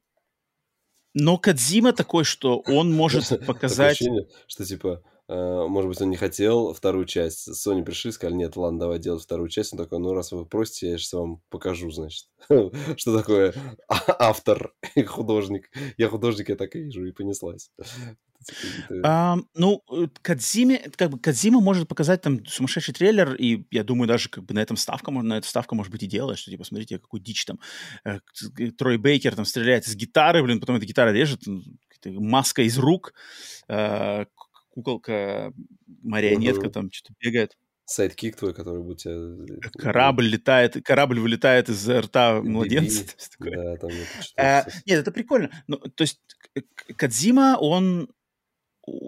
[1.13, 3.93] но Кадзима такой, что он может показать...
[3.93, 5.03] Ощущение, что типа
[5.33, 7.47] может быть, он не хотел вторую часть.
[7.49, 9.73] Sony пришли сказали, нет, ладно, давай делать вторую часть.
[9.73, 12.27] Он такой, ну, раз вы просите, я сейчас вам покажу, значит,
[12.97, 13.53] что такое
[13.87, 15.69] а, автор и художник.
[15.97, 17.71] Я художник, я так и вижу, и понеслась.
[19.05, 24.05] А, ну, э, Кодзима, как бы Кодзима может показать там сумасшедший трейлер, и я думаю,
[24.05, 26.65] даже как бы на этом ставка, на эту ставка может быть и делает, что типа,
[26.65, 27.61] смотрите, какой дичь там.
[28.03, 28.19] Э,
[28.77, 31.39] Трой Бейкер там стреляет из гитары, блин, потом эта гитара режет,
[32.05, 33.13] маска из рук,
[34.73, 35.53] куколка,
[36.01, 37.55] марионетка там что-то бегает.
[37.85, 39.13] Sidekick твой, который будет тебя...
[39.13, 43.05] Э, корабль летает, корабль вылетает из рта младенца.
[43.39, 43.91] Да, там
[44.37, 45.51] а, Нет, это прикольно.
[45.67, 46.19] Ну, то есть
[46.95, 48.09] Кадзима, он...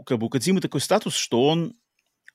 [0.05, 1.76] Как бы у Кадзимы такой статус, что он,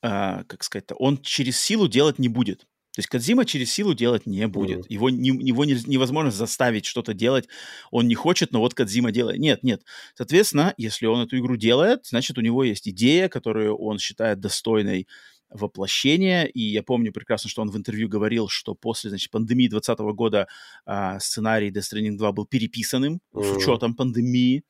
[0.02, 2.66] а, как сказать-то, он через силу делать не будет.
[2.92, 4.80] То есть Кадзима через силу делать не будет.
[4.80, 4.86] Mm.
[4.88, 7.48] Его, не, его не, невозможно заставить что-то делать.
[7.92, 9.38] Он не хочет, но вот Кадзима делает.
[9.38, 9.82] Нет, нет.
[10.14, 15.06] Соответственно, если он эту игру делает, значит, у него есть идея, которую он считает достойной
[15.50, 16.44] воплощения.
[16.44, 20.48] И я помню прекрасно, что он в интервью говорил, что после значит, пандемии 2020 года
[20.84, 23.42] а, сценарий Death Stranding 2 был переписанным mm.
[23.42, 24.64] с учетом пандемии.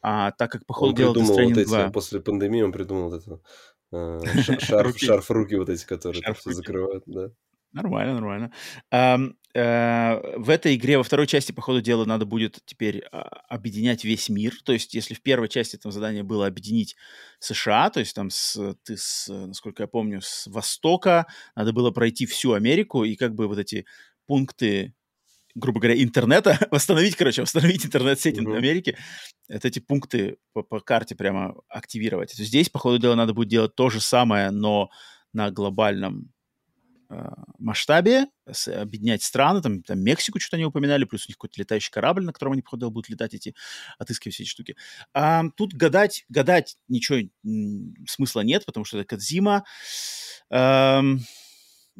[0.00, 1.90] А, так как, по ходу дела, Death Stranding вот эти, 2...
[1.90, 3.40] После пандемии он придумал вот это
[3.90, 4.20] а,
[4.60, 7.30] шарф, шарф руки вот эти, которые все закрывают, да.
[7.72, 8.52] Нормально, нормально.
[8.90, 9.18] А,
[9.54, 14.04] а, в этой игре во второй части, по ходу дела, надо будет теперь а, объединять
[14.04, 14.54] весь мир.
[14.64, 16.96] То есть, если в первой части там задание было объединить
[17.40, 22.24] США, то есть там с, ты, с, насколько я помню, с востока надо было пройти
[22.26, 23.84] всю Америку, и как бы вот эти
[24.26, 24.94] пункты
[25.54, 28.56] грубо говоря, интернета, восстановить, короче, восстановить интернет-сеть mm-hmm.
[28.56, 28.96] Америки,
[29.48, 32.30] это эти пункты по, по карте прямо активировать.
[32.30, 34.90] То есть здесь, по ходу дела, надо будет делать то же самое, но
[35.32, 36.32] на глобальном
[37.10, 38.26] Э, масштабе,
[38.66, 42.34] объединять страны, там, там Мексику что-то они упоминали, плюс у них какой-то летающий корабль, на
[42.34, 43.54] котором они, походу, будут летать эти,
[43.98, 44.76] отыскивать все эти штуки.
[45.14, 47.26] А, тут гадать, гадать ничего
[48.06, 49.64] смысла нет, потому что это Кадзима.
[50.50, 51.20] Эм,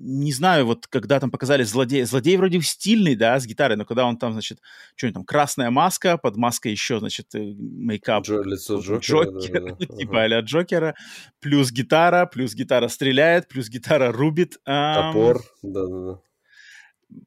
[0.01, 4.07] не знаю, вот когда там показали злодей, злодей вроде стильный, да, с гитарой, но когда
[4.07, 4.61] он там, значит,
[4.95, 8.25] что там, красная маска, под маской еще, значит, э, мейкап.
[8.25, 9.01] Джо, лицо Джокера.
[9.01, 9.97] Джокер, да, да, да.
[9.99, 10.95] типа а Джокера,
[11.41, 14.59] плюс гитара, плюс гитара стреляет, плюс гитара рубит.
[14.65, 16.21] Топор, да-да-да.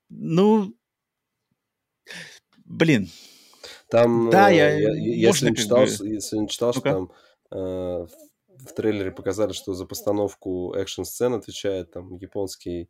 [0.09, 0.73] Ну,
[2.65, 3.09] блин.
[3.89, 4.93] Там, да, э, я, я,
[5.27, 7.11] если, не читал, если не читал, что там
[7.51, 8.05] э,
[8.65, 12.89] в трейлере показали, что за постановку экшн-сцен отвечает там японский,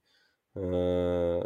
[0.55, 1.41] э,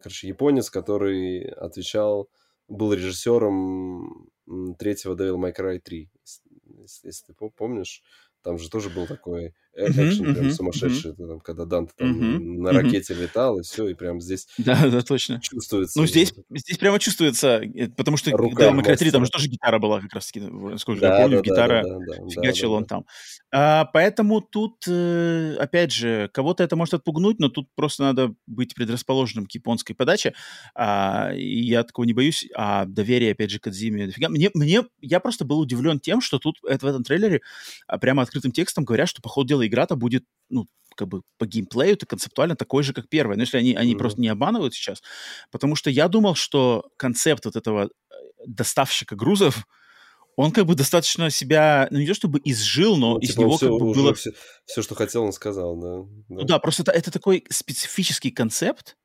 [0.00, 2.28] короче, японец, который отвечал,
[2.68, 4.28] был режиссером
[4.78, 8.02] третьего Devil May Cry 3, если, если ты помнишь.
[8.42, 11.28] Там же тоже был такой экшен uh-huh, прям uh-huh, сумасшедший, uh-huh.
[11.28, 13.22] там, когда Данте там uh-huh, на ракете uh-huh.
[13.22, 15.40] летал, и все, и прям здесь да, да, точно.
[15.40, 15.98] чувствуется.
[15.98, 19.48] Ну, здесь, здесь прямо чувствуется, э, потому что Рука May Cry 3 там же тоже
[19.48, 22.72] гитара была как раз-таки, насколько да, я помню, да, гитара да, да, да, фигачил да,
[22.72, 23.06] да, он там.
[23.50, 28.74] А, поэтому тут, э, опять же, кого-то это может отпугнуть, но тут просто надо быть
[28.74, 30.34] предрасположенным к японской подаче.
[30.74, 32.46] А, и я такого не боюсь.
[32.54, 34.28] А доверие, опять же, Кадзиме дофига.
[34.28, 37.40] Мне, мне, я просто был удивлен тем, что тут это, в этом трейлере
[37.86, 41.46] а, прямо открытым текстом говорят, что по ходу дела игра-то будет, ну, как бы по
[41.46, 43.36] геймплею это концептуально такой же, как первая.
[43.36, 43.98] Но если они, они mm-hmm.
[43.98, 45.02] просто не обманывают сейчас.
[45.50, 48.14] Потому что я думал, что концепт вот этого э,
[48.46, 49.66] доставщика грузов,
[50.36, 53.56] он как бы достаточно себя, ну не то чтобы изжил, но ну, из типа него
[53.56, 54.14] все, как бы было...
[54.14, 54.32] Все,
[54.64, 56.02] все, что хотел, он сказал, да.
[56.28, 56.40] да.
[56.40, 58.96] Ну да, просто это, это такой специфический концепт,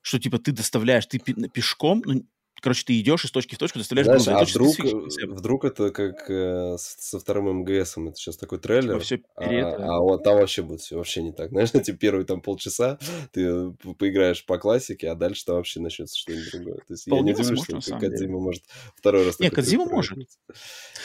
[0.00, 2.24] что типа ты доставляешь, ты пешком, ну
[2.60, 4.82] короче, ты идешь из точки в точку, доставляешь Знаешь, грузы.
[4.82, 9.04] А вдруг, э, вдруг это как э, со вторым МГСом, это сейчас такой трейлер, типа
[9.04, 11.50] все перед, а, а вот там вообще будет все вообще не так.
[11.50, 12.98] Знаешь, эти первые там полчаса
[13.32, 16.76] ты поиграешь по классике, а дальше там вообще начнется что-нибудь другое.
[16.76, 18.64] То есть Вполне я не удивлюсь, что Кадзима может
[18.96, 19.40] второй раз...
[19.40, 20.18] Нет, Кадзима может.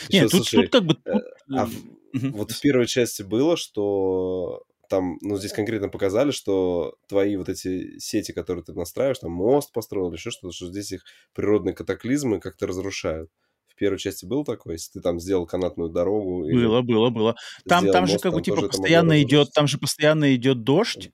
[0.09, 0.95] Нет, тут, тут как бы...
[0.95, 1.23] Тут...
[1.53, 1.69] А,
[2.13, 7.97] вот в первой части было, что там, ну, здесь конкретно показали, что твои вот эти
[7.99, 12.39] сети, которые ты настраиваешь, там мост построил или еще что-то, что здесь их природные катаклизмы
[12.39, 13.29] как-то разрушают.
[13.67, 16.45] В первой части был такой, если ты там сделал канатную дорогу.
[16.45, 17.35] Было, было, было.
[17.67, 21.11] Там, там же как бы типа постоянно идет, там же постоянно идет дождь,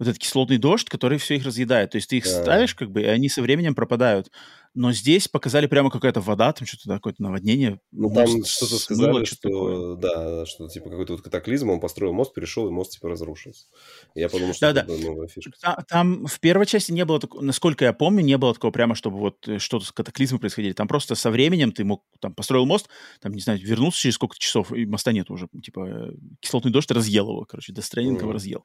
[0.00, 1.90] вот этот кислотный дождь, который все их разъедает.
[1.90, 2.42] То есть ты их да.
[2.42, 4.30] ставишь, как бы, и они со временем пропадают.
[4.74, 7.80] Но здесь показали прямо какая-то вода, там что-то такое наводнение.
[7.90, 12.32] Ну, там что-то сказали, что, что да, что типа какой-то вот катаклизм, он построил мост,
[12.32, 13.66] перешел, и мост типа разрушился.
[14.14, 15.06] Я подумал, что да, это да.
[15.06, 15.52] новая фишка.
[15.60, 18.94] Там, там в первой части не было такого, насколько я помню, не было такого прямо,
[18.94, 20.72] чтобы вот э, что-то с катаклизмом происходили.
[20.72, 22.88] Там просто со временем ты мог, там, построил мост,
[23.20, 25.48] там, не знаю, вернулся через сколько часов, и моста нет уже.
[25.64, 28.22] Типа, э, кислотный дождь разъел его, короче, Дестрейнинг mm.
[28.22, 28.64] его разъел.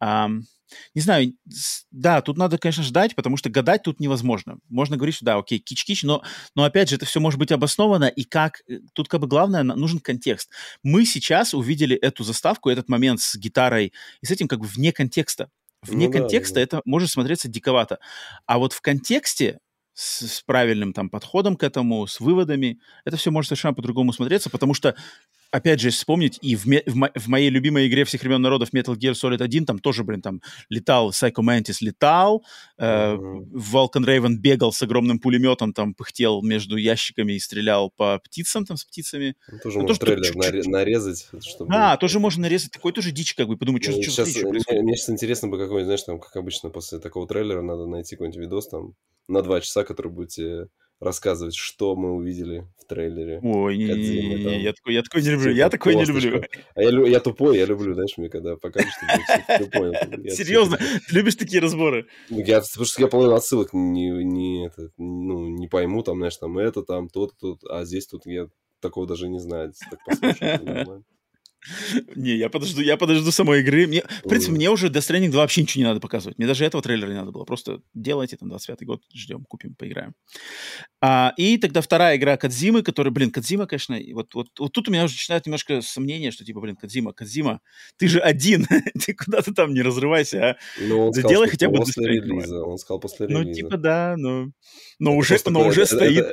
[0.00, 0.42] Um,
[0.94, 1.34] не знаю,
[1.90, 4.58] да, тут надо, конечно, ждать, потому что гадать тут невозможно.
[4.68, 6.22] Можно говорить, что да, окей, кич-кич, но,
[6.54, 9.62] но опять же, это все может быть обосновано, и как, э, тут как бы главное,
[9.62, 10.50] нужен контекст.
[10.82, 14.92] Мы сейчас увидели эту заставку, этот момент с гитарой, и с этим как бы вне
[14.92, 15.50] контекста.
[15.82, 16.62] Вне ну, контекста да, да.
[16.62, 17.98] это может смотреться диковато.
[18.46, 19.58] А вот в контексте,
[19.94, 24.50] с, с правильным там подходом к этому, с выводами, это все может совершенно по-другому смотреться,
[24.50, 24.94] потому что
[25.54, 28.96] опять же, вспомнить, и в, в, мо в моей любимой игре всех времен народов Metal
[28.96, 32.44] Gear Solid 1 там тоже, блин, там летал Psycho Mantis, летал,
[32.76, 32.84] э,
[33.14, 33.52] mm-hmm.
[33.52, 38.76] Vulcan Raven бегал с огромным пулеметом, там пыхтел между ящиками и стрелял по птицам, там
[38.76, 39.36] с птицами.
[39.50, 40.66] Ну, тоже ну, можно то, трейлер чуть-чуть...
[40.66, 41.28] нарезать.
[41.40, 41.70] Чтобы...
[41.70, 42.72] Да, тоже можно нарезать.
[42.72, 45.84] Такой тоже дичь, как бы, подумать, что, сейчас, что мне, мне сейчас интересно бы какой-нибудь,
[45.84, 48.94] знаешь, там, как обычно, после такого трейлера надо найти какой-нибудь видос там
[49.28, 50.68] на два часа, который будет тебе
[51.00, 53.40] рассказывать, что мы увидели в трейлере.
[53.42, 56.42] Ой, не, не, не, я такой, я такой не люблю, я такой не люблю.
[56.74, 58.92] А я, я тупой, я люблю, знаешь, мне когда покажешь,
[59.46, 59.92] ты понял.
[60.30, 62.06] Серьезно, ты любишь такие разборы?
[62.30, 66.36] Ну, я, потому что я половину отсылок не, не, это, ну, не пойму, там, знаешь,
[66.36, 68.48] там это, там, тот, тут, а здесь тут я
[68.80, 69.72] такого даже не знаю.
[69.90, 71.04] Так послушаю,
[72.14, 73.86] Не, я подожду, я подожду самой игры.
[73.86, 76.38] Мне, в принципе, мне уже Death Stranding 2 вообще ничего не надо показывать.
[76.38, 77.44] Мне даже этого трейлера не надо было.
[77.44, 80.14] Просто делайте, там, 25-й год, ждем, купим, поиграем.
[81.00, 84.92] А, и тогда вторая игра Кадзимы, которая, блин, Кадзима, конечно, вот, вот, вот тут у
[84.92, 87.60] меня уже начинает немножко сомнение, что, типа, блин, Кадзима, Кадзима,
[87.96, 88.66] ты же один,
[89.04, 92.62] ты куда ты там не разрывайся, а ну, сказал, хотя бы после релиза.
[92.62, 93.44] Он сказал после релиза.
[93.44, 94.50] Ну, типа, да, но,
[94.98, 96.26] но уже, но уже стоит...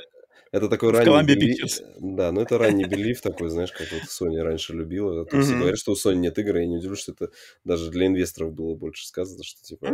[0.52, 1.80] Это, такой ранний белив.
[2.00, 5.26] Да, ну это ранний белив такой, знаешь, как вот Sony раньше любила.
[5.26, 7.30] То есть говорят, что у Sony нет игры, я не удивлюсь, что это
[7.64, 9.88] даже для инвесторов было больше сказано, что типа...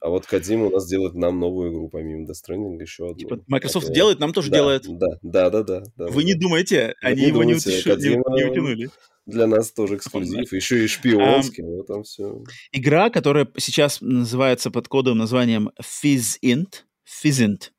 [0.00, 3.18] А вот Кадима у нас делает нам новую игру, помимо Death Stranding, еще одну.
[3.18, 4.84] Типа Microsoft делает, нам тоже делает.
[4.88, 5.82] Да, да, да, да.
[5.96, 8.90] да Вы не думаете, они его не утянули
[9.28, 12.42] для нас тоже эксклюзив, еще и шпионский, um, вот там все.
[12.72, 17.70] Игра, которая сейчас называется под кодовым названием Fizzint, Fizzint,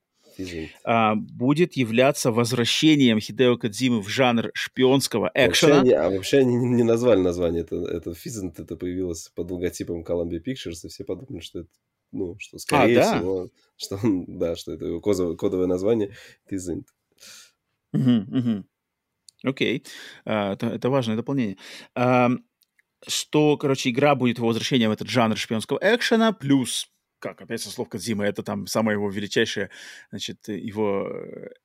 [0.83, 5.77] а, будет являться возвращением Хидео Кадзимы в жанр шпионского экшена.
[5.77, 7.61] Вообще, они, а вообще они не назвали название.
[7.61, 11.69] Это, это Физент, это появилось под логотипом Columbia Pictures, и все подумали, что это
[12.11, 13.17] ну, что а, скорее а, да?
[13.17, 16.15] всего, что он, да, что это его кодовое, кодовое название
[17.93, 18.65] угу.
[19.43, 19.85] Окей,
[20.25, 21.57] а, это, важное дополнение.
[23.07, 27.89] Что, короче, игра будет возвращением в этот жанр шпионского экшена, плюс как, опять со слов
[27.89, 29.69] Кадзима, это там самая его величайшая,
[30.09, 31.07] значит, его,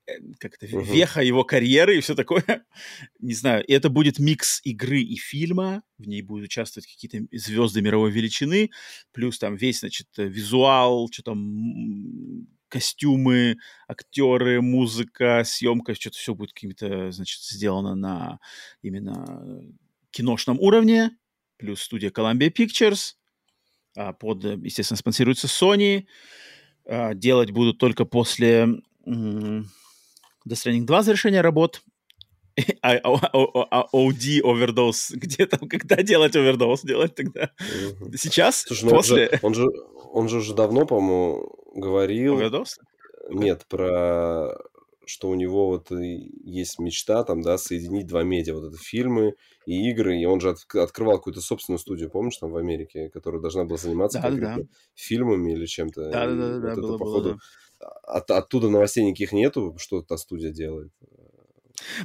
[0.07, 0.85] э, как это, uh-huh.
[0.85, 2.45] веха его карьеры и все такое.
[3.21, 7.81] Не знаю, и это будет микс игры и фильма, в ней будут участвовать какие-то звезды
[7.81, 8.71] мировой величины,
[9.13, 17.13] плюс там весь, значит, визуал, что там, костюмы, актеры, музыка, съемка, что-то все будет какими-то,
[17.13, 18.41] значит, сделано на
[18.83, 19.63] именно
[20.11, 21.11] киношном уровне,
[21.57, 23.15] плюс студия Columbia Pictures—
[23.95, 26.07] под, э, естественно, спонсируется Sony.
[26.87, 28.69] А, делать будут только после
[29.07, 29.65] Death
[30.49, 31.83] Stranding 2 завершения работ.
[32.83, 37.51] А, а OD овердоз, где там, когда делать овердоз, делать тогда?
[38.17, 38.63] Сейчас?
[38.63, 39.39] Слушай, ну после?
[39.43, 39.67] Он же,
[40.13, 42.37] он же уже давно, по-моему, говорил...
[42.37, 42.79] Овердоз?
[43.29, 44.55] Нет, про
[45.07, 49.35] что у него вот есть мечта там, да, соединить два медиа, вот это фильмы
[49.67, 53.41] и игры, и он же от, открывал какую-то собственную студию, помнишь, там в Америке, которая
[53.41, 54.57] должна была заниматься да, да.
[54.95, 56.11] фильмами или чем-то.
[56.11, 57.39] Да, да, да, вот да, это, было, походу, было,
[57.81, 57.89] да.
[58.05, 60.93] От, оттуда новостей никаких нету, что та студия делает.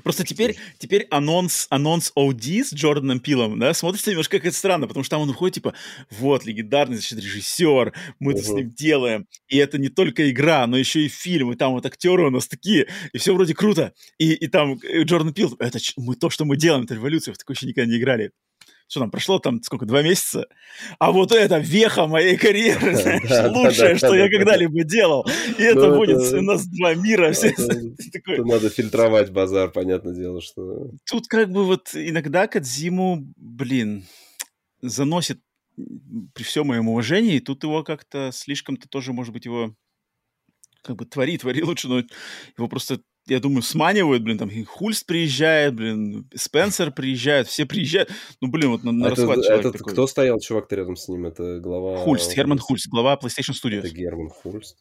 [0.03, 4.87] Просто теперь, теперь анонс, анонс OD с Джорданом Пилом, да, смотрится немножко как это странно,
[4.87, 5.73] потому что там он выходит, типа,
[6.09, 8.45] вот, легендарный, значит, режиссер, мы это uh-huh.
[8.45, 11.85] с ним делаем, и это не только игра, но еще и фильм, и там вот
[11.85, 15.79] актеры у нас такие, и все вроде круто, и, и там э, Джордан Пил, это
[15.97, 18.31] мы, то, что мы делаем, это революция, в такое еще никогда не играли
[18.89, 20.47] что там, прошло там сколько, два месяца,
[20.97, 25.27] а вот это веха моей карьеры, знаешь, лучшее, что я когда-либо делал,
[25.57, 27.31] и это будет у нас два мира.
[28.27, 30.89] Надо фильтровать базар, понятное дело, что...
[31.05, 34.05] Тут как бы вот иногда Кадзиму, блин,
[34.81, 35.39] заносит
[36.33, 39.75] при всем моем уважении, тут его как-то слишком-то тоже, может быть, его
[40.81, 41.99] как бы твори, твори лучше, но
[42.57, 48.09] его просто я думаю, сманивают, блин, там Хульст приезжает, блин, Спенсер приезжает, все приезжают.
[48.41, 49.93] Ну, блин, вот на, на это, расхват человек этот, такой.
[49.93, 51.25] Кто стоял, чувак-то рядом с ним?
[51.25, 51.97] Это глава...
[51.97, 53.79] Хульст, Герман Хульст, глава PlayStation Studios.
[53.79, 54.77] Это Герман Хульст?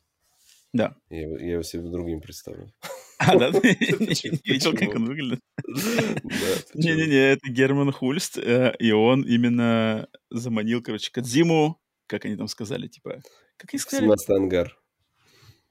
[0.72, 0.97] Да.
[1.11, 2.72] Я, я его себе другим представил.
[3.20, 3.49] А, да?
[3.51, 5.41] Видел, как он выглядит?
[6.74, 12.86] Не-не-не, это Герман Хульст, э, и он именно заманил, короче, Кадзиму, как они там сказали,
[12.86, 13.20] типа...
[13.57, 14.05] Как они сказали?
[14.05, 14.78] 17 ангар.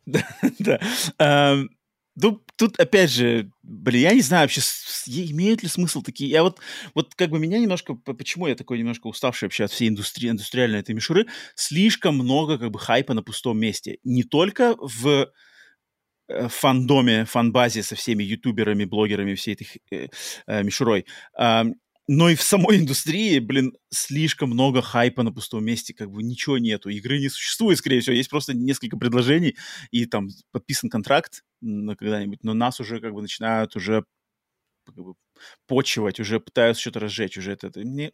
[0.05, 0.27] Да,
[0.59, 1.57] да.
[2.19, 4.61] Ну, тут, опять же, блин, я не знаю вообще,
[5.07, 6.31] имеют ли смысл такие...
[6.31, 6.59] Я вот,
[6.95, 7.93] вот как бы меня немножко...
[7.93, 11.27] Почему я такой немножко уставший вообще от всей индустрии, индустриальной этой мишуры?
[11.53, 13.99] Слишком много как бы хайпа на пустом месте.
[14.03, 15.27] Не только в
[16.27, 20.07] э, фандоме, фанбазе со всеми ютуберами, блогерами, всей этой э,
[20.47, 21.05] э, мишурой,
[21.39, 21.65] э,
[22.07, 26.57] но и в самой индустрии, блин, слишком много хайпа на пустом месте, как бы ничего
[26.57, 29.57] нету, игры не существует, скорее всего, есть просто несколько предложений,
[29.91, 34.05] и там подписан контракт на когда-нибудь, но нас уже как бы начинают уже
[34.85, 35.15] как бы
[35.67, 38.13] почивать, уже пытаются что-то разжечь, уже это, это мне,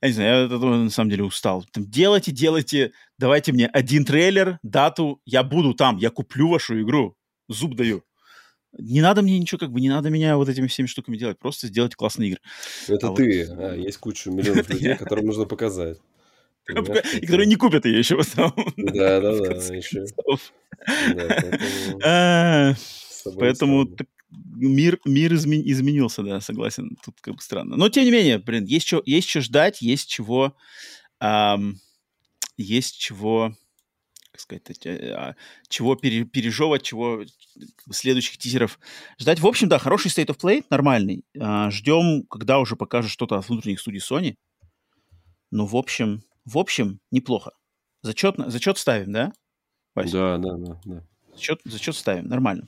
[0.00, 1.64] я не знаю, я это, на самом деле устал.
[1.72, 7.16] Там, делайте, делайте, давайте мне один трейлер, дату, я буду там, я куплю вашу игру,
[7.48, 8.04] зуб даю.
[8.78, 11.68] Не надо мне ничего, как бы, не надо меня вот этими всеми штуками делать, просто
[11.68, 12.40] сделать классные игры.
[12.88, 13.58] Это а ты, вот...
[13.58, 15.98] а, есть куча миллионов людей, которым нужно показать.
[16.68, 18.54] И которые не купят ее еще потом.
[18.76, 20.06] Да, да, да, еще.
[23.36, 23.88] Поэтому
[24.30, 26.96] мир, мир измен, изменился, да, согласен.
[27.04, 27.76] Тут как бы странно.
[27.76, 30.56] Но, тем не менее, блин, есть что, есть что ждать, есть чего...
[31.20, 31.80] Эм,
[32.56, 33.56] есть чего
[34.34, 35.36] как сказать, а,
[35.68, 37.22] чего пере, пережевывать, чего
[37.92, 38.80] следующих тизеров
[39.16, 39.38] ждать.
[39.38, 41.24] В общем, да, хороший State of Play, нормальный.
[41.38, 44.34] А, ждем, когда уже покажут что-то от внутренних студий Sony.
[45.52, 47.52] Ну, в общем, в общем, неплохо.
[48.02, 49.32] Зачет, зачет ставим, да?
[49.94, 50.12] Вася?
[50.12, 51.06] Да, да, да, да.
[51.34, 52.66] Зачет, зачет ставим, нормально.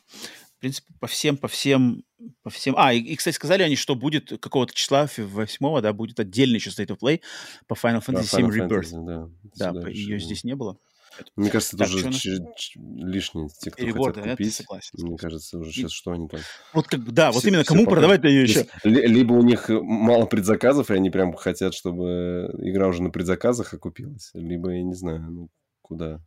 [0.59, 2.05] В принципе, по всем, по всем,
[2.45, 2.77] по всем...
[2.79, 6.71] А, и, и кстати, сказали они, что будет какого-то числа 8 да, будет отдельный еще
[6.71, 7.23] State of Play
[7.67, 8.93] по Final Fantasy VII Rebirth.
[8.93, 10.79] Fantasy, да, да ее здесь не было.
[11.37, 12.11] Мне кажется, это уже
[12.77, 13.49] лишние.
[13.49, 14.91] Те, кто Перебор, хотят купить, согласен.
[14.99, 16.41] мне кажется, уже сейчас что они там...
[16.73, 18.67] Вот как, да, вот именно кому продавать-то ее еще?
[18.85, 24.31] Либо у них мало предзаказов, и они прям хотят, чтобы игра уже на предзаказах окупилась,
[24.35, 25.49] либо, я не знаю, ну,
[25.83, 26.21] куда...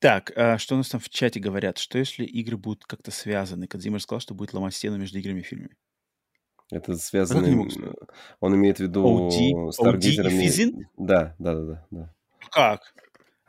[0.00, 1.78] Так, а что у нас там в чате говорят?
[1.78, 3.68] Что если игры будут как-то связаны?
[3.68, 5.76] Кадзимер сказал, что будет ломать стену между играми и фильмами.
[6.72, 7.68] Это связано...
[8.40, 9.28] Он имеет в виду...
[9.28, 10.88] OD, OD и Физин?
[10.96, 12.14] Да, да, да, да.
[12.50, 12.80] Как?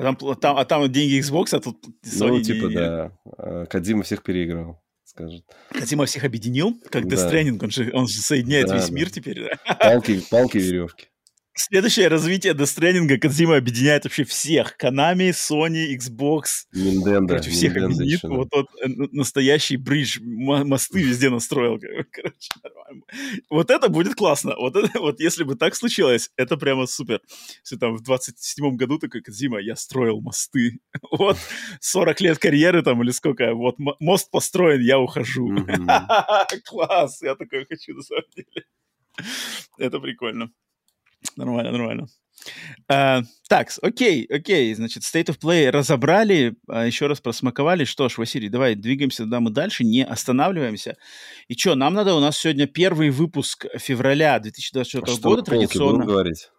[0.04, 2.76] Там, там, а там деньги Xbox, а тут Sony Ну, типа, не...
[2.76, 3.12] да.
[3.38, 5.46] А, Кадима всех переиграл, скажет.
[5.70, 7.16] Кадима всех объединил, как да.
[7.16, 8.94] Death Stranding, он же, он же соединяет да, весь да.
[8.94, 9.50] мир теперь.
[9.80, 11.08] Палки, палки, веревки.
[11.56, 14.76] Следующее развитие Death Stranding Кодзима объединяет вообще всех.
[14.82, 16.66] Konami, Sony, Xbox.
[16.74, 17.28] Nintendo.
[17.28, 18.24] Короче, всех Nintendo объединит.
[18.24, 20.20] Еще, вот тот э, настоящий бридж.
[20.20, 21.80] Мосты везде настроил.
[22.12, 23.04] Короче, нормально.
[23.52, 24.56] Вот это будет классно.
[24.58, 27.22] Вот, это, вот если бы так случилось, это прямо супер.
[27.64, 30.80] Если там в 27-м году такой Кодзима, я строил мосты.
[31.12, 31.38] Вот
[31.82, 33.54] 40 лет карьеры там или сколько.
[33.54, 35.56] Вот мост построен, я ухожу.
[36.66, 37.22] Класс.
[37.22, 38.66] Я такой хочу на самом деле.
[39.78, 40.50] Это прикольно.
[41.36, 42.08] Нормально, нормально.
[42.92, 47.86] Uh, так, окей, окей, значит, State of Play разобрали, uh, еще раз просмаковали.
[47.86, 50.98] Что ж, Василий, давай двигаемся туда мы дальше, не останавливаемся.
[51.48, 56.06] И что, нам надо, у нас сегодня первый выпуск февраля 2024 а года традиционно.
[56.06, 56.50] говорить?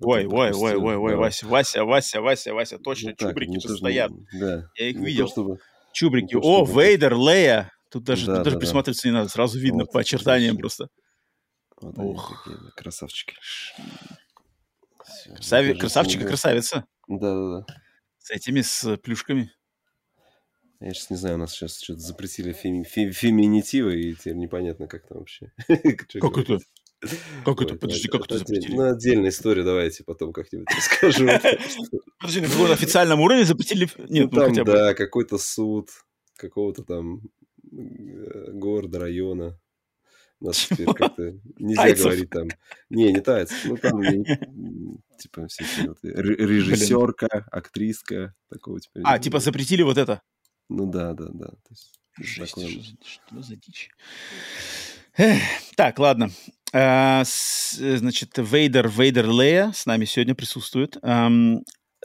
[0.00, 4.12] Ой, ой, ой, ой, ой, Вася, Вася, Вася, Вася, Вася, точно, ну, чубрики же стоят.
[4.38, 4.64] Да.
[4.76, 5.26] Я их не видел.
[5.26, 5.58] То, чтобы...
[5.92, 6.34] Чубрики.
[6.34, 7.70] Не то, О, Вейдер, Лея.
[7.90, 8.60] Тут даже, да, тут да, даже да.
[8.60, 10.88] присматриваться не надо, сразу видно вот, по очертаниям просто.
[11.84, 12.44] Вот Ох.
[12.44, 13.34] Такие, красавчики.
[15.36, 15.74] Красави...
[15.74, 16.86] Красавчик и красавица.
[17.08, 17.66] Да-да-да.
[18.18, 19.52] С этими, с плюшками.
[20.80, 22.84] Я сейчас не знаю, у нас сейчас что-то запретили феми...
[22.84, 23.10] фе...
[23.10, 25.52] феминитивы, и теперь непонятно, как там вообще.
[25.68, 26.58] Как это?
[27.44, 27.74] Как это?
[27.74, 28.74] Подожди, как это запретили?
[28.74, 31.26] Ну, отдельная история, давайте потом как-нибудь расскажу.
[32.18, 33.90] Подожди, на каком официальном уровне запретили?
[34.08, 34.72] Нет, ну, ну хотя бы.
[34.72, 35.90] Да, какой-то суд
[36.36, 37.20] какого-то там
[37.70, 39.60] э, города, района
[40.46, 42.04] нас теперь как-то нельзя Тайцев.
[42.04, 42.48] говорить там.
[42.90, 43.64] Не, не тайцев.
[43.64, 44.02] Ну, там
[45.18, 47.44] типа всякие вот режиссерка, Блин.
[47.50, 49.02] актриска, такого теперь.
[49.06, 50.22] А, типа запретили вот это?
[50.68, 51.46] Ну да, да, да.
[51.48, 52.68] То есть, Жесть, такое...
[52.68, 53.90] что, что за дичь?
[55.16, 55.40] Эх,
[55.76, 56.30] так, ладно.
[56.72, 60.96] А, с, значит, Вейдер, Вейдер Лея с нами сегодня присутствует.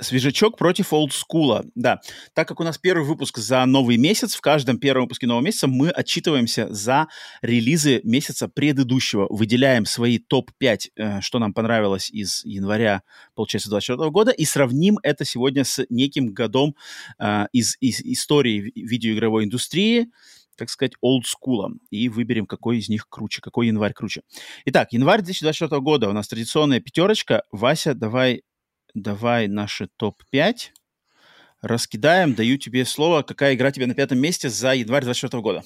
[0.01, 1.65] Свежачок против олдскула.
[1.75, 2.01] Да,
[2.33, 5.67] так как у нас первый выпуск за новый месяц, в каждом первом выпуске нового месяца
[5.67, 7.07] мы отчитываемся за
[7.41, 9.27] релизы месяца предыдущего.
[9.29, 13.03] Выделяем свои топ-5, э, что нам понравилось из января,
[13.35, 16.75] получается, 2024 года, и сравним это сегодня с неким годом
[17.19, 20.11] э, из, из истории видеоигровой индустрии,
[20.55, 24.21] так сказать, олдскула, и выберем, какой из них круче, какой январь круче.
[24.65, 27.43] Итак, январь 2024 года у нас традиционная пятерочка.
[27.51, 28.43] Вася, давай
[28.93, 30.71] давай наши топ-5
[31.61, 32.35] раскидаем.
[32.35, 33.23] Даю тебе слово.
[33.23, 35.63] Какая игра тебе на пятом месте за январь 24 года?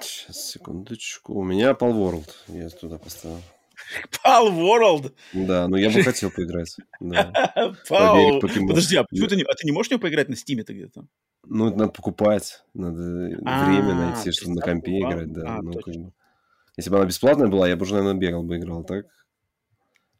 [0.00, 1.34] Сейчас, секундочку.
[1.34, 2.28] У меня Pal World.
[2.48, 3.42] Я туда поставил.
[4.24, 5.12] Pal World?
[5.32, 6.76] Да, но я бы хотел поиграть.
[7.02, 8.40] Pal...
[8.68, 9.42] Подожди, а, почему ты не...
[9.42, 11.06] а ты не можешь в него поиграть на Стиме-то где-то?
[11.46, 12.64] Ну, это надо покупать.
[12.72, 15.32] Надо а, время найти, чтобы на компе играть.
[15.32, 15.56] Да.
[15.58, 16.12] А, ну, как бы.
[16.76, 18.82] Если бы она бесплатная была, я бы уже, наверное, бегал бы играл.
[18.82, 19.06] Так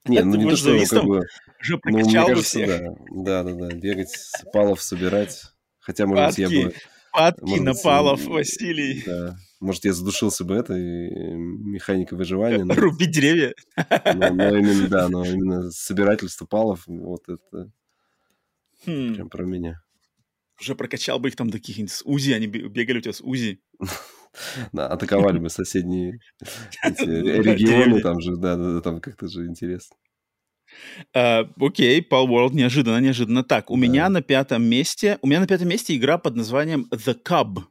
[0.06, 1.26] не, ну не то, что как бы...
[1.60, 2.94] Уже прокачал ну, кажется, да.
[3.10, 3.74] Да, да, да.
[3.74, 4.14] Бегать,
[4.52, 5.42] палов собирать.
[5.80, 6.74] Хотя, может быть, я бы...
[7.12, 9.02] Падки на палов, Василий.
[9.06, 9.36] Да.
[9.60, 12.64] Может, я задушился бы этой механикой выживания.
[12.64, 12.74] Но...
[12.74, 13.54] Рубить деревья.
[13.76, 17.70] Но, но именно, да, но именно собирательство палов, вот это
[18.84, 19.14] хм.
[19.14, 19.80] прям про меня.
[20.60, 23.60] Уже прокачал бы их там до каких-нибудь УЗИ, они бегали у тебя с УЗИ.
[24.76, 26.18] атаковали бы соседние
[26.82, 29.96] регионы, там же, да, да, там как-то же интересно.
[31.14, 33.44] Uh, окей, Pal World неожиданно, неожиданно.
[33.44, 33.80] Так, у да.
[33.80, 37.62] меня на пятом месте, у меня на пятом месте игра под названием The Cub.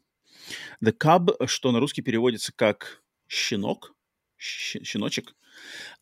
[0.81, 3.93] The Cub, что на русский переводится как щенок,
[4.37, 5.35] щеночек.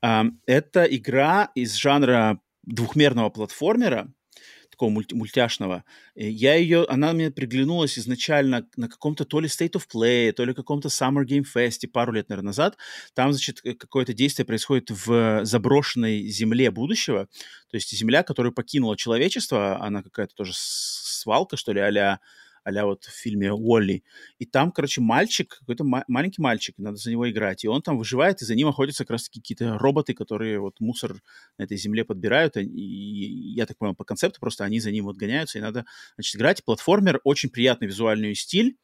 [0.03, 4.13] Uh, это игра из жанра двухмерного платформера,
[4.71, 5.83] такого мульти мультяшного.
[6.15, 10.53] Я ее, она мне приглянулась изначально на каком-то то ли State of Play, то ли
[10.53, 12.77] каком-то Summer Game Fest пару лет, наверное, назад.
[13.13, 17.27] Там, значит, какое-то действие происходит в заброшенной земле будущего.
[17.69, 22.19] То есть земля, которую покинуло человечество, она какая-то тоже свалка, что ли, а
[22.63, 24.03] а вот в фильме Уолли.
[24.39, 27.63] И там, короче, мальчик, какой-то ма- маленький мальчик, надо за него играть.
[27.63, 31.15] И он там выживает, и за ним охотятся как раз какие-то роботы, которые вот мусор
[31.57, 32.57] на этой земле подбирают.
[32.57, 35.85] И, и я так понял, по концепту просто они за ним вот гоняются, и надо,
[36.15, 36.63] значит, играть.
[36.63, 38.77] Платформер, очень приятный визуальный стиль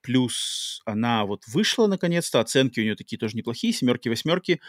[0.00, 4.60] плюс она вот вышла наконец-то, оценки у нее такие тоже неплохие, семерки, восьмерки,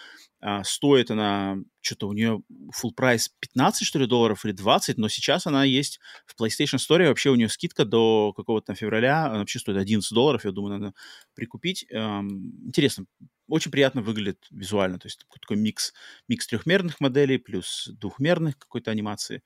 [0.42, 2.42] а, стоит она, что-то у нее
[2.76, 7.08] full прайс 15, что ли, долларов или 20, но сейчас она есть в PlayStation Store,
[7.08, 10.80] вообще у нее скидка до какого-то там февраля, она вообще стоит 11 долларов, я думаю,
[10.80, 10.94] надо
[11.36, 11.86] прикупить.
[11.90, 13.06] Эм, интересно,
[13.48, 15.94] очень приятно выглядит визуально, то есть такой микс,
[16.28, 19.44] микс трехмерных моделей плюс двухмерных какой-то анимации.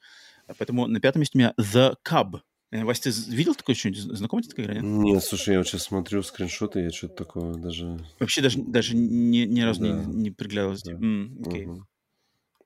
[0.57, 2.41] Поэтому на пятом месте у меня The Cub–
[2.81, 4.17] Вася, ты видел такое что-нибудь?
[4.17, 4.83] Знакома тебе такая игра, нет?
[4.83, 7.99] Нет, слушай, я вот сейчас смотрю скриншоты, я что-то такое даже...
[8.19, 9.89] Вообще даже, даже ни, ни разу да.
[9.89, 10.91] не, не приглядывался.
[10.91, 10.93] Да.
[10.93, 11.65] Mm, okay.
[11.65, 11.85] угу.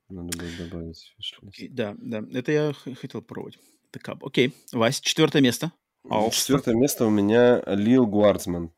[0.09, 3.59] Надо будет добавить okay, Да, да, это я хотел пробовать.
[3.91, 4.53] Так, окей.
[4.71, 5.73] Вася, четвертое место.
[6.05, 8.71] Oh, четвертое место у меня Lil' Guardsman.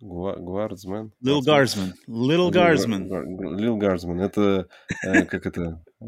[0.00, 1.14] Guardsman?
[1.22, 1.94] Lil' Guardsman.
[2.06, 3.56] Lil' Guardsman.
[3.56, 4.20] Lil' Guardsman.
[4.20, 4.68] Это,
[5.02, 5.82] э, как это...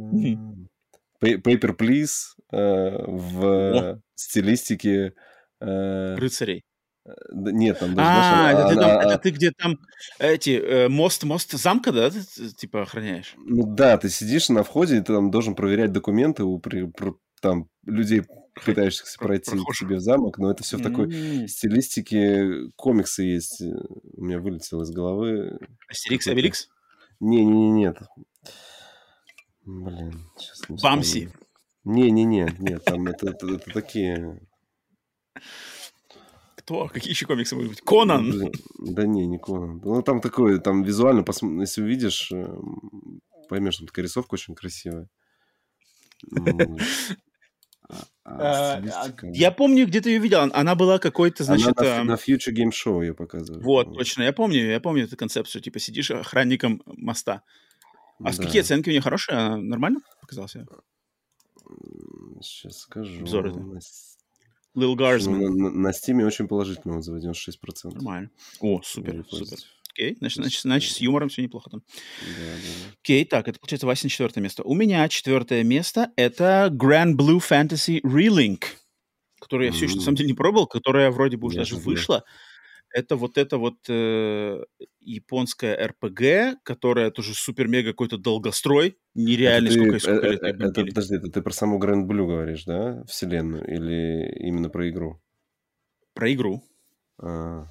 [1.22, 4.00] Paper Please э, в О.
[4.14, 5.14] стилистике...
[5.60, 6.64] Э, Рыцарей.
[7.04, 8.08] Э, нет, там даже...
[8.08, 9.78] А, это, ты, она, это ты где там
[10.18, 12.20] эти э, мост, мост замка, да, ты,
[12.56, 13.34] типа охраняешь?
[13.36, 16.90] Ну да, ты сидишь на входе, и ты там должен проверять документы у при,
[17.40, 18.22] там людей,
[18.64, 21.46] пытающихся пройти к себе в замок, но это все в такой mm-hmm.
[21.46, 23.60] стилистике комиксы есть.
[23.60, 25.58] У меня вылетело из головы.
[25.88, 26.68] Астерикс, Авеликс?
[27.20, 27.98] Не-не-не, нет.
[29.64, 31.32] Блин, сейчас не Бамси.
[31.86, 34.40] Не-не-не, нет, там это, это, это такие...
[36.56, 36.88] Кто?
[36.88, 37.80] Какие еще комиксы могут быть?
[37.80, 38.50] Конан?
[38.78, 39.80] Да не, не Конан.
[39.84, 41.42] Ну, там такое, там визуально, пос...
[41.42, 42.44] если увидишь, э,
[43.48, 45.08] поймешь, там такая рисовка очень красивая.
[48.24, 50.40] А, а, я помню, где-то ее видел.
[50.40, 51.78] Она была какой-то, значит...
[51.78, 53.64] Она на, на Future Game Show ее показывают.
[53.64, 55.62] Вот, точно, я помню, я помню эту концепцию.
[55.62, 57.44] Типа сидишь охранником моста.
[58.18, 58.42] А да.
[58.42, 59.38] какие оценки у нее хорошие?
[59.38, 60.66] Она нормально показался?
[62.40, 63.20] Сейчас скажу.
[63.20, 63.58] Обзор это.
[64.76, 65.38] Lil Garsman.
[65.38, 67.94] На, на, на Steam очень положительно отзывы, 96%.
[67.94, 68.30] Нормально.
[68.60, 69.58] О, супер, супер.
[69.92, 71.82] Окей, значит, значит, значит, с юмором все неплохо там.
[72.20, 72.92] Да, да.
[73.02, 74.62] Окей, так, это получается Васин четвертое место.
[74.62, 78.64] У меня четвертое место— это Grand Blue Fantasy Relink,
[79.40, 82.24] который я все еще, на самом деле, не пробовал, которая вроде бы уже даже вышла
[82.92, 84.62] это вот это вот э,
[85.00, 90.84] японская РПГ, которая тоже супер-мега какой-то долгострой, нереальный, это сколько, ты, сколько лет это, это,
[90.86, 95.20] Подожди, это ты про саму Grand Blue говоришь, да, вселенную, или именно про игру?
[96.14, 96.62] Про игру.
[97.18, 97.66] А.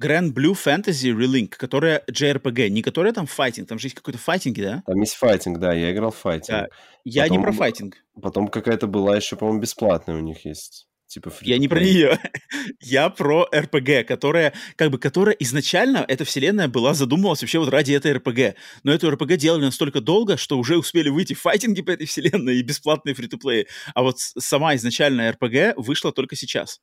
[0.00, 4.56] Grand Blue Fantasy Relink, которая JRPG, не которая там файтинг, там же есть какой-то файтинг,
[4.58, 4.82] да?
[4.86, 6.48] Там есть файтинг, да, я играл в файтинг.
[6.48, 6.68] Да.
[7.04, 7.96] Я потом, не про файтинг.
[8.22, 10.88] Потом какая-то была еще, по-моему, бесплатная у них есть.
[11.08, 12.18] Типа Я не про нее.
[12.80, 17.92] Я про РПГ, которая, как бы, которая изначально, эта вселенная была задумывалась вообще вот ради
[17.94, 18.56] этой РПГ.
[18.82, 22.62] Но эту РПГ делали настолько долго, что уже успели выйти файтинги по этой вселенной и
[22.62, 23.66] бесплатные фри-то-плеи.
[23.94, 26.78] А вот сама изначальная РПГ вышла только сейчас.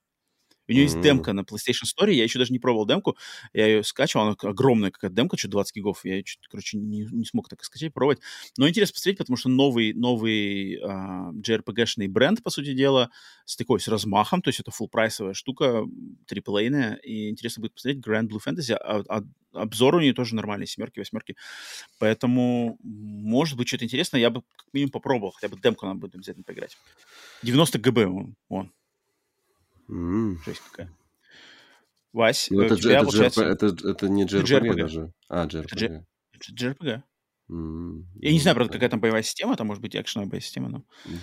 [0.68, 0.86] У нее mm-hmm.
[0.86, 3.18] есть демка на PlayStation Store, я еще даже не пробовал демку,
[3.54, 7.26] я ее скачивал, она огромная какая-то демка, что 20 гигов, я ее, короче, не, не
[7.26, 8.20] смог так скачать, пробовать.
[8.58, 13.10] Но интересно посмотреть, потому что новый, новый uh, JRPG-шный бренд, по сути дела,
[13.46, 15.84] с такой, с размахом, то есть это full прайсовая штука,
[16.28, 19.24] триплейная, и интересно будет посмотреть Grand Blue Fantasy, а, а
[19.56, 21.36] обзор у нее тоже нормальный, семерки, восьмерки.
[22.00, 26.16] Поэтому, может быть, что-то интересное, я бы как минимум попробовал, хотя бы демку надо будет
[26.16, 26.78] обязательно поиграть.
[27.44, 28.72] 90 ГБ он, он.
[29.90, 30.38] Mm.
[30.46, 30.92] Жесть какая.
[32.14, 33.44] Вась, ну, это, тебя, это, получается...
[33.44, 35.14] это, это не JRPG, JRPG даже.
[35.28, 36.06] А, JRPG.
[36.34, 37.02] Это JRPG.
[37.52, 40.70] Mm, я не знаю, правда, какая там боевая система, там может быть экшеновая боевая система,
[40.70, 41.18] но, mm-hmm.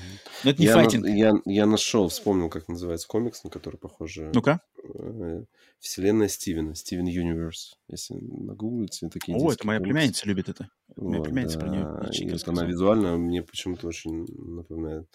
[0.45, 1.05] но это не я файтинг.
[1.05, 4.31] На, я, я нашел, вспомнил, как называется комикс, на который похоже.
[4.33, 4.61] Ну-ка.
[4.85, 5.45] Э,
[5.81, 7.77] Вселенная Стивена, Стивен Юниверс.
[7.89, 9.95] Если нагуглите, такие О, это моя комиксы.
[9.95, 10.69] племянница любит это.
[10.95, 11.61] Моя вот, племянница да.
[11.61, 12.37] про нее.
[12.37, 15.09] И она визуально мне почему-то очень напоминает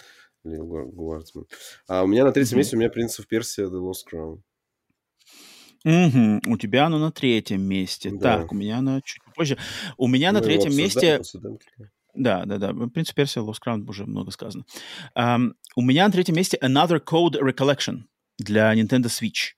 [0.44, 1.46] Лил Гуардсман.
[1.88, 2.60] А у меня на третьем mm-hmm.
[2.60, 4.42] месте у меня «Принц of Persia The Lost Crown».
[5.86, 6.54] Угу.
[6.54, 8.12] У тебя оно на третьем месте.
[8.12, 8.40] Да.
[8.40, 9.58] Так, у меня оно чуть позже.
[9.98, 11.22] У меня Мы на третьем месте...
[12.14, 12.74] Да, да, да.
[12.74, 14.66] В принципе, версия Lost Crown уже много сказано.
[15.16, 18.06] Um, у меня на третьем месте Another Code Recollection
[18.40, 19.54] для Nintendo Switch.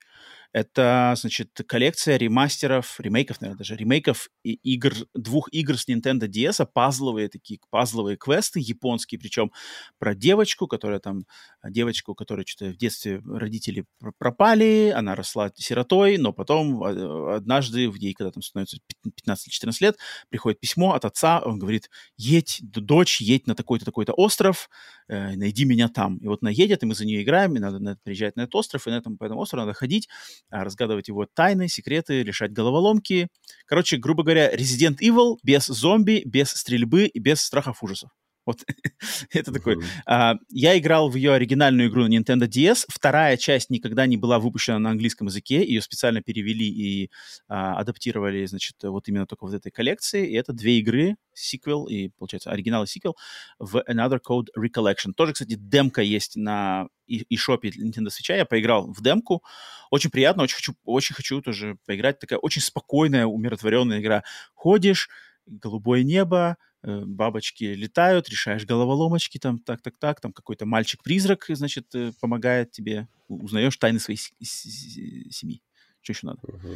[0.52, 7.30] Это, значит, коллекция ремастеров, ремейков, наверное, даже ремейков игр, двух игр с Nintendo DS, пазловые
[7.30, 9.52] такие, пазловые квесты японские, причем
[10.00, 11.26] про девочку, которая там,
[11.64, 13.86] девочку, которая что-то в детстве родители
[14.18, 19.98] пропали, она росла сиротой, но потом а, однажды, в ей, когда там становится 15-14 лет,
[20.30, 24.68] приходит письмо от отца, он говорит, едь, дочь, едь на такой-то, такой-то остров,
[25.08, 26.18] э, найди меня там.
[26.18, 28.56] И вот она едет, и мы за нее играем, и надо, надо приезжать на этот
[28.56, 30.10] остров, и на этом, по этому острову надо ходить,
[30.50, 33.28] разгадывать его тайны, секреты, решать головоломки.
[33.66, 38.12] Короче, грубо говоря, Resident Evil без зомби, без стрельбы и без страхов ужасов.
[38.50, 38.66] Вот
[39.32, 39.78] это такой.
[40.08, 42.86] А, я играл в ее оригинальную игру на Nintendo DS.
[42.88, 45.64] Вторая часть никогда не была выпущена на английском языке.
[45.64, 47.12] Ее специально перевели и
[47.48, 50.28] а, адаптировали, значит, вот именно только в этой коллекции.
[50.28, 53.16] И это две игры, сиквел и, получается, оригинал и сиквел
[53.60, 55.14] в Another Code Recollection.
[55.16, 58.36] Тоже, кстати, демка есть на eShop Nintendo Switch.
[58.36, 59.44] Я поиграл в демку.
[59.92, 62.18] Очень приятно, очень хочу, очень хочу тоже поиграть.
[62.18, 64.24] Такая очень спокойная, умиротворенная игра.
[64.56, 65.08] Ходишь,
[65.46, 73.08] голубое небо, бабочки летают, решаешь головоломочки, там так-так-так, там какой-то мальчик-призрак, значит, э, помогает тебе,
[73.28, 75.62] узнаешь тайны своей семьи.
[76.02, 76.40] Что еще надо?
[76.44, 76.74] Угу.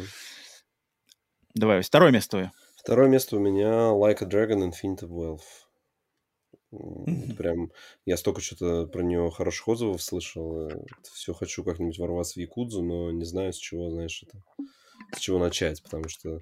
[1.56, 2.52] Давай, второе место.
[2.78, 5.40] Второе место у меня Like a Dragon Infinite Wealth.
[6.74, 7.36] Mm-hmm.
[7.36, 7.72] Прям
[8.06, 10.68] я столько что-то про нее хороших отзывов слышал.
[10.68, 14.42] Э, Все хочу как-нибудь ворваться в Якудзу, но не знаю, с чего, знаешь, это
[15.16, 16.40] с чего начать, потому что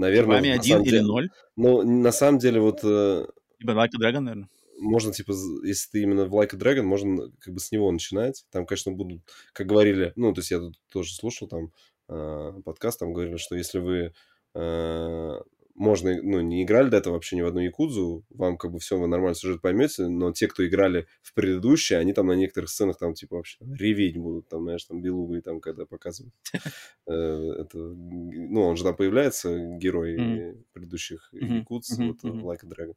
[0.00, 1.30] Наверное, вами один или ноль?
[1.56, 2.80] Ну, на самом деле, вот...
[2.82, 3.26] Э,
[3.58, 4.48] типа Like a Dragon, наверное.
[4.78, 5.32] Можно, типа,
[5.62, 8.44] если ты именно в Like a Dragon, можно как бы с него начинать.
[8.50, 9.22] Там, конечно, будут,
[9.52, 11.72] как говорили, ну, то есть я тут тоже слушал там
[12.08, 14.12] э, подкаст, там говорили, что если вы
[14.54, 15.40] э,
[15.80, 18.98] можно, ну, не играли до этого вообще ни в одну Якудзу, вам как бы все,
[18.98, 22.98] вы нормально сюжет поймете, но те, кто играли в предыдущие, они там на некоторых сценах
[22.98, 26.34] там, типа, вообще реветь будут, там, знаешь, там, белугой там, когда показывают.
[27.06, 32.94] Э, это, ну, он же там появляется, герой предыдущих Якудз, вот, Like a Dragon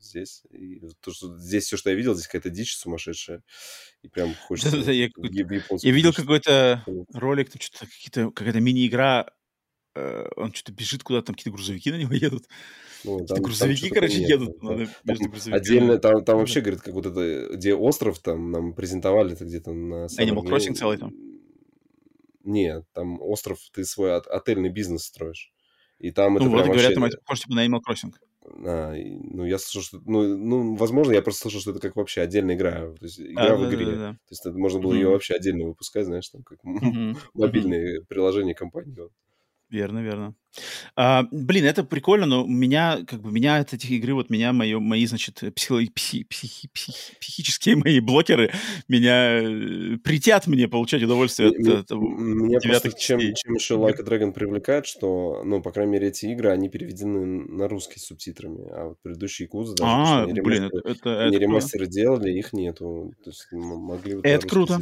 [0.00, 0.42] здесь.
[0.50, 3.44] И то, что здесь все, что я видел, здесь какая-то дичь сумасшедшая.
[4.02, 4.76] И прям хочется...
[4.90, 9.35] я, я видел какой-то ролик, там что-то какие-то, какая-то мини-игра Э,
[10.36, 12.44] он что-то бежит куда-то, там какие-то грузовики на него едут.
[13.04, 14.56] Ну, там, грузовики, там короче, нет, едут.
[14.60, 14.68] Да.
[14.68, 15.60] Надо между грузовиками.
[15.60, 19.72] Отдельно, там, там вообще, говорит, как вот это, где остров, там нам презентовали это где-то
[19.72, 20.06] на...
[20.06, 21.12] Animal Crossing целый там?
[22.44, 25.52] Нет, там остров, ты свой отельный бизнес строишь.
[25.98, 26.94] И там ну, это вот, говорят, вообще...
[26.94, 28.14] там это похоже типа на Animal Crossing.
[28.64, 30.00] А, ну, я слышал, что...
[30.04, 32.92] Ну, ну, возможно, я просто слышал, что это как вообще отдельная игра.
[32.92, 33.86] То есть игра а, в да, игре.
[33.86, 34.12] Да, да, да.
[34.12, 34.96] То есть это можно было mm-hmm.
[34.96, 37.16] ее вообще отдельно выпускать, знаешь, там, как mm-hmm.
[37.34, 38.04] мобильное mm-hmm.
[38.08, 38.96] приложение компании.
[39.68, 40.34] Верно, верно.
[40.94, 44.74] А, блин, это прикольно, но меня, как бы, меня от этих игры, вот меня, мои,
[44.74, 46.24] мои значит, психи, психи,
[46.72, 48.52] психи, психические мои блокеры,
[48.88, 54.04] меня э, притят мне получать удовольствие от, от Меня просто чем, чем еще Like a
[54.04, 58.68] Dragon привлекает, что, ну, по крайней мере, эти игры, они переведены на русский с субтитрами,
[58.70, 62.30] а вот предыдущие Кузы даже, а, они блин, ремастеры, это, это, они это ремастеры делали,
[62.30, 63.12] их нету.
[63.22, 64.80] То есть могли Это круто.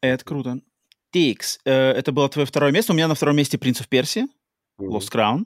[0.00, 0.60] Это круто.
[1.14, 2.92] TX, э, это было твое второе место.
[2.92, 4.26] У меня на втором месте «Принц of Персия»,
[4.78, 5.44] Lost Crown.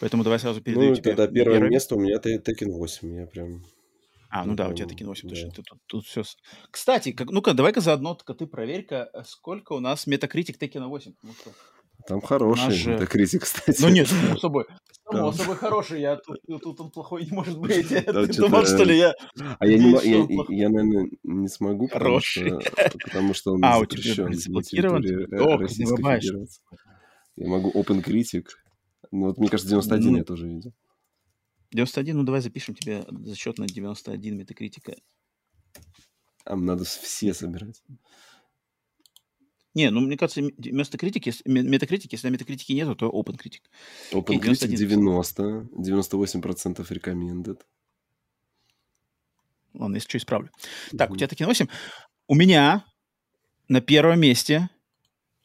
[0.00, 1.10] Поэтому давай сразу передаю ну, тебе.
[1.10, 3.16] тогда первое, первое место у меня Tekken 8.
[3.16, 3.64] Я прям...
[4.30, 5.34] А, ну да, у тебя Tekken 8, да.
[5.34, 5.50] точно.
[5.50, 6.22] Ты, тут, тут все...
[6.70, 11.12] Кстати, как, ну-ка, давай-ка заодно ты проверь-ка, э, сколько у нас метакритик Tekken 8.
[11.14, 11.50] Потому что
[12.08, 12.92] там хороший же...
[12.92, 13.82] метакритик, кстати.
[13.82, 14.64] Ну нет, само собой.
[15.10, 17.88] Само собой хороший, я тут, тут он плохой не может быть.
[17.88, 19.14] Ты думал, что ли, я...
[19.58, 22.60] А я, не, я, я, наверное, не смогу, потому что,
[23.04, 26.48] потому что он а, запрещен на территории Ох, Российской Федерации.
[27.36, 28.46] Я могу Open Critic.
[29.10, 30.72] Ну, вот, мне кажется, 91 ну, я тоже видел.
[31.72, 34.94] 91, ну давай запишем тебе зачет на 91 метакритика.
[36.46, 37.82] А надо все собирать.
[39.74, 43.62] Не, ну, мне кажется, метакритики, метакритики, если на метакритике нету, то OpenCritic.
[44.12, 47.60] OpenCritic 90, 98% recommended.
[49.74, 50.50] Ладно, если что, исправлю.
[50.96, 51.66] Так, у тебя таки 8.
[52.26, 52.84] У меня
[53.68, 54.70] на первом месте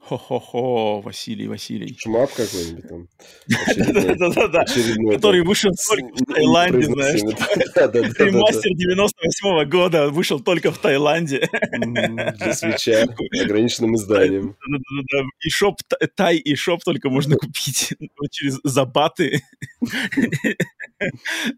[0.05, 1.95] Хо-хо-хо, Василий Василий.
[1.97, 3.07] Шмап какой-нибудь там.
[4.17, 4.65] Да-да-да.
[5.13, 7.21] Который вышел только в Таиланде, знаешь.
[8.19, 11.47] Ремастер 98 года вышел только в Таиланде.
[11.71, 13.05] Для свеча,
[13.41, 14.57] ограниченным изданием.
[15.39, 15.77] И шоп,
[16.15, 17.93] тай и шоп только можно купить
[18.29, 19.41] через забаты.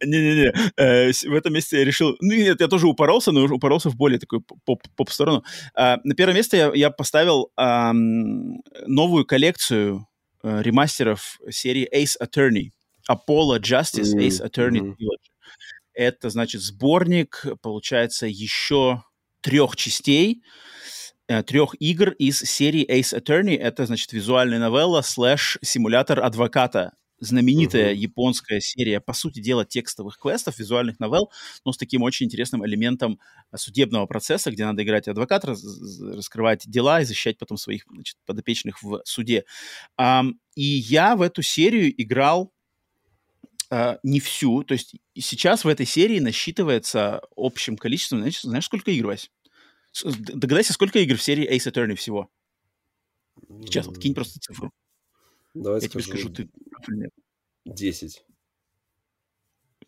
[0.03, 2.15] Не-не-не, э, в этом месте я решил...
[2.19, 4.41] Ну, нет, я тоже упоролся, но упоролся в более такую
[4.95, 5.43] поп-сторону.
[5.73, 7.51] А, на первое место я поставил
[8.85, 10.07] новую коллекцию
[10.43, 12.71] э, ремастеров серии Ace Attorney.
[13.09, 15.31] Apollo Justice Ace Attorney Trilogy.
[15.93, 19.03] Это, значит, сборник, получается, еще
[19.41, 20.43] трех частей,
[21.27, 23.57] э, трех игр из серии Ace Attorney.
[23.57, 27.97] Это, значит, визуальная новелла слэш симулятор адвоката знаменитая uh-huh.
[27.97, 31.31] японская серия, по сути дела, текстовых квестов, визуальных новелл,
[31.63, 33.19] но с таким очень интересным элементом
[33.51, 35.55] э, судебного процесса, где надо играть адвоката,
[36.13, 39.45] раскрывать дела и защищать потом своих значит, подопечных в суде.
[39.99, 42.51] Um, и я в эту серию играл
[43.71, 48.91] uh, не всю, то есть сейчас в этой серии насчитывается общим количеством, знаешь, знаешь сколько
[48.91, 49.31] игр, Вась?
[50.03, 52.29] Догадайся, сколько игр в серии Ace Attorney всего?
[53.63, 54.71] Сейчас, вот кинь просто цифру.
[55.55, 56.49] Давай Я тебе скажу, ты
[56.89, 57.11] нет.
[57.65, 58.23] Десять.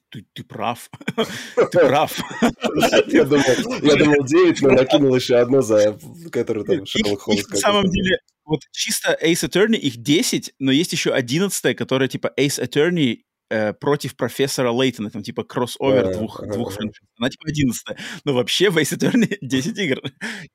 [0.10, 0.90] Ты, ты прав.
[1.56, 2.18] ты прав.
[3.08, 3.44] я, думал,
[3.84, 6.00] я думал 9, но накинул еще одно за
[6.32, 7.46] которое там Шерлок Холмс.
[7.50, 12.32] На самом деле, вот чисто Ace Attorney их 10, но есть еще 11, которая типа
[12.40, 17.06] Ace Attorney э, против профессора Лейтона, там типа кроссовер двух, двух франшиз.
[17.20, 17.84] Она типа 11
[18.24, 20.02] Но вообще в Ace Attorney 10 игр.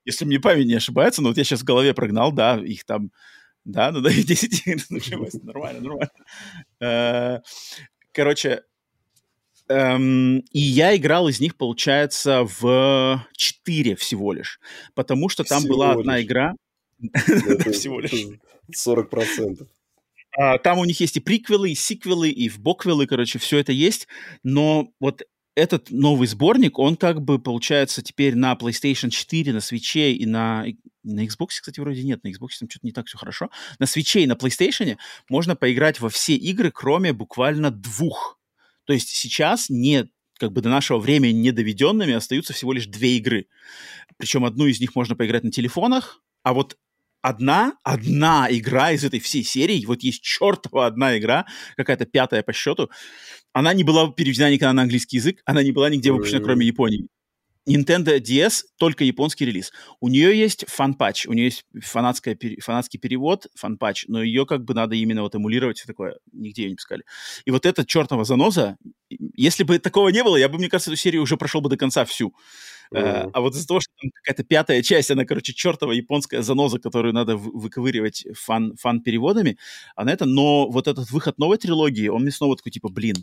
[0.06, 3.10] Если мне память не ошибается, но вот я сейчас в голове прогнал, да, их там
[3.64, 5.34] да, ну да, 10 игр началось.
[5.34, 6.10] Нормально, нормально.
[6.80, 7.40] Э,
[8.12, 8.62] короче,
[9.68, 14.60] эм, и я играл из них, получается, в 4 всего лишь.
[14.94, 16.54] Потому что там была одна игра.
[17.72, 18.38] Всего лишь.
[18.72, 19.66] 40%.
[20.38, 23.72] А, там у них есть и приквелы, и сиквелы, и в боквелы, короче, все это
[23.72, 24.08] есть.
[24.42, 25.22] Но вот
[25.54, 30.64] этот новый сборник, он как бы получается теперь на PlayStation 4, на Switch и на,
[31.04, 33.50] на Xbox, кстати, вроде нет, на Xbox там что-то не так все хорошо.
[33.78, 34.96] На Switch и на PlayStation
[35.28, 38.38] можно поиграть во все игры, кроме буквально двух.
[38.84, 40.08] То есть сейчас не
[40.38, 43.46] как бы до нашего времени недоведенными остаются всего лишь две игры.
[44.16, 46.76] Причем одну из них можно поиграть на телефонах, а вот
[47.20, 51.46] одна, одна игра из этой всей серии, вот есть чертова одна игра,
[51.76, 52.90] какая-то пятая по счету,
[53.52, 57.06] она не была переведена никогда на английский язык, она не была нигде выпущена, кроме Японии.
[57.68, 59.72] Nintendo DS только японский релиз.
[60.00, 64.74] У нее есть фан-патч, у нее есть фанатская, фанатский перевод, фан-патч, но ее как бы
[64.74, 67.04] надо именно вот эмулировать, все такое, нигде ее не пускали.
[67.44, 68.76] И вот эта чертова заноза,
[69.36, 71.76] если бы такого не было, я бы, мне кажется, эту серию уже прошел бы до
[71.76, 72.34] конца всю.
[72.92, 76.78] Uh, а вот из-за того, что там какая-то пятая часть, она, короче, чертова японская заноза,
[76.78, 79.56] которую надо выковыривать фан, фан-переводами,
[79.96, 83.16] она это, но вот этот выход новой трилогии, он мне снова такой, типа, блин,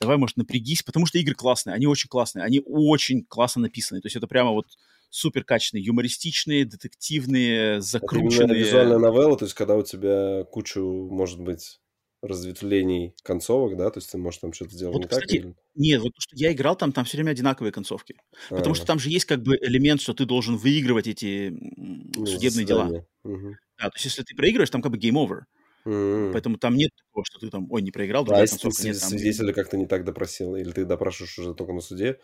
[0.00, 4.06] давай, может, напрягись, потому что игры классные, они очень классные, они очень классно написаны, то
[4.06, 4.66] есть это прямо вот
[5.10, 8.44] супер качественные, юмористичные, детективные, закрученные.
[8.46, 11.80] Это визуальная новелла, то есть когда у тебя кучу, может быть,
[12.24, 15.34] разветвлений концовок, да, то есть ты можешь там что-то сделать вот, не кстати, так?
[15.34, 15.54] Или...
[15.74, 18.16] Нет, вот то, что я играл, там, там все время одинаковые концовки.
[18.50, 18.56] А-а-а.
[18.56, 22.64] Потому что там же есть как бы элемент, что ты должен выигрывать эти ну, судебные
[22.64, 23.06] дела.
[23.24, 23.56] Угу.
[23.78, 25.42] Да, то есть если ты проигрываешь, там как бы game over.
[25.86, 26.32] Mm-hmm.
[26.32, 28.98] Поэтому там нет такого, что ты там, ой, не проиграл, другая а если ты нет,
[28.98, 29.10] там...
[29.10, 32.18] свидетеля как-то не так допросил, или ты допрашиваешь уже только на суде,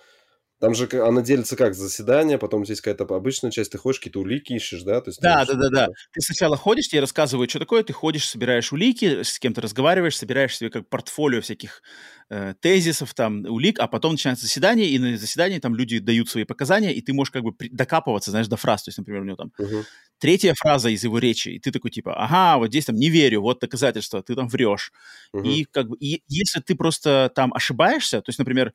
[0.60, 1.74] там же она делится как?
[1.74, 5.00] Заседание, потом здесь какая-то обычная часть, ты ходишь, какие-то улики ищешь, да?
[5.00, 5.88] То есть да, да, да, да.
[6.12, 10.54] Ты сначала ходишь, тебе рассказывают, что такое, ты ходишь, собираешь улики, с кем-то разговариваешь, собираешь
[10.54, 11.82] себе как портфолио всяких
[12.28, 16.44] э, тезисов, там, улик, а потом начинается заседание, и на заседании там люди дают свои
[16.44, 18.82] показания, и ты можешь как бы докапываться, знаешь, до фраз.
[18.82, 19.84] То есть, например, у него там uh-huh.
[20.18, 23.40] третья фраза из его речи, и ты такой типа, ага, вот здесь там не верю,
[23.40, 24.92] вот доказательство, ты там врешь.
[25.34, 25.48] Uh-huh.
[25.48, 28.74] И как бы, и если ты просто там ошибаешься, то есть, например,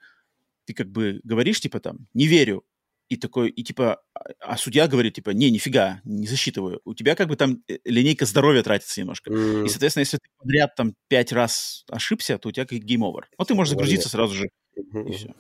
[0.66, 2.64] ты как бы говоришь, типа, там, не верю,
[3.08, 6.82] и такой, и типа, а, а судья говорит, типа, не, нифига, не засчитываю.
[6.86, 9.30] У тебя как бы там э, линейка здоровья тратится немножко.
[9.30, 9.66] Mm.
[9.66, 13.26] И, соответственно, если ты подряд там пять раз ошибся, то у тебя как game over.
[13.38, 15.10] Ну, ты можешь загрузиться сразу же, mm-hmm.
[15.10, 15.36] и все.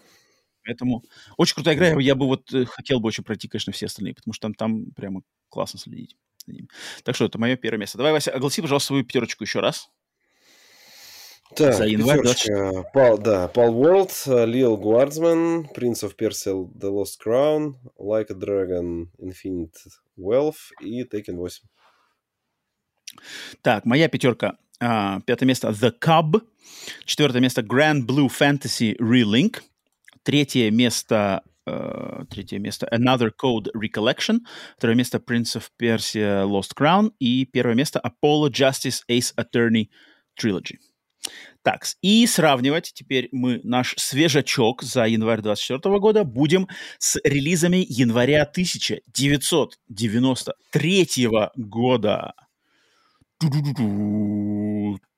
[0.64, 1.04] Поэтому
[1.38, 2.00] очень крутая игра.
[2.00, 4.92] Я бы вот э, хотел бы очень пройти, конечно, все остальные, потому что там, там
[4.92, 6.16] прямо классно следить
[6.46, 6.68] за ними.
[7.04, 7.98] Так что это мое первое место.
[7.98, 9.90] Давай, Вася, огласи, пожалуйста, свою пятерочку еще раз.
[11.56, 12.22] Так, за январь
[12.94, 19.08] Пал, да, Пал Уорлд, Лил Гуардсман, Prince of Persia, The Lost Crown, Like a Dragon,
[19.20, 19.76] Infinite
[20.18, 21.64] Wealth и Taken 8.
[23.62, 24.58] Так, моя пятерка.
[24.82, 26.42] А, пятое место The Cub.
[27.06, 29.62] Четвертое место Grand Blue Fantasy Relink.
[30.24, 34.42] Третье место Uh, третье место Another Code Recollection,
[34.78, 39.90] второе место Prince of Persia Lost Crown и первое место Apollo Justice Ace Attorney
[40.40, 40.78] Trilogy.
[41.66, 46.68] Так, и сравнивать теперь мы наш свежачок за январь 2024 года будем
[47.00, 52.36] с релизами января 1993 года.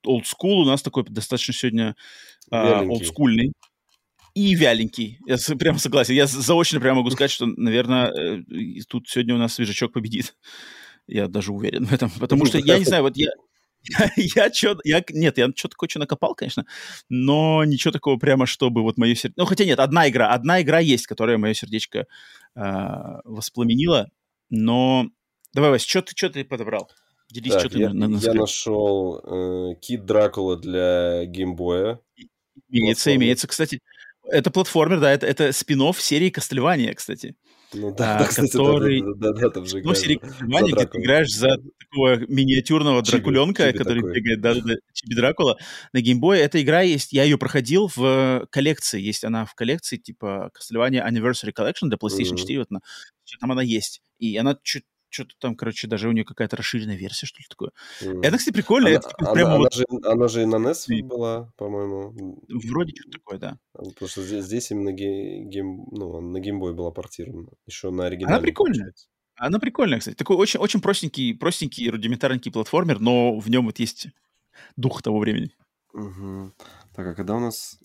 [0.05, 1.97] Олдскул у нас такой достаточно сегодня
[2.49, 3.51] а, олдскульный.
[4.33, 5.19] и вяленький.
[5.25, 6.13] Я прямо согласен.
[6.13, 8.41] Я заочно прямо могу сказать, что, наверное, э,
[8.87, 10.37] тут сегодня у нас свежачок победит.
[11.07, 12.09] Я даже уверен в этом.
[12.09, 13.31] Потому что я не знаю, вот я,
[14.15, 16.65] я что я, нет, я что-то кое-что накопал, конечно,
[17.09, 19.41] но ничего такого прямо, чтобы вот мое сердечко...
[19.41, 22.05] Ну, хотя нет, одна игра, одна игра есть, которая мое сердечко
[22.55, 22.61] э,
[23.23, 24.09] воспламенила,
[24.49, 25.07] но...
[25.53, 26.91] Давай, Вась, что ты, что ты подобрал?
[27.29, 31.99] Делись, так, что ты я, на, на я нашел э, Кит Дракула для геймбоя.
[32.69, 33.47] Имеется, имеется.
[33.47, 33.81] Кстати,
[34.23, 37.35] это платформер, да, это, это спин серии Кастельвания, кстати.
[37.73, 39.01] Ну да, а, да кстати, который...
[39.01, 43.67] да, да, да, да, там же ну, где ты играешь за такого миниатюрного chibi, дракуленка,
[43.67, 44.15] chibi который такой.
[44.15, 45.57] бегает, да, да, chibi Дракула.
[45.91, 49.97] На Game Boy'е эта игра есть, я ее проходил в коллекции, есть она в коллекции,
[49.97, 52.37] типа Castlevania Anniversary Collection для PlayStation mm-hmm.
[52.37, 52.79] 4, вот она,
[53.41, 54.01] там она есть.
[54.19, 57.71] И она чуть что-то там, короче, даже у нее какая-то расширенная версия, что ли, такое.
[58.01, 58.19] Mm.
[58.23, 58.89] Это, кстати, прикольно.
[58.89, 59.73] Она, это, она, прямо она, вот...
[59.73, 61.01] же, она же и на NES и...
[61.01, 62.41] была, по-моему.
[62.49, 63.59] Вроде что-то такое, да.
[63.73, 67.49] А, потому что здесь, здесь именно гейм, ну, на Game Boy была портирована.
[67.65, 68.35] Еще на оригинале.
[68.35, 68.93] Она прикольная.
[69.35, 70.15] Она прикольная, кстати.
[70.15, 74.07] Такой очень, очень простенький, простенький, рудиментарненький платформер, но в нем вот есть
[74.75, 75.51] дух того времени.
[75.93, 76.53] Угу.
[76.95, 77.79] Так, а когда у нас...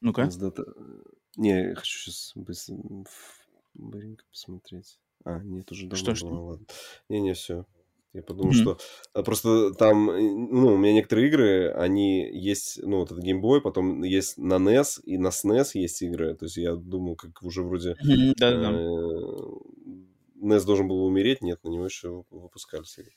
[0.00, 0.30] Ну-ка.
[1.36, 2.76] Не, я хочу сейчас быстро
[3.80, 4.98] Быстренько посмотреть.
[5.24, 6.28] А, нет, уже давно Что, что?
[6.28, 6.66] было, ладно.
[7.08, 7.66] Не-не, все.
[8.12, 8.62] Я подумал, mm-hmm.
[8.62, 8.78] что
[9.12, 13.40] а, просто там, э, ну, у меня некоторые игры, они есть, ну, вот этот Game
[13.40, 16.34] Boy, потом есть на NES, и на SNES есть игры.
[16.34, 18.34] То есть я думал, как уже вроде mm-hmm.
[20.42, 23.12] NES должен был умереть, нет, на него еще выпускались игры.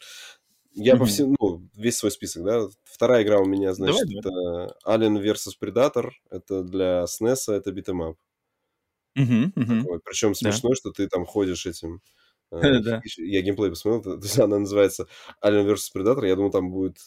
[0.75, 0.99] Я mm-hmm.
[0.99, 2.67] по всему, ну, весь свой список, да.
[2.83, 4.65] Вторая игра у меня, значит, давай, давай.
[4.65, 8.17] это Alien vs Predator, это для SNES, это битэмап.
[9.15, 9.99] Угу, угу.
[10.05, 10.75] Причем смешно, да.
[10.75, 12.01] что ты там ходишь этим...
[12.51, 12.59] Э.
[13.17, 15.07] Я геймплей посмотрел, то есть она называется
[15.43, 16.97] Alien vs Predator, я думал, там будет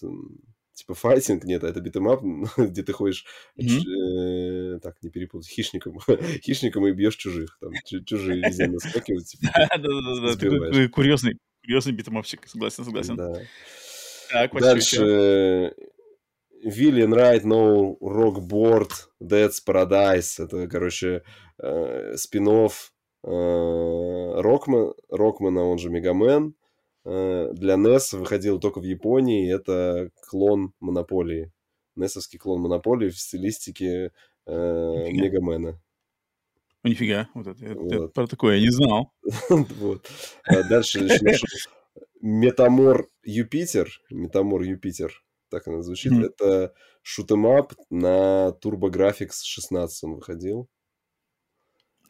[0.77, 2.23] типа файтинг, нет, это битэмап,
[2.59, 3.24] где ты ходишь,
[3.59, 4.77] mm-hmm.
[4.77, 5.99] э, так, не перепутать, хищником,
[6.45, 7.73] хищником и бьешь чужих, там,
[8.05, 13.16] чужие везде наскакивают, типа, Да-да-да, такой курьезный, курьезный битэмапчик, согласен, согласен.
[13.16, 13.41] Да.
[14.31, 15.73] Так, Дальше
[16.62, 18.91] Виллиан Райт, No Rock Board,
[19.23, 20.43] Dead's Paradise.
[20.43, 21.23] Это, короче,
[21.59, 22.69] э, спин э,
[23.23, 26.55] Рокман, Рокмана, он же Мегамен.
[27.05, 29.53] Э, для NES выходил только в Японии.
[29.53, 31.53] Это клон Монополии.
[31.95, 34.12] Несовский клон Монополии в стилистике
[34.47, 35.81] э, Мегамена.
[36.83, 37.93] О, нифига, вот это, вот.
[37.93, 39.12] это про такое я не знал.
[39.51, 40.09] вот.
[40.45, 41.49] А дальше нашел
[42.20, 43.90] Metamor Jupiter.
[44.11, 46.12] Metamor Jupiter так она звучит.
[46.12, 46.27] Mm-hmm.
[46.27, 50.68] Это шутемап на TurboGrafx 16 он выходил.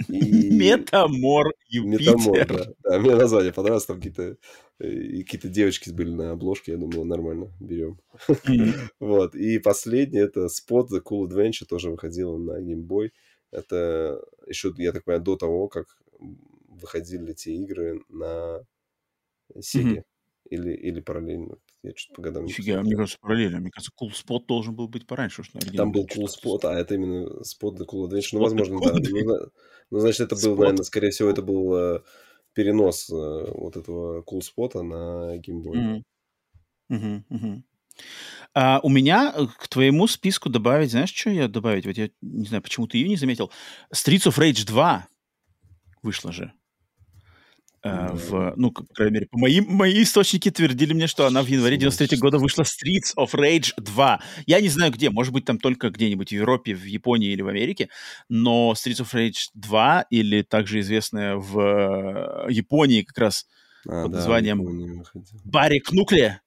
[0.08, 0.50] И...
[0.50, 2.16] Metamor Jupiter.
[2.16, 2.72] Metamor, да.
[2.82, 2.98] да.
[2.98, 4.36] Мне название понравилось, там какие-то
[4.78, 7.98] э, какие-то девочки были на обложке, я думал, нормально, берем.
[8.28, 8.72] Mm-hmm.
[9.00, 9.34] вот.
[9.34, 13.10] И последний это Spot The Cool Adventure, тоже выходил на Game Boy.
[13.50, 15.86] Это еще, я так понимаю, до того, как
[16.68, 18.66] выходили те игры на
[19.54, 19.96] Sega.
[19.96, 20.04] Mm-hmm.
[20.50, 21.56] Или, или параллельно.
[21.86, 23.60] Я что-то по годам Нифига, мне кажется, параллельно.
[23.60, 25.44] Мне кажется, Cool Spot должен был быть пораньше.
[25.44, 28.30] Что Там был Cool Spot, а это именно Spot the Cool Adventure.
[28.32, 28.92] Ну, возможно, да.
[28.92, 29.50] Ну,
[29.90, 32.00] ну, значит, это был, наверное, скорее всего, это был э,
[32.54, 36.02] перенос э, вот этого Cool Spot на Game Boy.
[36.88, 37.62] Угу, угу.
[38.54, 41.86] А, у меня э, к твоему списку добавить, знаешь, что я добавить?
[41.86, 43.50] Вот я не знаю, почему ты ее не заметил.
[43.94, 45.06] Streets of Rage 2
[46.02, 46.52] вышла же.
[47.86, 51.46] Э, в, ну, по крайней мере, по моим, мои источники твердили мне, что она в
[51.46, 54.20] январе 93 года вышла Streets of Rage 2.
[54.46, 57.48] Я не знаю где, может быть, там только где-нибудь в Европе, в Японии или в
[57.48, 57.88] Америке,
[58.28, 63.46] но Streets of Rage 2, или также известная в э, Японии как раз
[63.88, 65.04] а, под да, названием
[65.44, 66.40] Bare Knuckle,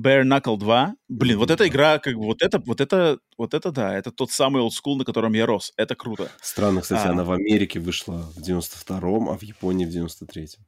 [0.00, 0.94] Bare Knuckle 2.
[1.08, 4.30] Блин, вот эта игра, как бы, вот это, вот это, вот это, да, это тот
[4.30, 5.72] самый old school, на котором я рос.
[5.76, 6.30] Это круто.
[6.40, 10.64] Странно, кстати, а, она в Америке вышла в 92-м, а в Японии в 93-м.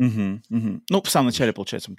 [0.00, 0.82] Угу, угу.
[0.88, 1.92] Ну, в самом начале, получается.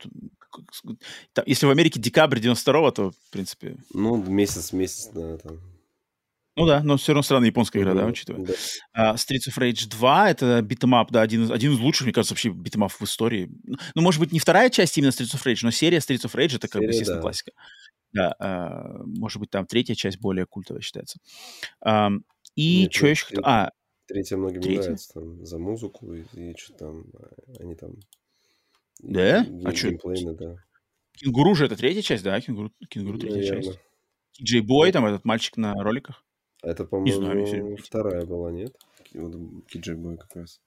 [1.34, 3.78] Там, если в Америке декабрь 92-го, то, в принципе...
[3.94, 5.60] Ну, месяц, месяц, да, там.
[6.58, 8.44] Ну да, но все равно странная японская игра, да, учитывая.
[8.44, 9.14] Да.
[9.14, 12.50] Uh, Streets of Rage 2— это битэмап, да, один, один из лучших, мне кажется, вообще
[12.50, 13.50] битэмап в истории.
[13.96, 16.56] Ну, может быть, не вторая часть именно Streets of Rage, но серия Streets of Rage—
[16.58, 17.22] это, как серия, бы, естественно, да.
[17.22, 17.52] классика.
[18.14, 21.20] Да, uh, может быть, там третья часть более культовая считается.
[21.86, 22.22] Um,
[22.56, 23.28] и что еще...
[23.44, 23.70] А,
[24.12, 24.82] Третья многим Третья?
[24.82, 27.94] нравится там, за музыку и, и что там, а, они там...
[29.00, 29.44] Да?
[29.44, 29.92] И, а что?
[30.34, 30.58] Да.
[31.14, 32.42] Кенгуру же это третья часть, да?
[32.42, 33.64] Кенгуру, Кенгуру третья Наверное.
[33.64, 33.80] часть.
[34.42, 36.26] Джей Бой, там этот мальчик на роликах.
[36.62, 38.76] Это, по-моему, вторая была, нет?
[39.14, 39.34] Вот
[39.68, 40.60] Киджей Бой как раз.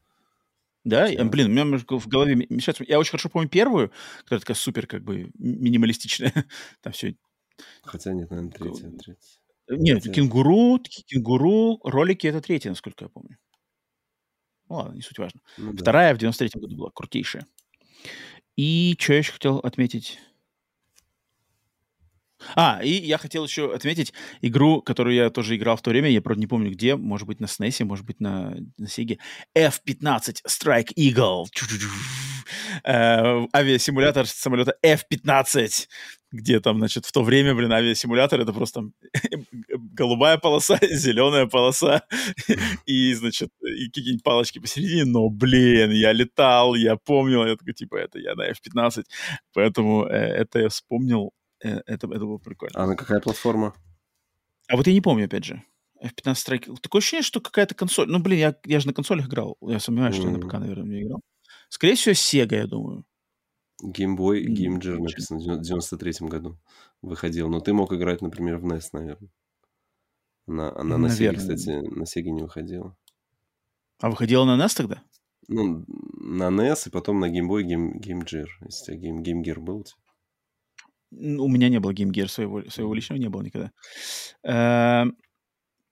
[0.84, 1.24] Да, Хотя...
[1.24, 2.84] блин, у меня в голове мешается.
[2.88, 3.92] Я очень хорошо помню первую,
[4.22, 6.32] которая такая супер, как бы, минималистичная.
[6.80, 7.14] Там все...
[7.82, 9.16] Хотя нет, наверное, третья, третья.
[9.68, 13.38] Нет, кенгуру, кенгуру, ролики это третья, насколько я помню.
[14.68, 15.40] Ну ладно, не суть важно.
[15.56, 15.82] Ну, да.
[15.82, 17.46] Вторая в 93-м году была, крутейшая.
[18.56, 20.18] И что я еще хотел отметить?
[22.56, 24.12] А, и я хотел еще отметить
[24.42, 27.40] игру, которую я тоже играл в то время, я, правда, не помню где, может быть,
[27.40, 29.18] на SNES, может быть, на, на Sega.
[29.54, 31.44] F-15 Strike Eagle.
[32.84, 35.88] Э, авиасимулятор самолета F-15
[36.34, 38.90] где там, значит, в то время, блин, авиасимулятор это просто
[39.94, 42.02] голубая полоса, зеленая полоса
[42.86, 47.96] и, значит, и какие-нибудь палочки посередине, но, блин, я летал, я помнил, я такой, типа,
[47.96, 49.04] это я на F-15,
[49.52, 51.32] поэтому э, это я вспомнил
[51.64, 52.74] Э, это, это было прикольно.
[52.74, 53.74] А на какая платформа?
[54.68, 55.62] А вот я не помню, опять же.
[56.02, 56.76] F15 Strike.
[56.80, 58.08] Такое ощущение, что какая-то консоль...
[58.08, 59.56] Ну, блин, я, я же на консолях играл.
[59.62, 60.18] Я сомневаюсь, mm.
[60.18, 61.20] что я на ПК, наверное, не играл.
[61.70, 63.04] Скорее всего, Sega, я думаю.
[64.16, 66.58] Boy Game Gear написано в 93 году
[67.02, 67.48] выходил.
[67.48, 69.30] Но ты мог играть, например, в NES, наверное.
[70.46, 72.96] Она, она на Sega, кстати, на Sega не выходила.
[74.00, 75.02] А выходила на NES тогда?
[75.48, 78.46] Ну, на NES и потом на Game Boy Game, Game Gear.
[78.64, 80.00] Если у тебя Game, Game Gear был, типа.
[81.12, 83.70] У меня не было Game Gear, своего, своего личного не было никогда.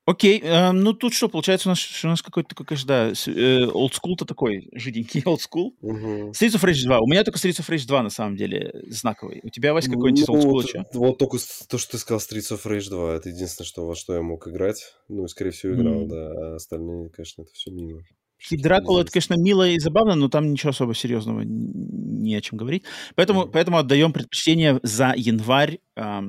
[0.06, 3.12] Эм, окей, э, ну тут что, получается у нас, у нас какой-то, такой, конечно, да,
[3.26, 5.76] э, олдскул-то такой, жиденький олдскул.
[5.80, 6.30] Угу.
[6.30, 7.00] Streets of Rage 2.
[7.00, 9.40] У меня только Streets of Rage 2 на самом деле знаковый.
[9.42, 11.38] У тебя, Вась, какой-нибудь ну, олдскул вот, вот только
[11.68, 14.46] то, что ты сказал Streets of Rage 2, это единственное, что, во что я мог
[14.48, 14.94] играть.
[15.08, 16.08] Ну, скорее всего, играл, mm.
[16.08, 18.02] да, а остальные, конечно, это все мимо.
[18.50, 22.58] И Дракула, это, конечно, мило и забавно, но там ничего особо серьезного не о чем
[22.58, 22.84] говорить.
[23.14, 23.50] Поэтому, mm-hmm.
[23.52, 26.20] поэтому отдаем предпочтение за январь э,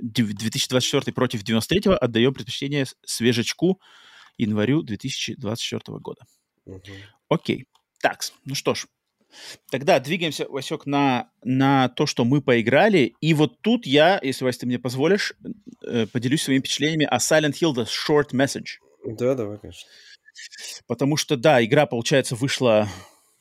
[0.00, 3.80] 2024 против 93 отдаем предпочтение свежечку
[4.38, 6.24] январю 2024 года.
[6.66, 6.80] Mm-hmm.
[7.28, 7.66] Окей.
[8.00, 8.86] Так, ну что ж.
[9.70, 13.14] Тогда двигаемся, Васек, на, на то, что мы поиграли.
[13.20, 15.32] И вот тут я, если, Вася, ты мне позволишь,
[15.86, 18.78] э, поделюсь своими впечатлениями о Silent Hill The Short Message.
[19.04, 19.88] Да, давай, конечно.
[20.86, 22.88] Потому что, да, игра, получается, вышла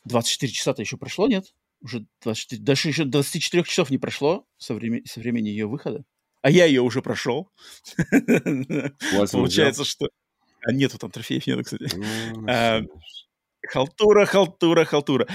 [0.06, 1.54] 24 часа-то еще прошло, нет?
[1.82, 6.04] Уже 24, даже еще 24 часов не прошло со, времени, со времени ее выхода.
[6.42, 7.50] А я ее уже прошел.
[9.32, 10.08] Получается, что...
[10.64, 11.90] А нету там трофеев, нету, кстати.
[11.96, 12.82] Ну, а,
[13.68, 15.28] халтура, халтура, халтура.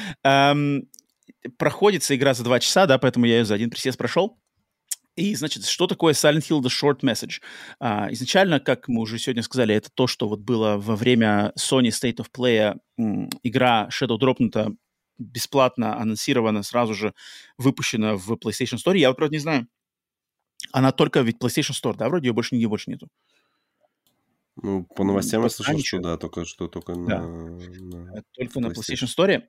[1.58, 4.38] Проходится игра за два часа, да, поэтому я ее за один присест прошел.
[5.16, 7.40] И, значит, что такое Silent Hill The Short Message?
[7.80, 11.88] А, изначально, как мы уже сегодня сказали, это то, что вот было во время Sony
[11.88, 14.72] State of Play, м, игра Shadow дропнута
[15.18, 17.14] бесплатно, анонсирована, сразу же
[17.56, 18.98] выпущена в PlayStation Store.
[18.98, 19.68] Я вот, правда, не знаю,
[20.72, 23.08] она только ведь PlayStation Store, да, вроде ее больше нигде больше нету.
[24.62, 27.20] Ну, по новостям я слышал, что да, только что только да.
[27.20, 28.22] на, на...
[28.34, 29.42] Только на PlayStation Store.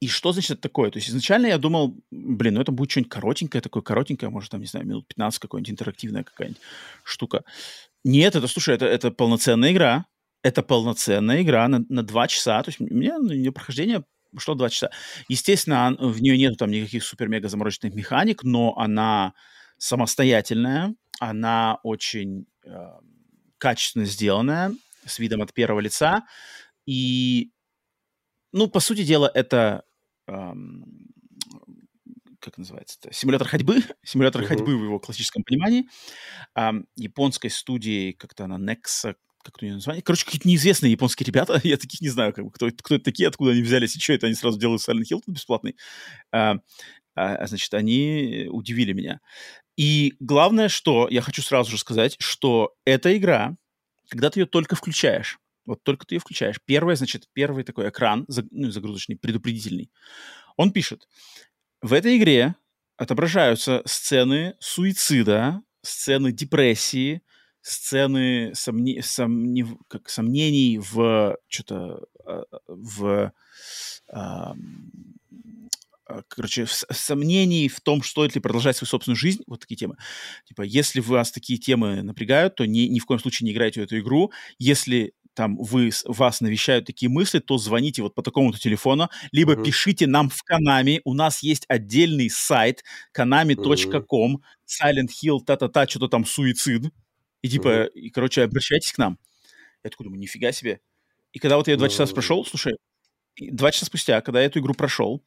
[0.00, 0.90] И что значит это такое?
[0.90, 4.60] То есть изначально я думал, блин, ну это будет что-нибудь коротенькое, такое коротенькое, может, там,
[4.60, 6.60] не знаю, минут 15 какой-нибудь интерактивная какая-нибудь
[7.02, 7.44] штука.
[8.04, 10.06] Нет, это, слушай, это, это полноценная игра.
[10.42, 12.62] Это полноценная игра на, на 2 часа.
[12.62, 14.04] То есть мне на нее прохождение
[14.38, 14.90] что 2 часа.
[15.28, 19.32] Естественно, в нее нету там никаких супер-мега замороченных механик, но она
[19.78, 22.70] самостоятельная, она очень э,
[23.58, 24.74] качественно сделанная,
[25.04, 26.26] с видом от первого лица.
[26.86, 27.52] И
[28.52, 29.84] ну, по сути дела, это
[30.26, 31.06] эм,
[32.40, 33.12] как называется это?
[33.12, 33.78] Симулятор ходьбы.
[34.04, 34.46] Симулятор uh-huh.
[34.46, 35.88] ходьбы в его классическом понимании.
[36.54, 40.02] Эм, японской студии, как-то она Nexa, как ее название.
[40.02, 41.60] Короче, какие-то неизвестные японские ребята.
[41.64, 44.12] Я таких не знаю, как бы, кто, кто это такие, откуда они взялись, и что
[44.12, 45.76] это они сразу делают Silent Hill бесплатный.
[46.32, 46.56] А,
[47.14, 49.20] а, значит, они удивили меня.
[49.76, 53.56] И главное, что я хочу сразу же сказать, что эта игра,
[54.08, 56.60] когда ты ее только включаешь, вот только ты ее включаешь.
[56.64, 59.90] Первое, значит, первый такой экран, ну, загрузочный, предупредительный.
[60.56, 61.08] Он пишет,
[61.82, 62.54] в этой игре
[62.96, 67.22] отображаются сцены суицида, сцены депрессии,
[67.60, 73.32] сцены сомне, сомне, как, сомнений в что-то а, в
[74.08, 74.54] а,
[76.28, 79.96] короче, сомнений в том, стоит ли продолжать свою собственную жизнь, вот такие темы.
[80.44, 83.84] Типа, если вас такие темы напрягают, то ни, ни в коем случае не играйте в
[83.84, 84.32] эту игру.
[84.58, 89.64] Если там вы, вас навещают такие мысли, то звоните вот по такому-то телефону, либо uh-huh.
[89.64, 91.02] пишите нам в Канаме.
[91.04, 92.82] У нас есть отдельный сайт
[93.14, 94.42] kanami.com.
[94.66, 96.90] Silent Hill, та-та-та, что-то там суицид.
[97.42, 97.90] И типа, uh-huh.
[97.90, 99.18] и, короче, обращайтесь к нам.
[99.84, 100.80] Я такой думаю, нифига себе.
[101.32, 101.90] И когда вот я два uh-huh.
[101.90, 102.76] часа прошел, слушай,
[103.38, 105.22] два часа спустя, когда я эту игру прошел,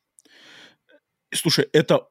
[1.33, 2.07] слушай, это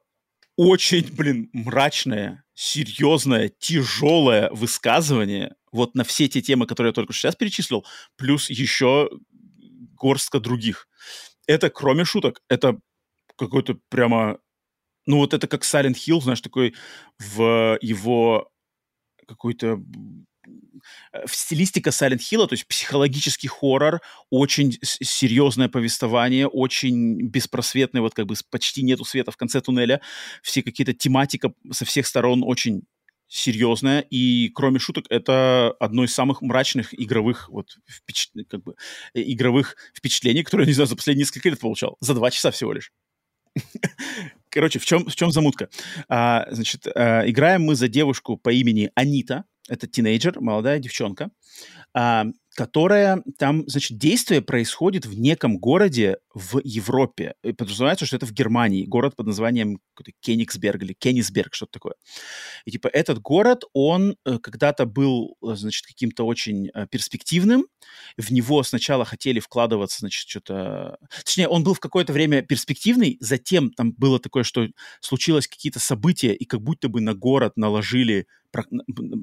[0.55, 7.21] очень, блин, мрачное, серьезное, тяжелое высказывание вот на все те темы, которые я только что
[7.21, 7.85] сейчас перечислил,
[8.17, 9.09] плюс еще
[9.93, 10.87] горстка других.
[11.47, 12.79] Это, кроме шуток, это
[13.37, 14.39] какой-то прямо...
[15.05, 16.75] Ну, вот это как Silent Hill, знаешь, такой
[17.17, 18.51] в его
[19.27, 19.81] какой-то
[21.25, 28.35] стилистика Silent Hill, то есть психологический хоррор, очень серьезное повествование, очень беспросветное, вот как бы
[28.49, 30.01] почти нету света в конце туннеля,
[30.41, 32.83] все какие-то тематика со всех сторон очень
[33.29, 38.31] серьезная, и кроме шуток, это одно из самых мрачных игровых, вот, впечат...
[38.49, 38.75] как бы,
[39.13, 41.95] э, игровых впечатлений, которые, не знаю, за последние несколько лет получал.
[42.01, 42.91] За два часа всего лишь.
[44.49, 45.69] Короче, в чем, в чем замутка?
[46.07, 49.45] А, значит, а, играем мы за девушку по имени Анита.
[49.69, 51.29] Это тинейджер, молодая девчонка.
[51.93, 52.25] А,
[52.59, 57.35] которая там, значит, действие происходит в неком городе в Европе.
[57.41, 58.85] И подразумевается, что это в Германии.
[58.85, 59.79] Город под названием
[60.19, 61.93] Кенигсберг или Кенисберг, что-то такое.
[62.65, 67.65] И типа этот город, он э, когда-то был, э, значит, каким-то очень э, перспективным.
[68.17, 70.97] В него сначала хотели вкладываться, значит, что-то...
[71.23, 74.67] Точнее, он был в какое-то время перспективный, затем там было такое, что
[74.99, 78.27] случилось какие-то события, и как будто бы на город наложили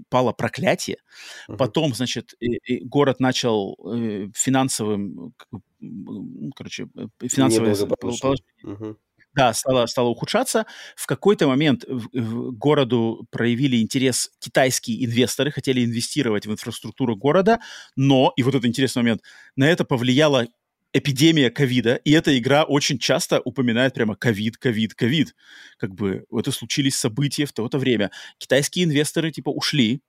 [0.09, 0.99] пало проклятие.
[1.49, 1.57] Uh-huh.
[1.57, 5.35] Потом, значит, и, и город начал э, финансовым,
[6.55, 8.45] короче, э, финансовое положение.
[8.65, 8.97] Uh-huh.
[9.37, 10.65] Да, стало, стало ухудшаться.
[10.97, 17.61] В какой-то момент в, в городу проявили интерес китайские инвесторы, хотели инвестировать в инфраструктуру города,
[17.97, 19.23] но, и вот это интересный момент,
[19.55, 20.47] на это повлияло
[20.97, 25.35] эпидемия ковида, и эта игра очень часто упоминает прямо ковид, ковид, ковид.
[25.79, 28.11] Как бы это случились события в то-то время.
[28.39, 30.01] Китайские инвесторы типа ушли,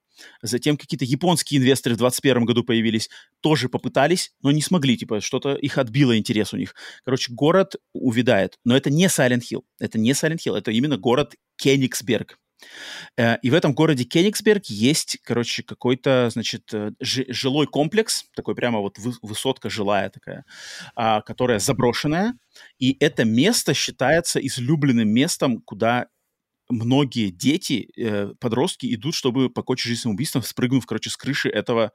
[0.42, 3.10] затем какие-то японские инвесторы в 2021 году появились,
[3.42, 6.76] тоже попытались, но не смогли, типа что-то их отбило интерес у них.
[7.04, 11.36] Короче, город увядает, но это не Silent Hill, это не Silent Hill, это именно город
[11.58, 12.38] Кенигсберг.
[13.18, 18.80] Э, и в этом городе Кенигсберг есть, короче, какой-то, значит, э, жилой комплекс, такой прямо
[18.80, 20.46] вот высотка жилая такая,
[20.96, 22.38] а, которая заброшенная.
[22.80, 26.08] И это место считается излюбленным местом, куда
[26.70, 31.92] многие дети, э, подростки идут, чтобы покончить жизнь самоубийством, спрыгнув, короче, с крыши этого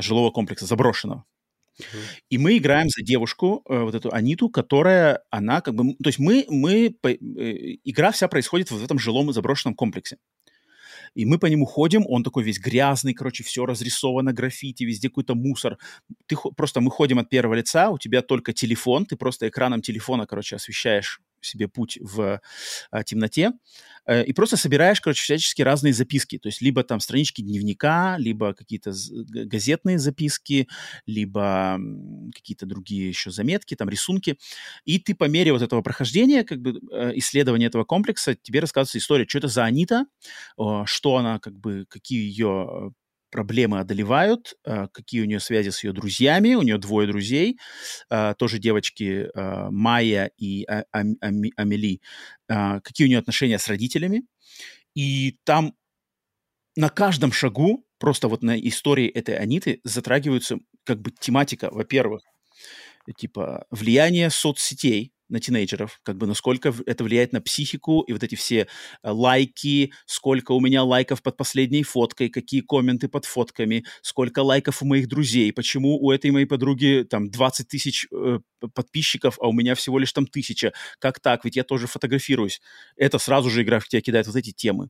[0.00, 1.26] жилого комплекса, заброшенного.
[2.30, 5.94] И мы играем за девушку, э, вот эту Аниту, которая, она как бы...
[6.02, 6.96] То есть мы, мы...
[7.04, 7.08] Э,
[7.84, 10.16] игра вся происходит вот в этом жилом заброшенном комплексе.
[11.16, 15.34] И мы по нему ходим, он такой весь грязный, короче, все разрисовано, граффити, везде какой-то
[15.34, 15.78] мусор.
[16.26, 20.26] Ты просто мы ходим от первого лица, у тебя только телефон, ты просто экраном телефона,
[20.26, 22.40] короче, освещаешь себе путь в
[22.90, 23.52] а, темноте,
[24.08, 28.92] и просто собираешь, короче, всячески разные записки, то есть либо там странички дневника, либо какие-то
[29.46, 30.68] газетные записки,
[31.06, 31.78] либо
[32.34, 34.36] какие-то другие еще заметки, там рисунки,
[34.84, 38.98] и ты по мере вот этого прохождения, как бы э, исследования этого комплекса, тебе рассказывается
[38.98, 40.06] история, что это за Анита,
[40.84, 42.92] что она, как бы, какие ее
[43.36, 46.54] проблемы одолевают, а, какие у нее связи с ее друзьями.
[46.54, 47.58] У нее двое друзей,
[48.08, 52.00] а, тоже девочки а, Майя и Амели.
[52.48, 54.22] Какие у нее отношения с родителями.
[54.94, 55.74] И там
[56.76, 62.22] на каждом шагу, просто вот на истории этой Аниты затрагиваются как бы тематика, во-первых,
[63.18, 68.34] типа влияние соцсетей на тинейджеров, как бы насколько это влияет на психику, и вот эти
[68.34, 68.66] все э,
[69.10, 74.86] лайки, сколько у меня лайков под последней фоткой, какие комменты под фотками, сколько лайков у
[74.86, 78.38] моих друзей, почему у этой моей подруги там 20 тысяч э,
[78.74, 82.60] подписчиков, а у меня всего лишь там тысяча, как так, ведь я тоже фотографируюсь.
[82.96, 84.88] Это сразу же игра в тебя кидает вот эти темы.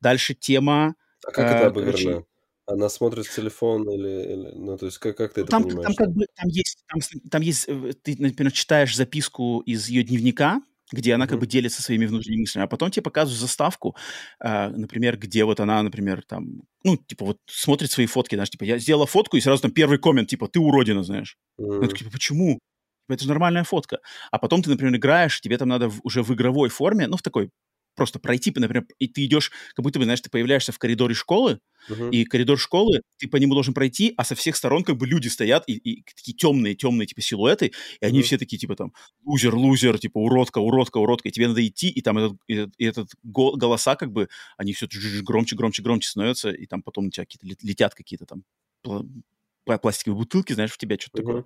[0.00, 0.94] Дальше тема...
[1.26, 1.92] А как э, это обыграно?
[1.92, 2.24] Короче,
[2.66, 5.86] она смотрит в телефон или, или ну то есть как как ты это там, понимаешь?
[5.86, 10.02] Там как бы там есть там, там есть э, ты например читаешь записку из ее
[10.02, 10.60] дневника
[10.92, 13.96] где она как бы делится своими внутренними мыслями, а потом тебе показывают заставку,
[14.40, 18.64] э, например, где вот она, например, там, ну, типа вот смотрит свои фотки, знаешь, типа
[18.64, 21.36] я сделала фотку, и сразу там первый коммент, типа ты уродина, знаешь.
[21.60, 21.74] Mm-hmm.
[21.74, 22.58] Я такой, типа, почему?
[23.08, 23.98] Это же нормальная фотка.
[24.30, 27.22] А потом ты, например, играешь, тебе там надо в, уже в игровой форме, ну, в
[27.22, 27.50] такой
[27.96, 31.58] просто пройти, например, и ты идешь, как будто бы, знаешь, ты появляешься в коридоре школы,
[31.88, 32.10] uh-huh.
[32.10, 35.28] и коридор школы, ты по нему должен пройти, а со всех сторон как бы люди
[35.28, 38.22] стоят, и, и такие темные, темные, типа, силуэты, и они uh-huh.
[38.22, 38.92] все такие, типа, там,
[39.24, 42.84] лузер, лузер, типа, уродка, уродка, уродка, и тебе надо идти, и там этот, и, и
[42.84, 44.86] этот го- голоса, как бы, они все
[45.22, 48.44] громче, громче, громче становятся, и там потом у тебя какие-то летят какие-то там
[49.64, 51.44] пластиковые бутылки, знаешь, в тебя что-то uh-huh.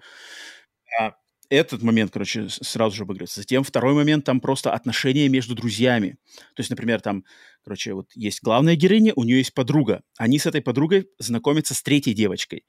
[0.98, 1.14] такое.
[1.50, 3.40] Этот момент, короче, сразу же обыгрывается.
[3.40, 6.16] Затем второй момент, там просто отношения между друзьями.
[6.54, 7.24] То есть, например, там,
[7.64, 10.02] короче, вот есть главная героиня, у нее есть подруга.
[10.16, 12.64] Они с этой подругой знакомятся с третьей девочкой.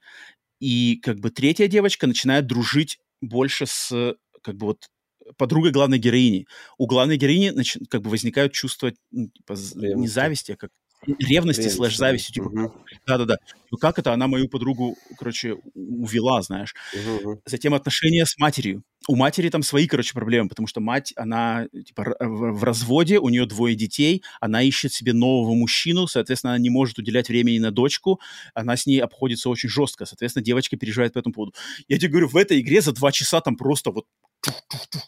[0.58, 4.88] И как бы третья девочка начинает дружить больше с, как бы вот,
[5.36, 6.46] подругой главной героини.
[6.76, 7.78] У главной героини нач...
[7.88, 10.70] как бы возникают чувства типа, не зависти, а как
[11.18, 12.32] ревности слэш зависти.
[12.32, 12.72] Типа,
[13.06, 13.36] Да-да-да.
[13.70, 16.74] Ну как это она мою подругу, короче, увела, знаешь.
[16.94, 17.42] Угу.
[17.46, 18.82] Затем отношения с матерью.
[19.08, 23.46] у матери там свои, короче, проблемы, потому что мать, она типа в разводе, у нее
[23.46, 28.20] двое детей, она ищет себе нового мужчину, соответственно, она не может уделять времени на дочку,
[28.54, 31.54] она с ней обходится очень жестко, соответственно, девочка переживает по этому поводу.
[31.88, 34.06] Я тебе говорю, в этой игре за два часа там просто вот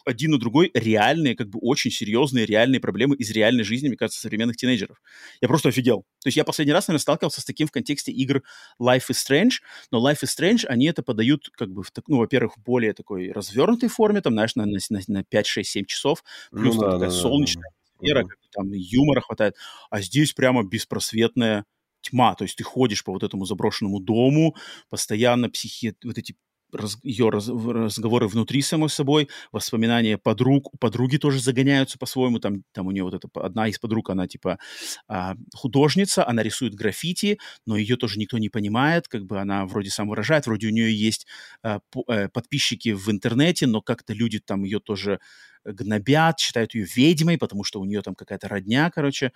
[0.05, 4.19] один на другой реальные, как бы очень серьезные реальные проблемы из реальной жизни, мне кажется,
[4.19, 5.01] современных тинейджеров.
[5.41, 6.01] Я просто офигел.
[6.21, 8.43] То есть я последний раз, наверное, сталкивался с таким в контексте игр
[8.81, 12.57] Life is Strange, но Life is Strange, они это подают как бы, в, ну, во-первых,
[12.57, 16.75] в более такой развернутой форме, там, знаешь, на, на, на 5, 6, 7 часов, плюс
[16.75, 18.35] ну, там да, такая да, солнечная да, атмосфера, да.
[18.51, 19.55] там юмора хватает,
[19.89, 21.65] а здесь прямо беспросветная
[22.01, 24.55] тьма, то есть ты ходишь по вот этому заброшенному дому,
[24.89, 25.95] постоянно психи...
[26.03, 26.35] вот эти
[26.75, 32.87] раз, ее раз, разговоры внутри самой собой, воспоминания подруг, подруги тоже загоняются по-своему, там, там
[32.87, 34.59] у нее вот эта одна из подруг, она типа
[35.07, 39.89] а, художница, она рисует граффити, но ее тоже никто не понимает, как бы она вроде
[39.89, 41.27] сам выражает, вроде у нее есть
[41.63, 45.19] а, по, а, подписчики в интернете, но как-то люди там ее тоже
[45.65, 49.31] гнобят, считают ее ведьмой, потому что у нее там какая-то родня, короче.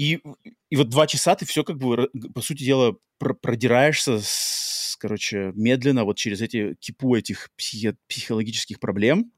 [0.00, 0.22] И,
[0.70, 6.04] и вот два часа ты все как бы, по сути дела, продираешься с короче, медленно
[6.04, 9.32] вот через эти кипу этих психи- психологических проблем.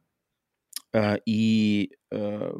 [0.92, 2.52] Э, и э,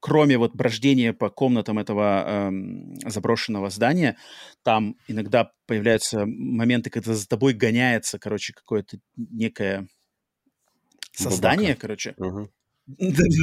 [0.00, 4.16] кроме вот брождения по комнатам этого э, заброшенного здания,
[4.62, 9.88] там иногда появляются моменты, когда за тобой гоняется, короче, какое-то некое
[11.12, 11.80] создание, Бабака.
[11.80, 12.14] короче.
[12.18, 12.50] Угу.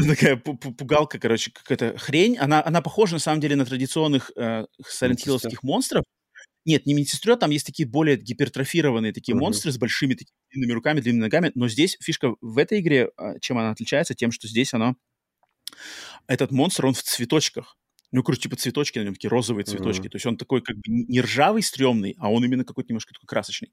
[0.07, 2.37] Такая пугалка, короче, какая-то хрень.
[2.37, 6.03] Она, она похожа, на самом деле, на традиционных э, Silent монстров,
[6.63, 9.39] нет, не медсестра, там есть такие более гипертрофированные такие uh-huh.
[9.39, 13.39] монстры с большими такими длинными руками, длинными ногами, но здесь фишка в этой игре, а,
[13.39, 14.95] чем она отличается, тем, что здесь она...
[16.27, 17.77] Этот монстр, он в цветочках.
[18.11, 20.07] Ну, короче, типа цветочки на нем, такие розовые цветочки.
[20.07, 20.09] Uh-huh.
[20.09, 23.27] То есть он такой как бы не ржавый, стрёмный, а он именно какой-то немножко такой
[23.27, 23.71] красочный.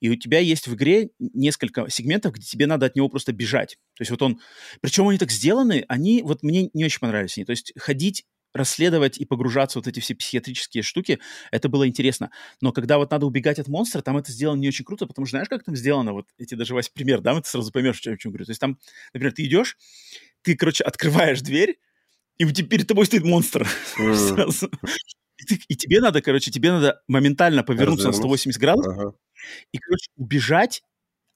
[0.00, 3.76] И у тебя есть в игре несколько сегментов, где тебе надо от него просто бежать.
[3.96, 4.40] То есть вот он...
[4.80, 6.22] Причем они так сделаны, они...
[6.22, 7.44] Вот мне не очень понравились они.
[7.44, 8.24] То есть ходить
[8.54, 11.18] расследовать и погружаться вот эти все психиатрические штуки,
[11.50, 12.30] это было интересно.
[12.60, 15.32] Но когда вот надо убегать от монстра, там это сделано не очень круто, потому что
[15.32, 16.12] знаешь, как там сделано?
[16.12, 18.44] Вот эти даже весь пример, да, ты сразу поймешь, о чем говорю.
[18.44, 18.78] То есть там,
[19.12, 19.76] например, ты идешь,
[20.42, 21.78] ты, короче, открываешь дверь,
[22.38, 23.68] и перед тобой стоит монстр.
[25.36, 29.14] И, ты, и тебе надо, короче, тебе надо моментально повернуться на 180 градусов ага.
[29.72, 30.82] и, короче, убежать,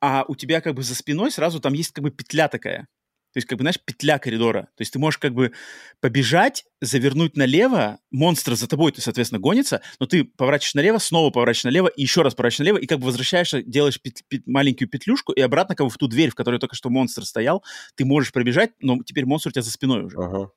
[0.00, 2.86] а у тебя как бы за спиной сразу там есть как бы петля такая.
[3.34, 4.62] То есть, как бы, знаешь, петля коридора.
[4.76, 5.52] То есть ты можешь как бы
[6.00, 11.64] побежать, завернуть налево, монстр за тобой, ты, соответственно, гонится, но ты поворачиваешь налево, снова поворачиваешь
[11.64, 15.32] налево, и еще раз поворачиваешь налево, и как бы возвращаешься, делаешь пет- пет- маленькую петлюшку,
[15.32, 17.62] и обратно как бы в ту дверь, в которой только что монстр стоял,
[17.96, 20.16] ты можешь пробежать, но теперь монстр у тебя за спиной уже.
[20.16, 20.50] Ага.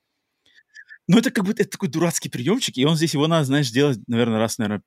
[1.12, 3.98] Ну, это как бы это такой дурацкий приемчик, и он здесь его надо, знаешь, делать,
[4.06, 4.82] наверное, раз, наверное,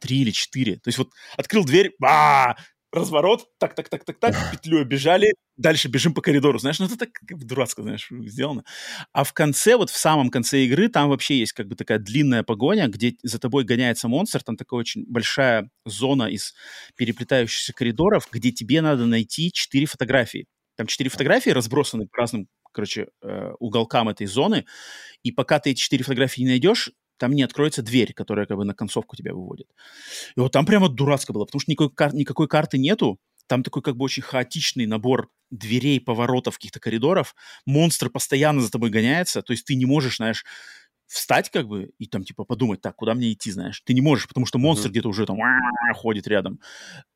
[0.00, 0.74] три или четыре.
[0.78, 2.56] То есть вот открыл дверь, ба,
[2.92, 6.96] разворот, так, так, так, так, так, петлю обежали, дальше бежим по коридору, знаешь, ну это
[6.96, 8.64] так как бы дурацко, знаешь, сделано.
[9.12, 12.42] А в конце, вот в самом конце игры, там вообще есть как бы такая длинная
[12.42, 16.52] погоня, где за тобой гоняется монстр, там такая очень большая зона из
[16.96, 20.46] переплетающихся коридоров, где тебе надо найти четыре фотографии.
[20.76, 24.66] Там четыре фотографии разбросаны по разным, короче, э, уголкам этой зоны,
[25.22, 28.64] и пока ты эти четыре фотографии не найдешь, там не откроется дверь, которая как бы
[28.64, 29.68] на концовку тебя выводит.
[30.36, 33.82] И вот там прямо дурацко было, потому что никакой, кар- никакой карты нету, там такой
[33.82, 37.34] как бы очень хаотичный набор дверей, поворотов, каких-то коридоров.
[37.66, 40.44] Монстр постоянно за тобой гоняется, то есть ты не можешь, знаешь,
[41.10, 43.82] встать как бы и там типа подумать, так, куда мне идти, знаешь.
[43.84, 44.90] Ты не можешь, потому что монстр mm-hmm.
[44.92, 45.38] где-то уже там
[45.94, 46.60] ходит рядом.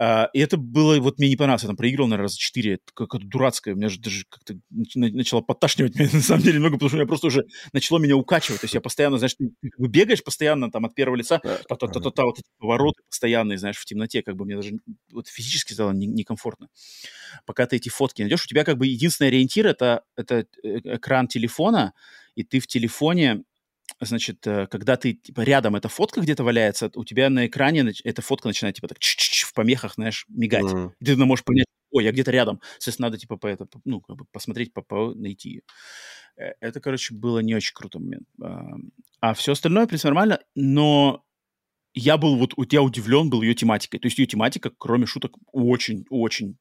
[0.01, 2.75] А, и это было, вот мне не понравилось, я там проигрывал, наверное, раза четыре.
[2.75, 4.59] Это какое-то дурацкое, у меня же даже как-то
[4.95, 8.17] начало подташнивать меня, на самом деле, много, потому что у меня просто уже начало меня
[8.17, 8.61] укачивать.
[8.61, 12.39] То есть я постоянно, знаешь, ты, ты бегаешь постоянно там от первого лица, та-та-та-та, вот
[12.41, 14.73] эти повороты постоянные, знаешь, в темноте, как бы мне даже
[15.13, 16.69] вот физически стало некомфортно.
[17.47, 21.29] Пока ты эти фотки найдешь, у тебя как бы единственный ориентир это, это э, экран
[21.29, 21.93] телефона,
[22.35, 23.45] и ты в телефоне
[24.01, 28.23] значит, э, когда ты, типа, рядом эта фотка где-то валяется, у тебя на экране эта
[28.23, 30.65] фотка начинает, типа, так в помехах, знаешь, мигать.
[30.65, 30.93] Mm-hmm.
[31.01, 32.61] И ты можешь понять, ой, я где-то рядом.
[32.79, 35.63] Соответственно, надо, типа, по это, ну, как бы посмотреть, по, по, найти ее.
[36.37, 38.29] Э, это, короче, было не очень крутой момент.
[39.21, 41.25] А все остальное, в принципе, нормально, но
[41.95, 44.01] я был вот, я удивлен был ее тематикой.
[44.01, 46.59] То есть ее тематика, кроме шуток, очень-очень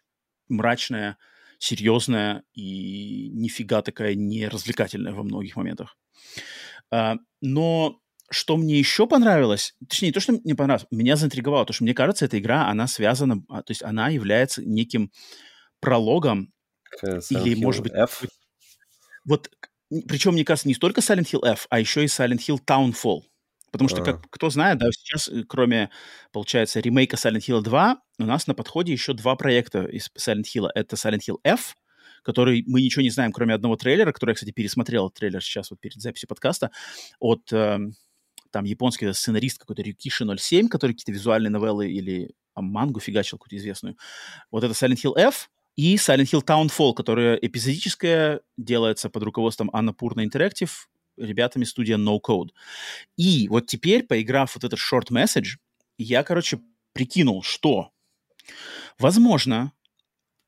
[0.48, 1.18] мрачная,
[1.58, 5.98] серьезная и нифига такая не развлекательная во многих моментах.
[6.92, 8.00] А, но
[8.30, 11.94] что мне еще понравилось, точнее, не то, что мне понравилось, меня заинтриговало, то, что мне
[11.94, 15.12] кажется, эта игра, она связана, а, то есть она является неким
[15.80, 16.52] прологом,
[17.04, 18.24] Silent или, может быть, F.
[19.26, 19.50] вот,
[20.08, 23.22] причем, мне кажется, не столько Silent Hill F, а еще и Silent Hill Townfall.
[23.74, 25.90] Потому что, как кто знает, да, сейчас, э, кроме,
[26.32, 30.70] получается, ремейка Silent Hill 2, у нас на подходе еще два проекта из Silent Hill.
[30.76, 31.74] Это Silent Hill F
[32.24, 35.80] который мы ничего не знаем, кроме одного трейлера, который я, кстати, пересмотрел трейлер сейчас вот
[35.80, 36.72] перед записью подкаста
[37.20, 37.80] от э,
[38.52, 43.58] там японский сценарист какой-то Рюкиши 07, который какие-то визуальные новеллы или а, мангу фигачил какую-то
[43.58, 43.98] известную.
[44.52, 49.92] Вот это Silent Hill F и Silent Hill Townfall, которая эпизодическая, делается под руководством Анна
[49.94, 50.72] Пурна Interactive,
[51.18, 52.50] ребятами студия No Code.
[53.18, 55.58] И вот теперь, поиграв вот этот short message,
[55.98, 56.60] я, короче,
[56.94, 57.92] прикинул, что,
[59.00, 59.74] возможно,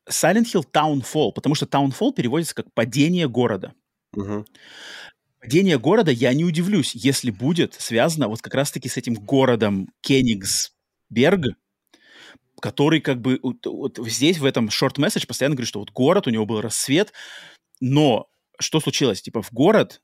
[0.09, 3.73] Silent Hill Townfall, потому что Townfall переводится как «падение города».
[4.13, 4.45] Угу.
[5.39, 11.55] Падение города, я не удивлюсь, если будет связано вот как раз-таки с этим городом Кенигсберг,
[12.61, 16.27] который как бы вот, вот здесь, в этом short message постоянно говорит, что вот город,
[16.27, 17.13] у него был рассвет,
[17.79, 18.27] но
[18.59, 19.21] что случилось?
[19.21, 20.01] Типа в город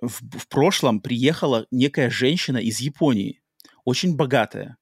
[0.00, 3.40] в, в прошлом приехала некая женщина из Японии,
[3.84, 4.76] очень богатая.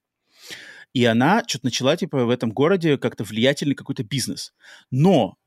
[0.93, 4.53] И она что-то начала, типа, в этом городе как-то влиятельный какой-то бизнес.
[4.89, 5.37] Но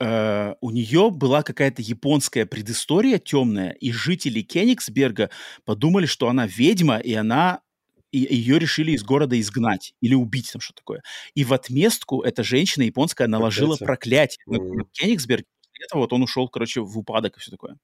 [0.00, 5.30] э, у нее была какая-то японская предыстория темная, и жители Кенигсберга
[5.64, 7.60] подумали, что она ведьма, и она
[8.12, 11.02] и ее решили из города изгнать или убить, там что такое.
[11.34, 14.84] И в отместку эта женщина японская наложила проклятие, проклятие на.
[14.92, 15.44] Кенигсберг.
[15.44, 17.76] После этого вот он ушел, короче, в упадок и все такое.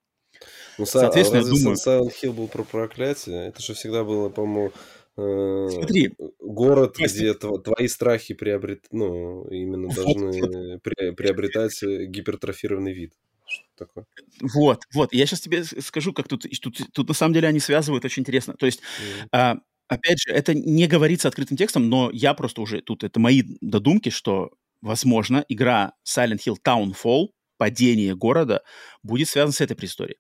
[0.79, 1.77] Ну, Соответственно, разве я думаю...
[1.77, 3.49] Silent Hill был про проклятие?
[3.49, 4.73] Это же всегда было, по-моему,
[5.15, 7.19] Смотри, город, Прости.
[7.19, 13.13] где твои страхи приобрет, ну, именно должны приобретать э, гипертрофированный вид.
[13.47, 14.07] Что такое?
[14.41, 15.13] Вот, вот.
[15.13, 18.55] Я сейчас тебе скажу, как тут, тут, тут на самом деле они связывают очень интересно.
[18.55, 19.29] То есть, mm.
[19.33, 19.57] а,
[19.89, 24.09] опять же, это не говорится открытым текстом, но я просто уже тут, это мои додумки,
[24.09, 27.29] что, возможно, игра Silent Hill Townfall,
[27.59, 28.63] падение города,
[29.03, 30.17] будет связана с этой преисторией.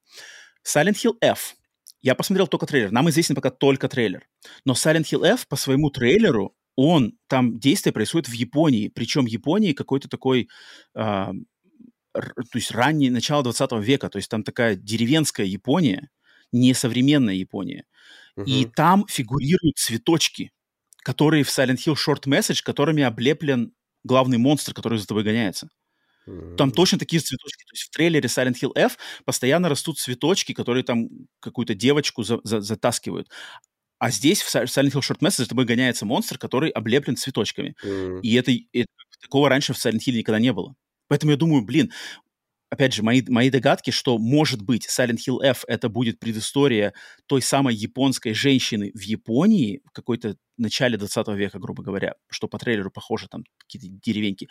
[0.66, 1.55] Silent Hill F.
[2.02, 2.90] Я посмотрел только трейлер.
[2.90, 4.28] Нам известен пока только трейлер.
[4.64, 8.88] Но Silent Hill F по своему трейлеру, он, там действие происходит в Японии.
[8.88, 10.48] Причем Японии какой-то такой,
[10.94, 11.32] э,
[12.12, 14.08] то есть ранний, начало 20 века.
[14.08, 16.10] То есть там такая деревенская Япония,
[16.50, 17.84] не современная Япония.
[18.36, 18.44] Uh-huh.
[18.46, 20.50] И там фигурируют цветочки,
[21.04, 23.72] которые в Silent Hill Short Message, которыми облеплен
[24.02, 25.68] главный монстр, который за тобой гоняется.
[26.57, 27.65] Там точно такие цветочки.
[27.65, 31.09] То есть в трейлере Silent Hill F постоянно растут цветочки, которые там
[31.40, 33.28] какую-то девочку за за затаскивают.
[33.99, 37.77] А здесь в Silent Hill Short Message за тобой гоняется монстр, который облеплен цветочками.
[37.85, 38.20] Mm.
[38.23, 38.89] И это, это
[39.20, 40.74] такого раньше в Silent Hill никогда не было.
[41.09, 41.93] Поэтому я думаю, блин,
[42.73, 46.94] опять же, мои, мои догадки, что, может быть, Silent Hill F это будет предыстория
[47.27, 52.90] той самой японской женщины в Японии какой-то начале 20 века, грубо говоря, что по трейлеру
[52.90, 54.48] похоже, там какие-то деревеньки.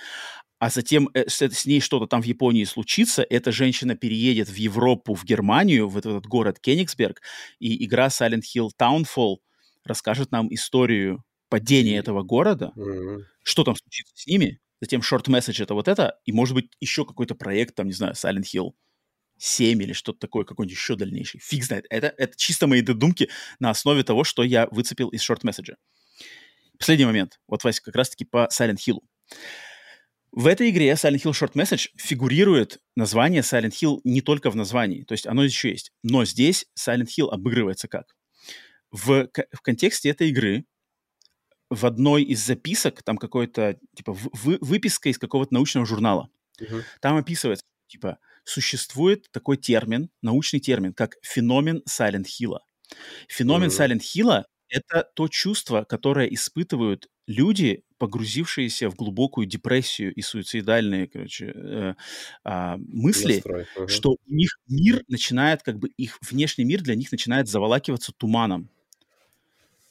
[0.59, 4.55] А затем э, с, с ней что-то там в Японии случится, эта женщина переедет в
[4.55, 7.21] Европу, в Германию, в этот город Кенигсберг,
[7.59, 9.37] и игра Silent Hill Townfall
[9.83, 13.23] расскажет нам историю падения этого города, mm-hmm.
[13.43, 17.05] что там случится с ними, затем short message это вот это, и может быть еще
[17.05, 18.71] какой-то проект, там, не знаю, Silent Hill
[19.41, 21.39] 7 или что-то такое, какой-нибудь еще дальнейший.
[21.39, 21.85] Фиг знает.
[21.89, 23.29] Это, это чисто мои додумки
[23.59, 25.73] на основе того, что я выцепил из short message.
[26.81, 27.39] Последний момент.
[27.47, 29.01] Вот, Вася, как раз-таки по Silent Hill.
[30.31, 35.03] В этой игре Silent Hill Short Message фигурирует название Silent Hill не только в названии,
[35.03, 35.91] то есть оно еще есть.
[36.01, 38.15] Но здесь Silent Hill обыгрывается как?
[38.89, 40.65] В, в контексте этой игры
[41.69, 46.29] в одной из записок, там какой-то, типа, вы, выписка из какого-то научного журнала.
[46.59, 46.81] Uh-huh.
[46.99, 52.57] Там описывается, типа, существует такой термин, научный термин, как феномен Silent Hill.
[53.29, 53.99] Феномен uh-huh.
[53.99, 61.51] Silent Hill— это то чувство, которое испытывают люди, погрузившиеся в глубокую депрессию и суицидальные, короче,
[61.53, 61.93] э,
[62.45, 63.67] э, мысли, Настрой.
[63.87, 68.69] что у них мир начинает, как бы, их внешний мир для них начинает заволакиваться туманом.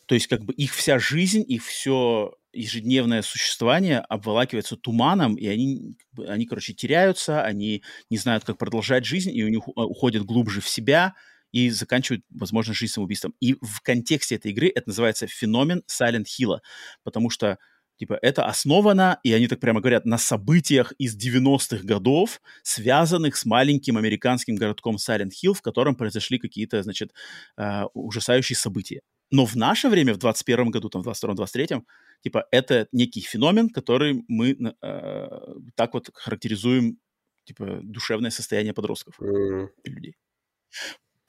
[0.07, 5.94] То есть как бы их вся жизнь, их все ежедневное существование обволакивается туманом, и они,
[6.19, 10.61] они, короче, теряются, они не знают, как продолжать жизнь, и у них а, уходят глубже
[10.61, 11.15] в себя
[11.52, 13.35] и заканчивают, возможно, жизнь самоубийством.
[13.40, 16.59] И в контексте этой игры это называется феномен Silent Hill,
[17.02, 17.59] потому что
[18.01, 23.44] Типа, это основано, и они так прямо говорят, на событиях из 90-х годов, связанных с
[23.44, 27.12] маленьким американским городком Silent Hill, в котором произошли какие-то, значит,
[27.59, 29.02] э, ужасающие события.
[29.31, 31.82] Но в наше время, в 21 году, там, в 22-23,
[32.22, 35.28] типа, это некий феномен, который мы э,
[35.74, 36.97] так вот характеризуем,
[37.44, 39.68] типа, душевное состояние подростков mm.
[39.85, 40.16] и людей.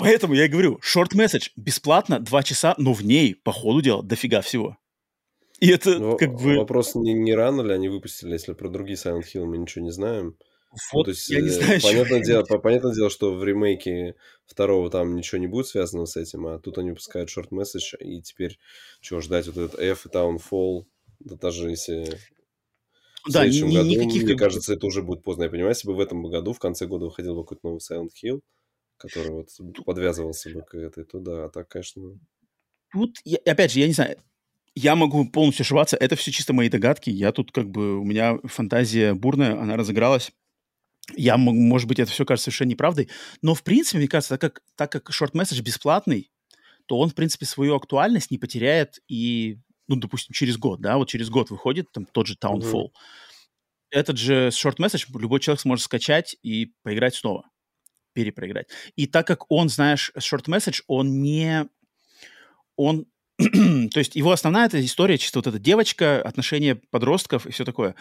[0.02, 4.04] Поэтому я и говорю, short message бесплатно, два часа, но в ней, по ходу дела,
[4.04, 4.78] дофига всего.
[5.60, 6.58] И это но как бы...
[6.58, 9.92] Вопрос, не, не рано ли они выпустили, если про другие Silent Hill мы ничего не
[9.92, 10.36] знаем.
[10.72, 13.44] Ну, вот, ну, то есть, я не э, знаю, понятное, дело, понятное дело, что в
[13.44, 14.16] ремейке
[14.46, 18.22] второго там ничего не будет связано с этим, а тут они выпускают шорт месседж и
[18.22, 18.58] теперь
[19.02, 20.86] что ждать вот этот F и Townfall,
[21.20, 22.06] да даже если...
[23.26, 25.44] в да, следующем ни, году, никаких, мне кажется, это уже будет поздно.
[25.44, 28.12] Я понимаю, если бы в этом году, в конце года выходил бы какой-то новый Silent
[28.24, 28.40] Hill,
[29.02, 29.50] который вот
[29.86, 32.20] подвязывался бы к этой, то да, а так, конечно...
[32.92, 34.18] Тут, я, опять же, я не знаю,
[34.76, 37.10] я могу полностью ошибаться, это все чисто мои догадки.
[37.10, 40.32] Я тут как бы, у меня фантазия бурная, она разыгралась.
[41.16, 43.10] Я, может быть, это все кажется совершенно неправдой,
[43.42, 46.32] но, в принципе, мне кажется, так как, так как short-message бесплатный,
[46.86, 51.10] то он, в принципе, свою актуальность не потеряет и, ну, допустим, через год, да, вот
[51.10, 52.86] через год выходит там тот же Townfall.
[52.86, 53.92] Mm-hmm.
[53.92, 57.50] Этот же short-message любой человек сможет скачать и поиграть снова,
[58.14, 58.68] перепроиграть.
[58.96, 61.68] И так как он, знаешь, short-message, он не...
[62.76, 63.06] Он
[63.92, 67.96] то есть его основная эта история, чисто вот эта девочка, отношения подростков и все такое.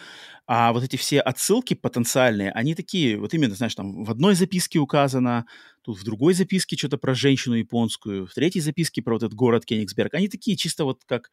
[0.45, 4.79] А вот эти все отсылки потенциальные, они такие, вот именно, знаешь, там в одной записке
[4.79, 5.45] указано,
[5.81, 9.65] тут в другой записке что-то про женщину японскую, в третьей записке про вот этот город
[9.65, 10.13] Кенигсберг.
[10.13, 11.31] Они такие чисто вот как,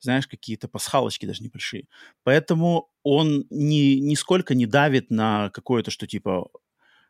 [0.00, 1.86] знаешь, какие-то пасхалочки даже небольшие.
[2.22, 6.48] Поэтому он ни, нисколько не давит на какое-то, что типа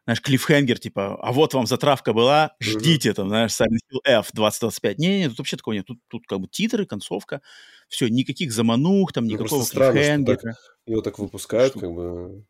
[0.05, 3.15] знаешь, клиффхенгер, типа, а вот вам затравка была, ждите, mm-hmm.
[3.15, 4.99] там, знаешь, Silent Hill F 2025.
[4.99, 5.87] Не-не, тут вообще такого нет.
[5.87, 7.41] Тут, тут как бы титры, концовка,
[7.89, 10.37] все, никаких заманух, там, ну, никакого ну, клиффхенгера.
[10.37, 10.55] Так,
[10.87, 11.81] его так выпускают, что?
[11.81, 12.45] как бы,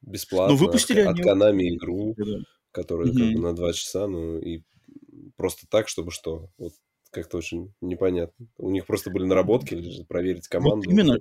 [0.00, 0.54] бесплатно.
[0.54, 1.20] Ну, выпустили от, они...
[1.20, 2.38] от Konami игру, да.
[2.72, 3.18] которая mm-hmm.
[3.18, 4.62] как бы на два часа, ну, и
[5.36, 6.48] просто так, чтобы что?
[6.56, 6.72] Вот
[7.10, 8.46] как-то очень непонятно.
[8.56, 10.76] У них просто были наработки, или проверить команду.
[10.76, 11.18] Вот именно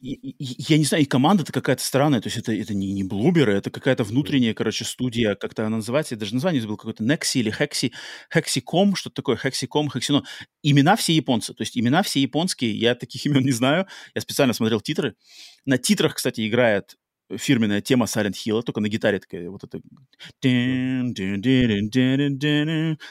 [0.00, 3.70] я не знаю, и команда-то какая-то странная, то есть это, это не, не блуберы, это
[3.70, 7.92] какая-то внутренняя, короче, студия, как-то она называется, я даже название забыл, какой-то Nexi или Hexi,
[8.32, 10.22] Hexicom, что-то такое, Hexicom, Hexino.
[10.62, 14.54] Имена все японцы, то есть имена все японские, я таких имен не знаю, я специально
[14.54, 15.16] смотрел титры.
[15.64, 16.96] На титрах, кстати, играет
[17.36, 19.80] фирменная тема Silent Hill, только на гитаре такая вот это...
[20.40, 20.48] То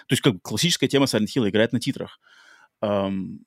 [0.10, 2.20] есть как классическая тема Silent Hill играет на титрах.
[2.82, 3.40] Um,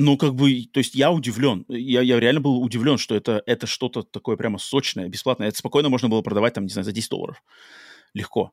[0.00, 1.66] ну, как бы, то есть я удивлен.
[1.68, 5.48] Я, я реально был удивлен, что это, это что-то такое прямо сочное, бесплатное.
[5.48, 7.42] Это спокойно можно было продавать, там, не знаю, за 10 долларов.
[8.14, 8.52] Легко.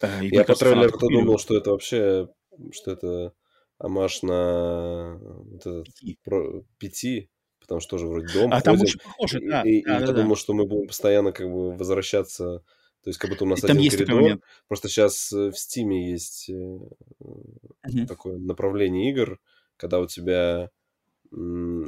[0.00, 2.28] Э, и я по трейлеру думал, что это вообще,
[2.72, 3.32] что это
[3.78, 6.18] амаш на вот этот, пяти.
[6.22, 7.30] Про, пяти,
[7.60, 8.52] потому что тоже вроде дом.
[8.52, 9.62] А ходим, там очень похоже, да.
[9.62, 10.12] И, да, и да, я да.
[10.12, 12.62] думал, что мы будем постоянно как бы возвращаться
[13.02, 14.40] то есть как будто у нас и один коридор.
[14.66, 18.06] Просто сейчас э, в Стиме есть uh-huh.
[18.06, 19.38] такое направление игр,
[19.76, 20.70] когда у тебя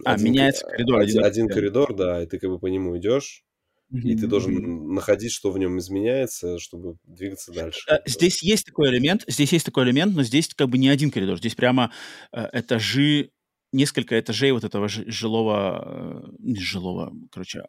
[0.05, 1.01] а, один, меняется коридор.
[1.01, 3.45] Один, один коридор, да, и ты как бы по нему идешь,
[3.93, 4.01] mm-hmm.
[4.01, 7.81] и ты должен находить, что в нем изменяется, чтобы двигаться дальше.
[7.89, 11.11] А, здесь есть такой элемент, здесь есть такой элемент, но здесь как бы не один
[11.11, 11.93] коридор, здесь прямо
[12.33, 13.31] э, этажи
[13.73, 17.63] несколько этажей вот этого жилого, э, не жилого, короче,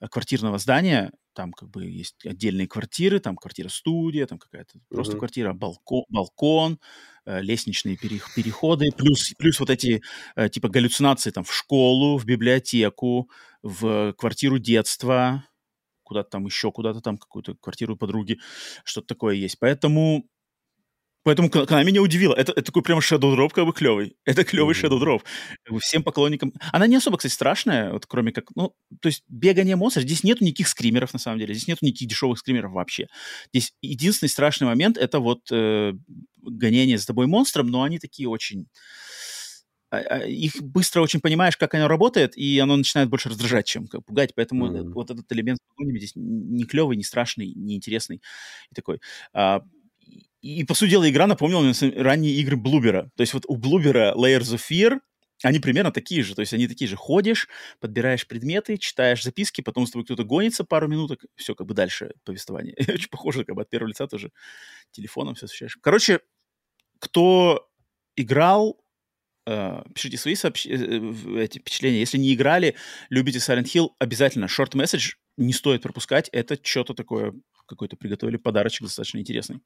[0.00, 1.12] а, квартирного здания.
[1.34, 7.19] Там как бы есть отдельные квартиры, там квартира-студия, там какая-то просто квартира, балкон, балкон э,
[7.40, 10.02] лестничные переходы, плюс, плюс вот эти
[10.36, 13.30] э, типа галлюцинации там в школу, в библиотеку,
[13.62, 15.44] в квартиру детства,
[16.02, 18.38] куда-то там еще, куда-то там какую-то квартиру подруги,
[18.84, 19.58] что-то такое есть.
[19.60, 20.24] Поэтому
[21.22, 22.34] Поэтому она меня удивила.
[22.34, 24.16] Это, это такой прям Shadow Drop как бы клевый.
[24.24, 24.90] Это клевый mm-hmm.
[24.90, 25.22] Shadow Drop.
[25.64, 26.52] Как бы всем поклонникам...
[26.72, 28.44] Она не особо, кстати, страшная, вот кроме как...
[28.54, 30.04] Ну, то есть бегание монстров.
[30.04, 31.52] Здесь нету никаких скримеров, на самом деле.
[31.54, 33.06] Здесь нету никаких дешевых скримеров вообще.
[33.52, 35.92] Здесь единственный страшный момент— это вот э,
[36.42, 38.66] гонение за тобой монстром, но они такие очень...
[39.92, 43.88] А, а, их быстро очень понимаешь, как оно работает, и оно начинает больше раздражать, чем
[43.88, 44.34] как, пугать.
[44.34, 44.92] Поэтому mm-hmm.
[44.92, 48.22] вот этот элемент здесь не клевый, не страшный, не интересный
[48.70, 49.00] и такой.
[49.34, 49.62] А,
[50.42, 53.10] и, по сути дела, игра напомнила мне ранние игры Блубера.
[53.16, 55.00] То есть вот у Блубера Layers of Fear,
[55.42, 56.34] они примерно такие же.
[56.34, 56.96] То есть они такие же.
[56.96, 57.48] Ходишь,
[57.78, 62.12] подбираешь предметы, читаешь записки, потом с тобой кто-то гонится пару минуток, все, как бы дальше
[62.24, 62.74] повествование.
[62.88, 64.30] Очень похоже, как бы от первого лица тоже
[64.92, 65.78] телефоном все освещаешь.
[65.82, 66.20] Короче,
[66.98, 67.68] кто
[68.16, 68.82] играл,
[69.46, 70.66] э, пишите свои сообщ...
[70.66, 72.00] Э, эти впечатления.
[72.00, 72.76] Если не играли,
[73.10, 76.28] любите Silent Hill, обязательно short message не стоит пропускать.
[76.30, 77.34] Это что-то такое
[77.70, 79.62] какой-то приготовили подарочек достаточно интересный.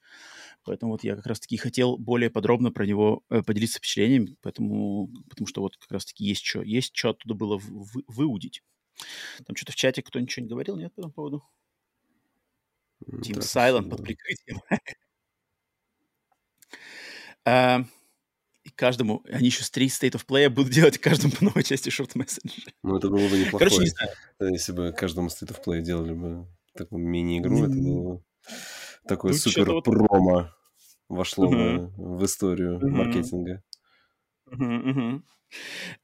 [0.62, 5.46] Поэтому вот я как раз-таки хотел более подробно про него э, поделиться впечатлениями, поэтому, потому
[5.46, 8.62] что вот как раз-таки есть что, есть что оттуда было в, в, выудить.
[9.46, 11.42] Там что-то в чате кто ничего не говорил, нет, по этому поводу?
[13.06, 14.60] Team Silent под прикрытием.
[18.74, 22.72] каждому, они еще три State of Play будут делать каждому по новой части шорт месседжа.
[22.82, 23.64] Ну, это было бы неплохо.
[23.64, 24.10] Короче, не знаю.
[24.52, 26.46] Если бы каждому State of Play делали бы
[26.76, 28.22] такую мини-игру, это было
[29.06, 29.84] такое ну, супер вот...
[29.84, 30.51] промо
[31.09, 31.92] вошло uh-huh.
[31.96, 32.88] в, в историю uh-huh.
[32.88, 33.62] маркетинга.
[34.51, 35.22] Uh-huh, uh-huh.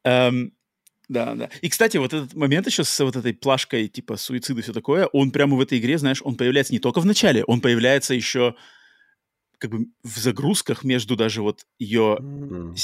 [0.07, 0.51] Um,
[1.09, 1.51] да, да.
[1.61, 5.07] И, кстати, вот этот момент еще с вот этой плашкой, типа, суицид и все такое,
[5.07, 8.55] он прямо в этой игре, знаешь, он появляется не только в начале, он появляется еще
[9.61, 12.75] как бы в загрузках между даже вот ее mm.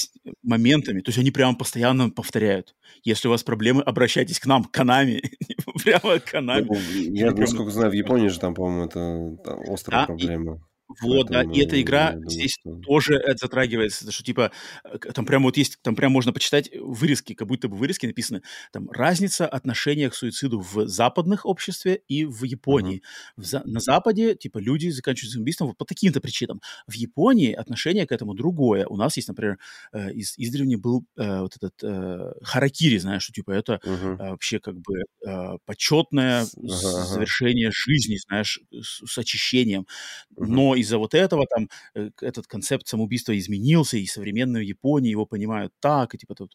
[0.42, 1.00] моментами.
[1.00, 2.76] То есть они прямо постоянно повторяют.
[3.02, 5.22] Если у вас проблемы, обращайтесь к нам, к Канами.
[5.84, 6.66] прямо к Канами.
[6.68, 6.76] Ну,
[7.14, 10.60] я, насколько знаю, в Японии же там, по-моему, это там, острая а, проблема.
[11.02, 12.76] Вот, да, и эта игра думаю, здесь что...
[12.76, 14.52] тоже затрагивается, что типа
[15.14, 18.42] там прям вот есть, там прям можно почитать вырезки, как будто бы вырезки написаны,
[18.72, 22.98] там разница отношения к суициду в западных обществе и в Японии.
[23.36, 23.42] Uh-huh.
[23.42, 23.62] В за...
[23.64, 26.60] На Западе типа люди заканчивают самоубийством вот по таким-то причинам.
[26.86, 28.86] В Японии отношение к этому другое.
[28.86, 29.58] У нас есть, например,
[29.92, 34.16] э, из издревле был э, вот этот э, харакири, знаешь, что типа это uh-huh.
[34.18, 36.68] э, вообще как бы э, почетное uh-huh.
[36.68, 39.86] завершение жизни, знаешь, с, с очищением.
[40.36, 40.46] Uh-huh.
[40.46, 45.72] Но из-за вот этого там э, этот концепт самоубийства изменился, и современные Японии его понимают
[45.80, 46.54] так, и типа тут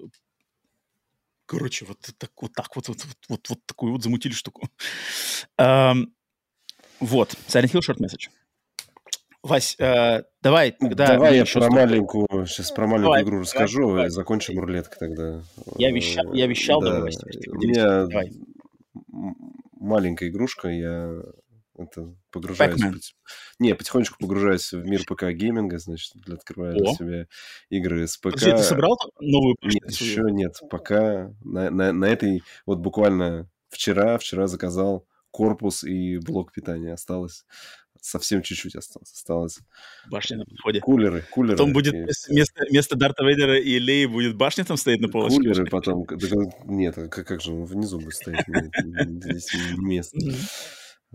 [1.51, 4.69] Короче, вот так вот, так вот, вот, вот, вот, вот такую вот замутили штуку.
[5.59, 6.05] Um,
[7.01, 8.29] вот, Silent Hill Short Message.
[9.43, 11.07] Вась, э, давай тогда...
[11.07, 14.67] Давай я про маленькую, сейчас про маленькую давай, игру расскажу, давай, и закончим давай.
[14.67, 15.43] рулеткой тогда.
[15.77, 16.99] Я вещал, я вещал да.
[16.99, 17.49] новости.
[17.49, 18.31] У меня давай.
[19.79, 21.21] маленькая игрушка, я
[21.77, 22.81] это погружаюсь...
[22.81, 22.99] Pac-Man.
[23.59, 27.27] Не, потихонечку погружаюсь в мир ПК-гейминга, значит, открываю для себя
[27.69, 28.33] игры с ПК.
[28.33, 30.59] Подожди, ты собрал новую Нет, еще нет.
[30.69, 32.43] Пока на, на, на этой...
[32.65, 36.93] Вот буквально вчера, вчера заказал корпус и блок питания.
[36.93, 37.45] Осталось
[38.01, 39.11] совсем чуть-чуть осталось.
[39.11, 39.59] осталось.
[40.09, 40.81] Башня на подходе.
[40.81, 41.55] Кулеры, кулеры.
[41.55, 41.93] Потом будет
[42.27, 45.37] вместо, вместо Дарта Вейдера и Леи будет башня там стоит на полочке.
[45.37, 46.05] Кулеры потом.
[46.65, 48.45] Нет, как, как же он внизу будет стоять?
[49.07, 50.17] Здесь место.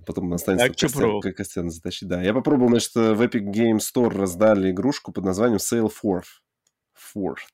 [0.04, 2.08] Потом останется так, костян, костян затащить.
[2.08, 6.42] Да, я попробовал, значит, в Epic Game Store раздали игрушку под названием Sail Forth.
[7.14, 7.46] Forth.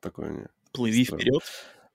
[0.00, 0.48] Такой мне.
[0.72, 1.22] Плыви странный.
[1.22, 1.42] вперед.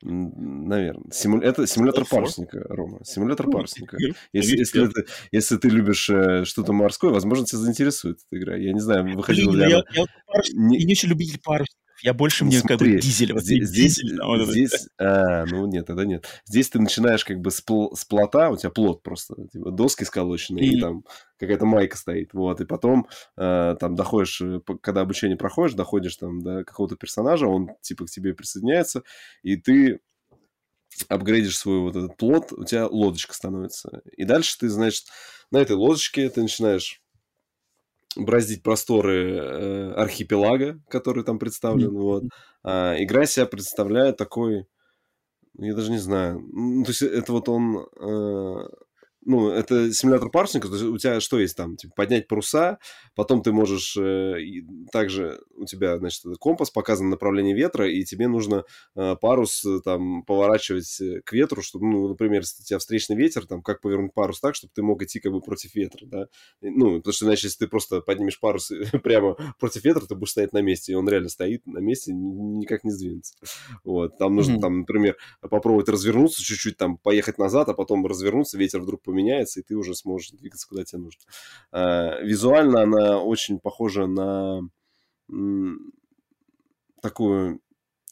[0.01, 1.11] Наверное.
[1.11, 1.39] Симу...
[1.39, 2.59] Это симулятор парусника?
[2.67, 2.99] Рома.
[3.05, 3.97] Симулятор парусника.
[4.33, 8.55] Если, если, ты, если ты любишь э, что-то морское, возможно, тебя заинтересует эта игра.
[8.57, 9.85] Я не знаю, выходила ли я, она...
[9.93, 10.05] Я, я,
[10.53, 10.77] не...
[10.79, 11.84] я не очень любитель парусника.
[12.01, 13.33] Я больше ну, мне смотри, как бы дизель.
[13.33, 16.27] Вот здесь, дизель, там, вот здесь а, ну нет, тогда нет.
[16.45, 20.03] Здесь ты начинаешь как бы с, пл, с плота, у тебя плот просто, типа, доски
[20.03, 21.03] сколоченные, и, и там
[21.37, 23.07] какая-то майка стоит, вот, и потом
[23.37, 28.09] э, там доходишь, э, когда обучение проходишь, доходишь там до какого-то персонажа, он типа к
[28.09, 29.03] тебе присоединяется,
[29.41, 29.99] и ты
[31.09, 34.01] апгрейдишь свой вот этот плот, у тебя лодочка становится.
[34.15, 35.05] И дальше ты, значит,
[35.51, 37.01] на этой лодочке ты начинаешь
[38.15, 41.89] браздить просторы э, архипелага, который там представлен.
[41.89, 42.01] Mm-hmm.
[42.01, 42.23] Вот.
[42.63, 44.65] А, игра себя представляет такой,
[45.57, 48.67] я даже не знаю, ну, то есть это вот он э,
[49.25, 51.75] ну, это симулятор парусника, то есть у тебя что есть там?
[51.75, 52.77] Типа, поднять паруса,
[53.15, 54.35] потом ты можешь, э,
[54.91, 58.63] также у тебя, значит, компас показан направление ветра, и тебе нужно
[58.95, 63.15] э, парус э, там поворачивать э, к ветру, чтобы, ну, например, если у тебя встречный
[63.15, 66.27] ветер, там, как повернуть парус так, чтобы ты мог идти как бы против ветра, да?
[66.61, 68.71] Ну, потому что, иначе, если ты просто поднимешь парус
[69.03, 72.83] прямо против ветра, ты будешь стоять на месте, и он реально стоит на месте, никак
[72.83, 73.33] не сдвинется.
[73.83, 74.61] Вот, там нужно, mm-hmm.
[74.61, 79.14] там, например, попробовать развернуться чуть-чуть, там, поехать назад, а потом развернуться, ветер вдруг поменяется,
[79.57, 81.21] и ты уже сможешь двигаться куда тебе нужно.
[81.71, 84.61] А, визуально она очень похожа на
[87.01, 87.61] такую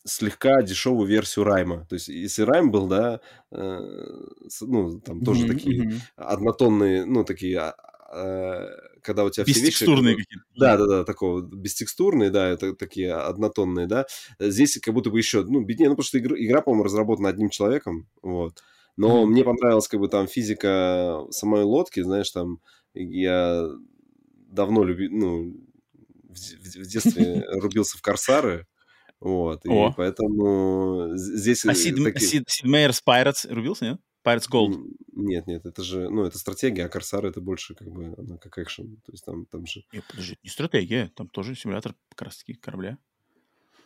[0.06, 1.86] слегка дешевую версию Райма.
[1.86, 3.22] То есть, если Райм был, да,
[3.52, 3.80] э,
[4.62, 6.00] ну, там тоже mm-hmm, такие mm-hmm.
[6.18, 7.76] однотонные, ну, такие, а,
[8.12, 8.68] а,
[9.02, 9.86] когда у тебя все вещи...
[9.86, 10.46] какие-то.
[10.56, 14.06] Да, да, да, такого, бестекстурные, да, это такие однотонные, да.
[14.40, 17.50] Здесь как будто бы еще, ну, беднее, ну, потому что игра, игра по-моему, разработана одним
[17.50, 18.62] человеком, вот.
[18.96, 19.26] Но mm-hmm.
[19.26, 22.60] мне понравилась как бы там физика самой лодки, знаешь, там
[22.94, 23.68] я
[24.54, 25.54] давно любил, ну,
[26.30, 28.68] в, в, в детстве рубился в Корсары,
[29.20, 29.90] вот, О.
[29.90, 31.66] и поэтому здесь...
[31.66, 32.28] А Сид, такие...
[32.28, 34.02] Сид, Сид Мейерс Pirates рубился, нет?
[34.26, 34.78] Pirates Gold?
[35.14, 38.58] Нет, нет, это же, ну, это стратегия, а Корсары это больше как бы, она как
[38.58, 39.82] экшен, то есть там, там же...
[39.92, 42.98] Нет, подожди, не стратегия, там тоже симулятор как раз таки корабля.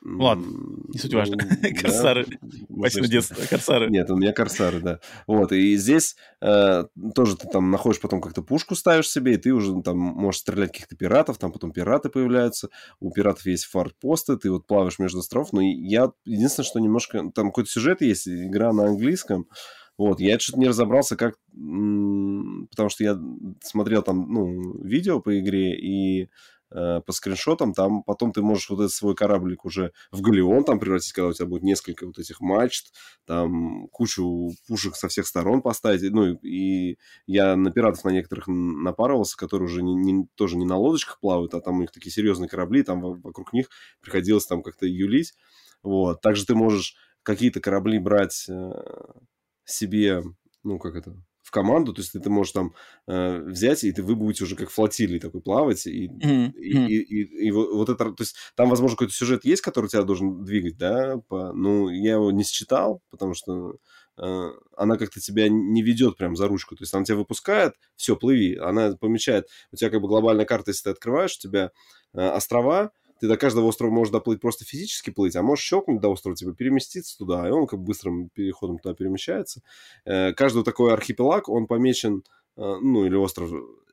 [0.03, 0.45] Ладно,
[0.87, 1.37] не суть важно.
[1.81, 2.25] корсары.
[2.71, 3.35] Спасибо, детство.
[3.49, 3.89] Корсары.
[3.89, 4.99] Нет, у меня корсары, да.
[5.25, 9.53] Вот, и здесь э, тоже ты там находишь потом как-то пушку ставишь себе, и ты
[9.53, 12.69] уже там можешь стрелять каких-то пиратов, там потом пираты появляются.
[12.99, 15.53] У пиратов есть фартпосты, ты вот плаваешь между островов.
[15.53, 17.31] Но я единственное, что немножко...
[17.33, 19.47] Там какой-то сюжет есть, игра на английском.
[19.97, 21.37] Вот, я что-то не разобрался, как...
[21.51, 23.19] Потому что я
[23.63, 26.29] смотрел там, ну, видео по игре, и
[26.69, 30.79] Э, по скриншотам, там потом ты можешь вот этот свой кораблик уже в галеон там
[30.79, 32.93] превратить, когда у тебя будет несколько вот этих мачт,
[33.25, 36.11] там кучу пушек со всех сторон поставить.
[36.11, 40.75] Ну, и я на пиратов на некоторых напарывался, которые уже не, не, тоже не на
[40.75, 43.69] лодочках плавают, а там у них такие серьезные корабли, там вокруг них
[44.01, 45.35] приходилось там как-то юлить.
[45.83, 46.19] Вот.
[46.19, 48.71] Также ты можешь какие-то корабли брать э,
[49.63, 50.21] себе,
[50.63, 51.15] ну, как это,
[51.47, 52.73] в команду, то есть ты, ты можешь там
[53.07, 56.51] э, взять, и ты, вы будете уже как флотилий такой плавать, и, mm-hmm.
[56.51, 59.87] и, и, и, и вот, вот это, то есть там, возможно, какой-то сюжет есть, который
[59.87, 63.77] тебя должен двигать, да, по, ну, я его не считал, потому что
[64.17, 68.17] э, она как-то тебя не ведет прям за ручку, то есть она тебя выпускает, все,
[68.17, 71.71] плыви, она помечает, у тебя как бы глобальная карта, если ты открываешь, у тебя
[72.13, 76.09] э, острова, ты до каждого острова можешь доплыть просто физически плыть, а можешь щелкнуть до
[76.09, 79.61] острова, типа переместиться туда, и он как бы быстрым переходом туда перемещается.
[80.05, 82.23] Э, каждый такой архипелаг, он помечен,
[82.57, 83.51] э, ну, или остров,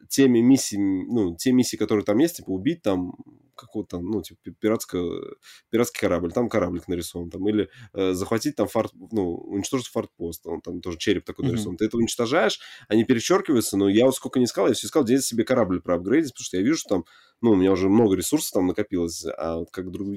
[0.08, 3.14] теми миссиями, ну, те миссии, которые там есть, типа убить там
[3.56, 5.36] какого-то, ну, типа пиратского,
[5.70, 10.60] пиратский корабль, там кораблик нарисован, там, или э, захватить там фарт, ну, уничтожить фортпост, он
[10.60, 11.48] там тоже череп такой mm-hmm.
[11.48, 11.76] нарисован.
[11.76, 15.20] Ты это уничтожаешь, они перечеркиваются, но я вот сколько не искал, я все искал, где
[15.20, 17.04] себе корабль проапгрейдить, потому что я вижу, что там
[17.44, 20.08] ну, у меня уже много ресурсов там накопилось, а вот как друг...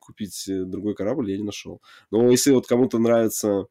[0.00, 1.80] купить э, другой корабль я не нашел.
[2.10, 3.66] Но если вот кому-то нравится,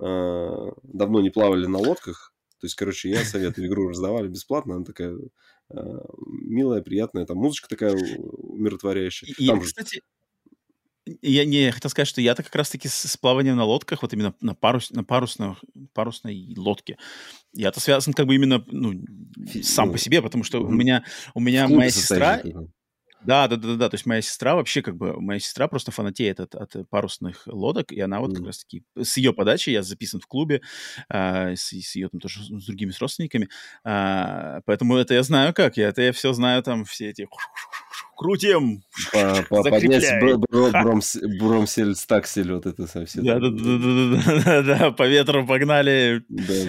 [0.00, 4.84] э, давно не плавали на лодках, то есть, короче, я советую, игру раздавали бесплатно, она
[4.84, 5.16] такая
[5.70, 5.76] э,
[6.26, 9.28] милая, приятная, там музычка такая умиротворяющая.
[9.38, 10.00] И, там кстати,
[11.22, 14.34] я не хотел сказать, что я-то как раз-таки с, с плаванием на лодках, вот именно
[14.40, 15.54] на, парус, на парусной,
[15.92, 16.96] парусной лодке,
[17.52, 18.94] я-то связан как бы именно ну,
[19.62, 21.04] сам ну, по себе, потому что у меня,
[21.34, 22.42] у меня моя сестра...
[23.26, 26.40] Да, да, да, да, то есть моя сестра вообще как бы, моя сестра просто фанатеет
[26.40, 28.36] от, от парусных лодок, и она вот mm.
[28.36, 30.60] как раз-таки, с ее подачи, я записан в клубе,
[31.08, 33.48] э, с, с ее там тоже, с другими с родственниками,
[33.84, 37.28] э, поэтому это я знаю как, я это я все знаю там, все эти
[38.16, 38.82] крутим,
[39.48, 40.20] поднять
[41.38, 43.24] бромсель, стаксель, вот это совсем.
[43.24, 46.22] Да, да, да, да, да, да, по ветру погнали.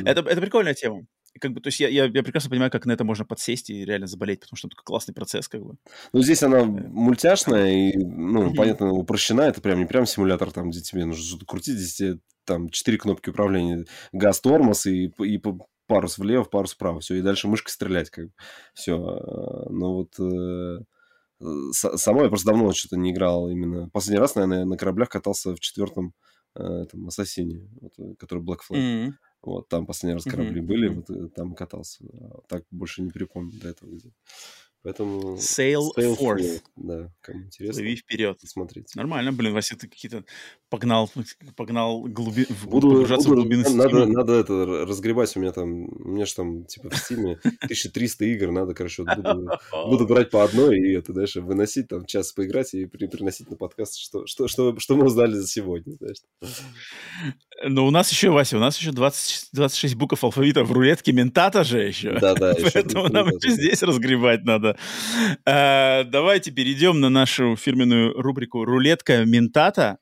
[0.05, 1.05] Это, это прикольная тема
[1.39, 3.85] как бы, то есть я, я, я прекрасно понимаю, как на это можно подсесть и
[3.85, 5.75] реально заболеть, потому что это классный процесс, как бы.
[6.13, 8.55] Ну, здесь она э, мультяшная и, ну, mm-hmm.
[8.55, 9.41] понятно, упрощена.
[9.41, 11.77] Это прям не прям симулятор, там, где тебе нужно что-то крутить.
[11.77, 13.85] Здесь тебе, там четыре кнопки управления.
[14.13, 15.41] Газ, тормоз и, и
[15.87, 16.99] парус влево, парус вправо.
[16.99, 18.31] Все, и дальше мышкой стрелять, как бы.
[18.73, 18.97] Все.
[18.97, 20.19] А, но вот...
[20.19, 20.79] Э,
[21.71, 23.89] само я просто давно что-то не играл именно.
[23.89, 26.13] Последний раз, наверное, на кораблях катался в четвертом
[26.55, 28.77] э, там, Ассасине, вот, который Black Flag.
[28.77, 29.11] Mm-hmm.
[29.45, 30.65] Вот, там последний раз корабли mm-hmm.
[30.65, 32.03] были, вот, э, там катался.
[32.19, 34.11] А так больше не припомню до этого где.
[34.85, 35.35] Поэтому...
[35.37, 36.37] Sail, sail forth.
[36.37, 36.61] forth.
[36.75, 37.81] Да, кому интересно.
[37.81, 38.37] Плыви вперед.
[38.43, 38.89] Смотрите.
[38.95, 40.23] Нормально, блин, Вася, ты какие-то
[40.69, 41.11] погнал,
[41.55, 42.45] погнал глуби...
[42.65, 46.35] буду, погружаться буду, в глубины надо, надо это разгребать, у меня там, у меня же
[46.35, 49.49] там, типа, в стиме 1300 игр, надо, короче, вот буду,
[49.89, 53.57] буду брать по одной и это дальше выносить, там, час поиграть и при, приносить на
[53.57, 56.17] подкаст, что, что, что, что мы узнали за сегодня, знаешь.
[57.67, 61.63] Но у нас еще, Вася, у нас еще 20, 26 букв алфавита в рулетке ментата
[61.63, 62.19] же еще.
[62.19, 62.53] Да, да.
[62.73, 64.77] Поэтому нам еще здесь разгребать надо.
[65.45, 69.97] Э, давайте перейдем на нашу фирменную рубрику «Рулетка ментата»,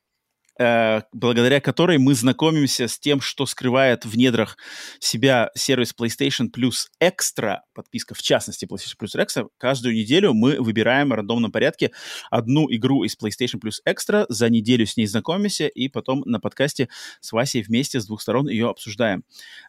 [0.56, 4.56] благодаря которой мы знакомимся с тем, что скрывает в недрах
[5.00, 9.48] себя сервис PlayStation Plus Extra, подписка в частности PlayStation Plus Extra.
[9.58, 11.90] Каждую неделю мы выбираем в рандомном порядке
[12.30, 16.88] одну игру из PlayStation Plus Extra, за неделю с ней знакомимся, и потом на подкасте
[17.20, 19.24] с Васей вместе с двух сторон ее обсуждаем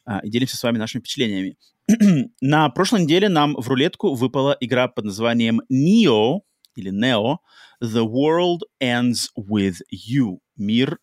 [0.06, 1.58] э, и делимся с вами нашими впечатлениями.
[2.42, 6.42] На прошлой неделе нам в рулетку выпала игра под названием Neo,
[6.76, 7.38] или Neo,
[7.84, 10.38] The World Ends With You.
[10.58, 11.00] Мир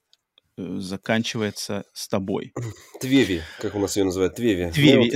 [0.57, 2.53] э, заканчивается с тобой.
[3.01, 4.71] Твеви, как у нас ее называют, Твеви.
[4.71, 5.11] Твеви.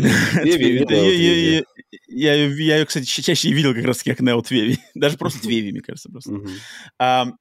[0.84, 1.64] Твеви.
[2.08, 4.78] Я ее, кстати, чаще видел как раз как Нео Твеви.
[4.94, 7.36] Даже просто Твеви, мне кажется, просто.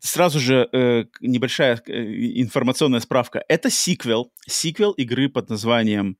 [0.00, 1.92] Сразу же э, небольшая э,
[2.40, 3.44] информационная справка.
[3.48, 4.32] Это сиквел.
[4.48, 6.16] Сиквел игры под названием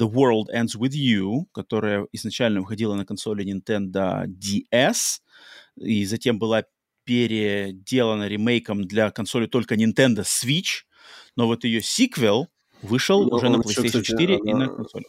[0.00, 5.20] The World Ends With You, которая изначально выходила на консоли Nintendo DS,
[5.76, 6.64] и затем была
[7.04, 10.84] переделана ремейком для консоли только Nintendo Switch,
[11.36, 12.48] но вот ее сиквел
[12.82, 15.04] вышел но уже на PlayStation еще, кстати, 4 и на консоли.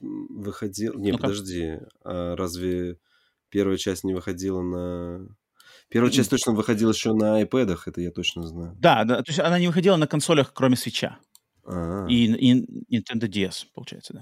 [0.00, 0.94] Выходил...
[0.94, 2.98] Не, ну подожди, а разве
[3.48, 5.28] первая часть не выходила на...
[5.88, 8.76] Первая часть точно выходила еще на iPad, это я точно знаю.
[8.78, 11.18] Да, да, то есть она не выходила на консолях, кроме свеча.
[12.08, 14.20] И, и Nintendo DS, получается, да.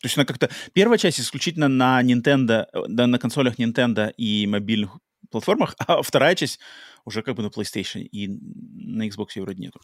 [0.00, 0.48] То есть она как-то...
[0.72, 4.98] Первая часть исключительно на Nintendo, да, на консолях Nintendo и мобильных
[5.30, 6.60] платформах, а вторая часть
[7.04, 9.80] уже как бы на PlayStation и на Xbox ее вроде нету.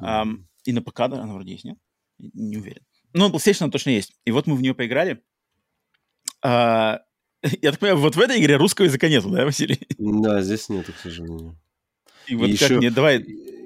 [0.00, 0.22] Mm-hmm.
[0.22, 1.78] Um, и на ПК, да, она вроде есть, нет?
[2.18, 2.82] Не уверен.
[3.12, 4.12] Но на PlayStation она точно есть.
[4.24, 5.22] И вот мы в нее поиграли.
[6.44, 6.98] Uh,
[7.42, 9.80] я так понимаю, вот в этой игре русского языка нету, да, Василий?
[9.98, 11.58] Да, здесь нету, к сожалению.
[12.30, 13.18] И вот и как еще, мне, давай...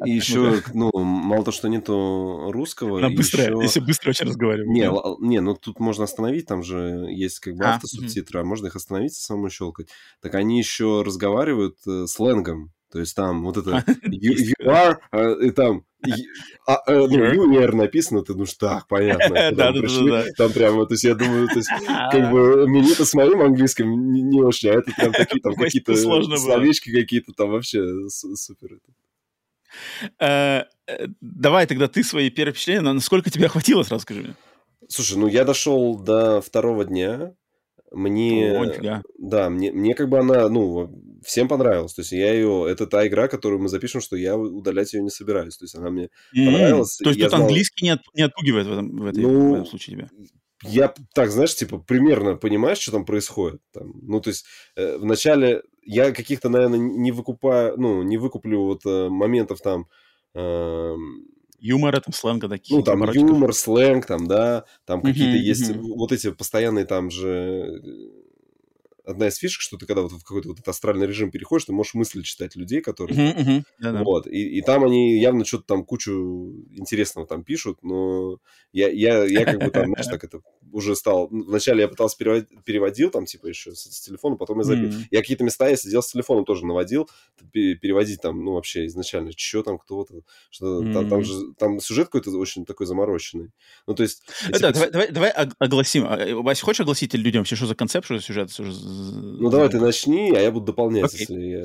[0.06, 2.98] И еще, ну, мало того, что нету русского...
[2.98, 3.58] Она быстро, еще...
[3.62, 4.70] если быстро очень разговариваю.
[4.70, 5.02] Не, да.
[5.20, 8.46] не, ну тут можно остановить, там же есть как бы а, автосубтитры, угу.
[8.46, 9.88] а можно их остановить и самому щелкать.
[10.20, 12.72] Так они еще разговаривают э, сленгом.
[12.94, 13.70] То есть там вот это
[14.06, 15.84] you, you are, а, и там
[16.64, 19.50] а, а, ну, написано, ты думаешь, так, понятно.
[19.50, 20.24] Да, да, да.
[20.36, 21.68] Там прямо, то есть я думаю, то есть
[22.12, 26.92] как бы мне-то с моим английским не очень, а это прям такие там какие-то словечки
[26.92, 28.78] какие-то там вообще супер.
[30.20, 34.34] Э, э, давай тогда ты свои первые впечатления, насколько тебя хватило, сразу скажи мне.
[34.88, 37.34] Слушай, ну я дошел до второго дня,
[37.94, 40.90] мне, О, да, мне, мне как бы она, ну,
[41.24, 41.94] всем понравилась.
[41.94, 45.10] То есть я ее, это та игра, которую мы запишем, что я удалять ее не
[45.10, 45.56] собираюсь.
[45.56, 46.04] То есть она мне
[46.36, 46.44] mm-hmm.
[46.44, 46.96] понравилась.
[46.96, 47.42] То есть тут знал...
[47.42, 50.08] английский не, от, не отпугивает в этом, в, этой, ну, в этом случае тебя?
[50.62, 53.60] Я так, знаешь, типа примерно понимаешь, что там происходит.
[53.72, 54.44] Там, ну, то есть
[54.76, 59.86] э, вначале я каких-то, наверное, не выкупаю, ну, не выкуплю вот э, моментов там...
[60.34, 60.94] Э,
[61.64, 62.76] юмора, там, сленга таких.
[62.76, 67.80] Ну, там юмор, сленг, там, да, там какие-то есть вот эти постоянные там же
[69.04, 71.72] одна из фишек, что ты когда вот в какой-то вот этот астральный режим переходишь, ты
[71.72, 73.16] можешь мысли читать людей, которые...
[73.16, 74.04] Uh-huh, uh-huh.
[74.04, 76.12] Вот, и, и там они явно что-то там кучу
[76.70, 78.38] интересного там пишут, но
[78.72, 80.40] я, я, я как бы там, знаешь, так это
[80.72, 81.28] уже стал...
[81.30, 84.90] Вначале я пытался переводить, переводил там, типа, еще с, с телефона, потом я забил.
[84.90, 85.06] Mm-hmm.
[85.10, 87.08] Я какие-то места я сидел с телефоном тоже наводил,
[87.52, 90.92] переводить там, ну, вообще изначально, что там, кто-то, что mm-hmm.
[90.92, 93.50] там, там же, там сюжет какой-то очень такой замороченный.
[93.86, 94.22] Ну, то есть...
[94.48, 96.06] Да, давай, давай, давай огласим.
[96.08, 98.50] А, э, Вася, хочешь огласить людям вообще, что за концепт, что за сюжет?
[98.94, 101.18] Ну, давай ты начни, а я буду дополнять, okay.
[101.18, 101.64] если я...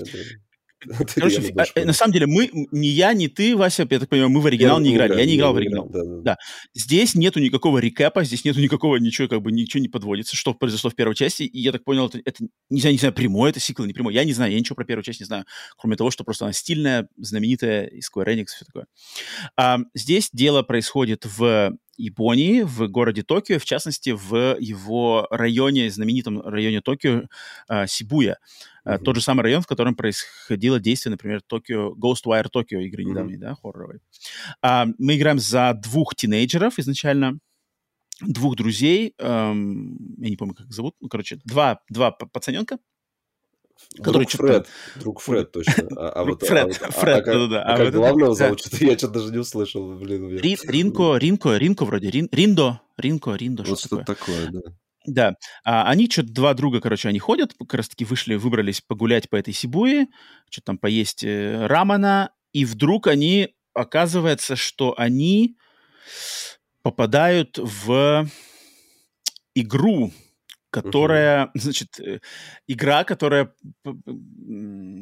[1.15, 4.39] Короче, а, на самом деле, мы, ни я, ни ты, Вася, я так понимаю, мы
[4.39, 5.18] в оригинал не играли.
[5.18, 5.89] Я не играл в оригинал.
[6.23, 6.38] Да.
[6.73, 10.89] Здесь нету никакого рекэпа, здесь нету никакого, ничего, как бы, ничего не подводится, что произошло
[10.89, 11.43] в первой части.
[11.43, 14.14] И я так понял, это, это не знаю, не знаю, прямой это сиквел, не прямой.
[14.14, 15.43] Я не знаю, я ничего про первую часть не знаю,
[15.77, 18.85] кроме того, что просто она стильная, знаменитая, и Square Enix, все такое.
[19.57, 26.41] А, здесь дело происходит в Японии, в городе Токио, в частности, в его районе, знаменитом
[26.41, 27.23] районе Токио,
[27.69, 28.38] э, Сибуя.
[28.85, 29.03] Mm-hmm.
[29.03, 33.39] Тот же самый район, в котором происходило действие, например, Токио, Ghostwire Tokyo, игры недавней, mm-hmm.
[33.39, 33.99] да, хорроровой.
[34.61, 37.39] А, мы играем за двух тинейджеров изначально,
[38.21, 42.80] двух друзей, эм, я не помню, как их зовут, ну, короче, два, два пацаненка,
[43.97, 45.73] Который друг Фред, друг Фред, точно.
[45.97, 47.64] А, а вот, Фред, а, Фред, а, да-да-да.
[47.64, 50.38] А, а, как главного это, зовут, что-то я что-то даже не услышал, блин.
[50.38, 54.45] Ри, Ринко, Ринко, Ринко вроде, Рин, Риндо, Ринко, Риндо, вот что-то такое.
[54.45, 54.72] такое, да.
[55.06, 55.34] Да,
[55.64, 59.53] а, они что-то два друга, короче, они ходят, как раз-таки вышли, выбрались погулять по этой
[59.53, 60.07] Сибуе,
[60.49, 65.57] что-то там поесть э, рамана, и вдруг они, оказывается, что они
[66.84, 68.27] попадают в
[69.56, 70.11] игру,
[70.70, 71.50] которая, uh-huh.
[71.56, 72.20] значит, э,
[72.68, 73.54] игра, которая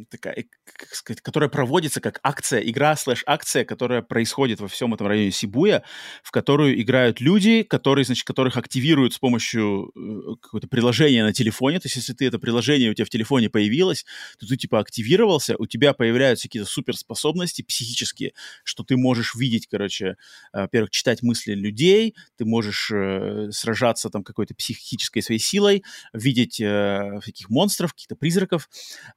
[0.10, 5.08] такая, как сказать, которая проводится как акция, игра слэш акция, которая происходит во всем этом
[5.08, 5.84] районе Сибуя,
[6.24, 11.80] в которую играют люди, которые, значит, которых активируют с помощью э, какого-то приложения на телефоне.
[11.80, 14.06] То есть, если ты это приложение у тебя в телефоне появилось,
[14.40, 18.34] то ты типа активировался, у тебя появляются какие-то суперспособности психические,
[18.64, 20.16] что ты можешь видеть, короче,
[20.54, 25.84] э, во-первых, читать мысли людей, ты можешь э, сражаться там какой-то психической своей силой, силой,
[26.14, 28.70] видеть э, всяких монстров, каких-то призраков.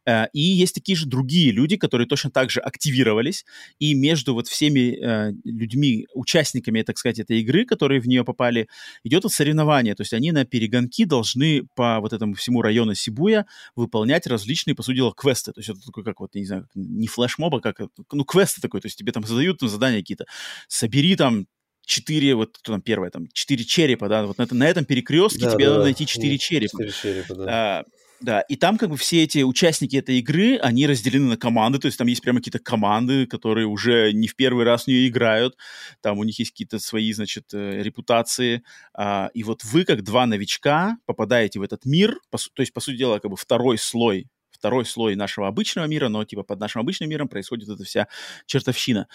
[0.07, 3.45] Э, и есть такие же другие люди, которые точно так же активировались.
[3.79, 8.69] И между вот всеми э, людьми, участниками, так сказать, этой игры, которые в нее попали,
[9.05, 9.95] идет вот соревнование.
[9.95, 13.47] То есть они на перегонки должны по вот этому всему району Сибуя
[13.77, 15.53] выполнять различные, по сути дела, квесты.
[15.53, 17.81] То есть это такой, как вот, не знаю, не флешмоб, а как,
[18.13, 18.81] ну, квесты такой.
[18.81, 20.25] То есть тебе там задают там, задания какие-то.
[20.69, 21.47] Собери там
[21.85, 25.53] четыре, вот кто там первое, там, четыре черепа, да, вот на, на этом перекрестке да,
[25.53, 26.79] тебе да, надо найти четыре черепа.
[26.79, 27.45] Четыре черепа, да.
[27.79, 27.85] А,
[28.21, 31.87] да, и там как бы все эти участники этой игры, они разделены на команды, то
[31.87, 35.57] есть там есть прямо какие-то команды, которые уже не в первый раз в нее играют,
[36.03, 38.63] там у них есть какие-то свои, значит, э, репутации,
[38.93, 42.81] а, и вот вы, как два новичка, попадаете в этот мир, по, то есть, по
[42.81, 46.83] сути дела, как бы второй слой второй слой нашего обычного мира, но типа под нашим
[46.83, 48.09] обычным миром происходит эта вся
[48.45, 49.09] чертовщина.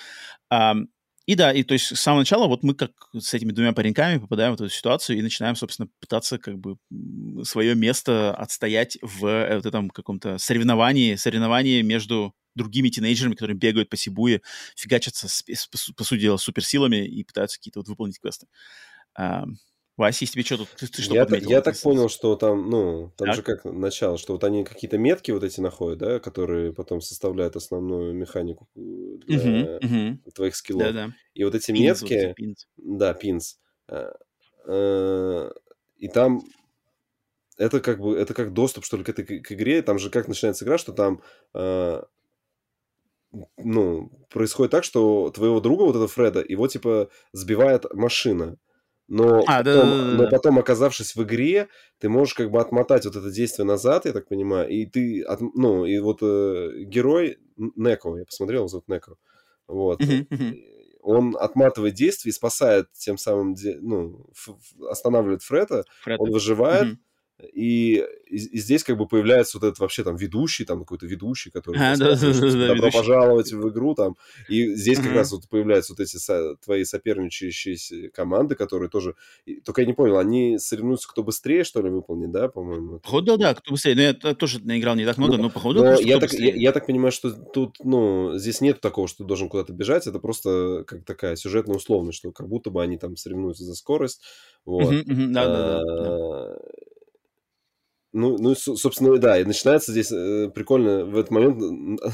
[1.25, 4.19] И да, и то есть с самого начала вот мы как с этими двумя пареньками
[4.19, 6.77] попадаем в эту ситуацию и начинаем, собственно, пытаться как бы
[7.43, 13.89] свое место отстоять в э, вот этом каком-то соревновании, соревновании между другими тинейджерами, которые бегают
[13.89, 14.41] по Сибуе,
[14.75, 18.47] фигачатся, с, с, по сути дела, суперсилами и пытаются какие-то вот выполнить квесты.
[19.97, 21.49] Вася, тебе что тут, ты, ты что я, подметил?
[21.49, 23.35] Я так понял, что там, ну, там так?
[23.35, 27.55] же как начало, что вот они какие-то метки вот эти находят, да, которые потом составляют
[27.55, 30.31] основную механику для uh-huh, uh-huh.
[30.31, 30.87] твоих скиллов.
[30.87, 31.13] Да-да.
[31.33, 32.27] И вот эти pins, метки...
[32.27, 33.57] Вот эти Да, пинс.
[33.87, 34.11] Э,
[34.65, 35.51] э,
[35.97, 36.43] и там
[37.57, 39.81] это как бы, это как доступ, что ли, к этой к игре.
[39.81, 41.21] Там же как начинается игра, что там
[41.53, 42.03] э,
[43.57, 48.57] ну, происходит так, что твоего друга, вот этого Фреда, его, типа, сбивает машина.
[49.07, 51.67] Но, а, потом, да, да, да, но потом, оказавшись в игре,
[51.99, 55.41] ты можешь как бы отмотать вот это действие назад, я так понимаю, и ты, от,
[55.41, 59.17] ну, и вот э, герой Неко, я посмотрел, его зовут Неко,
[59.67, 60.55] вот, uh-huh, uh-huh.
[61.01, 64.27] он отматывает действие и спасает тем самым, ну,
[64.89, 66.23] останавливает Фрета, Фрета.
[66.23, 66.97] он выживает, uh-huh
[67.53, 71.77] и, и, здесь как бы появляется вот этот вообще там ведущий, там какой-то ведущий, который
[71.77, 74.15] а, да, да, да, да, добро пожаловать в игру там.
[74.47, 79.15] И здесь как раз вот появляются вот эти со, твои соперничающие команды, которые тоже...
[79.65, 82.99] Только я не понял, они соревнуются, кто быстрее, что ли, выполнит, да, по-моему?
[82.99, 83.95] Походу, да, кто быстрее.
[83.95, 85.83] Но я тоже наиграл не так много, ну, но походу...
[85.83, 89.27] Но я, так, я, я так понимаю, что тут, ну, здесь нет такого, что ты
[89.27, 93.17] должен куда-то бежать, это просто как такая сюжетная условность, что как будто бы они там
[93.17, 94.21] соревнуются за скорость.
[94.63, 95.03] Вот.
[95.05, 96.57] Да, да, да.
[98.17, 101.61] Ну, ну, собственно, да, и начинается здесь э, прикольно в этот момент,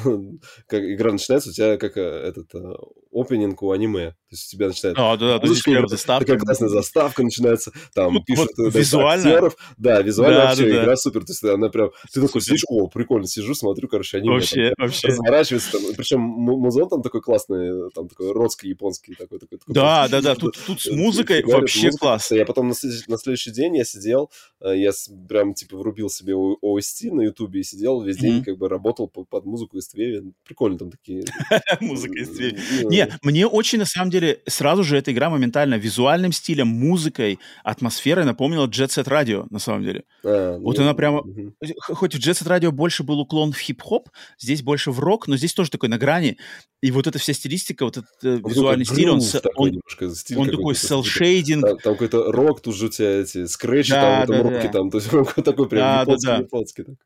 [0.67, 2.73] как игра начинается, у тебя как э, этот э,
[3.13, 4.09] опенинг у аниме.
[4.09, 4.97] То есть у тебя начинает...
[4.97, 6.25] А, да, да, музычка, прям заставка.
[6.25, 9.29] Такая классная заставка начинается, там вот, пишут вот, визуально.
[9.29, 9.55] актеров.
[9.77, 10.95] Да, визуально да, вообще да, игра да.
[10.95, 11.23] супер.
[11.23, 11.91] То есть она прям...
[12.11, 14.33] Ты такой сидишь, о, прикольно, сижу, смотрю, короче, аниме.
[14.33, 15.07] Вообще, там, вообще.
[15.07, 15.81] Разворачивается там.
[15.95, 19.37] Причем музон там такой классный, там такой родский, японский такой.
[19.37, 22.31] такой, такой да, да, да, тут, тут с музыкой вообще класс.
[22.31, 22.73] Я потом на,
[23.07, 24.31] на следующий день я сидел,
[24.63, 24.91] я
[25.27, 29.45] прям типа врубил себе OST на Ютубе и сидел весь день, как бы работал под
[29.45, 30.33] музыку из Твеви.
[30.43, 31.25] Прикольно там такие.
[31.81, 32.57] Музыка из Твеви.
[32.85, 38.25] Не, мне очень, на самом деле, сразу же эта игра моментально визуальным стилем, музыкой, атмосферой
[38.25, 40.03] напомнила Jet Set Radio, на самом деле.
[40.23, 41.23] А, вот ну, она прямо...
[41.81, 44.09] Хоть в Jet Set Radio больше был уклон в хип-хоп,
[44.39, 46.37] здесь больше в рок, но здесь тоже такой на грани.
[46.81, 51.63] И вот эта вся стилистика, вот этот э, визуальный стиль, он, такой селшейдинг.
[51.63, 55.09] Там, какой-то рок, тут же у тебя эти скретчи, там, да, там то есть
[55.45, 56.37] такой прям да, да, да.
[56.37, 56.97] японский такой.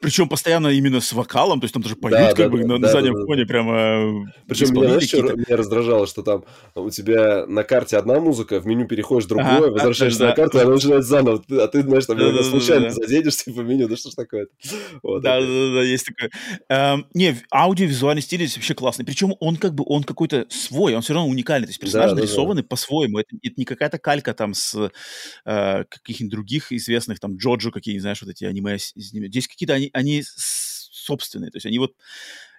[0.00, 2.66] Причем постоянно именно с вокалом, то есть там даже поют да, как да, бы да,
[2.66, 3.48] на, да, на заднем да, фоне да.
[3.48, 6.44] прямо Причем меня, знаешь, что меня раздражало, что там
[6.76, 10.58] у тебя на карте одна музыка, в меню переходишь другое, ага, возвращаешься да, на карту,
[10.58, 10.60] да.
[10.60, 11.44] и она начинает заново.
[11.50, 14.52] А ты, знаешь, там да, да, случайно да, заденешь типа меню, да что ж такое-то.
[15.02, 16.30] Вот, да, да, да, да, есть такое.
[16.68, 19.04] Эм, не, аудиовизуальный стиль здесь вообще классный.
[19.04, 21.66] Причем он как бы, он какой-то свой, он все равно уникальный.
[21.66, 22.68] То есть персонажи да, нарисованы да.
[22.68, 23.18] по-своему.
[23.18, 24.90] Это, это не какая-то калька там с
[25.44, 28.78] э, каких-нибудь других известных, там, Джоджо, какие, знаешь, вот эти аниме.
[28.78, 31.50] Здесь какие-то они, они собственные.
[31.50, 31.92] То есть они вот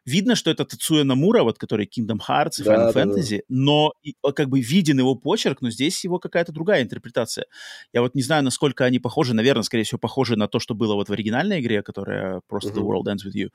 [0.06, 3.94] видно, что это Тацуя Намура, вот который Kingdom Hearts и Final да, Fantasy, да, но
[4.36, 7.46] как бы виден его почерк, но здесь его какая-то другая интерпретация.
[7.94, 10.96] Я вот не знаю, насколько они похожи, наверное, скорее всего, похожи на то, что было
[10.96, 12.78] вот в оригинальной игре, которая просто uh-huh.
[12.78, 13.50] The World Ends With You.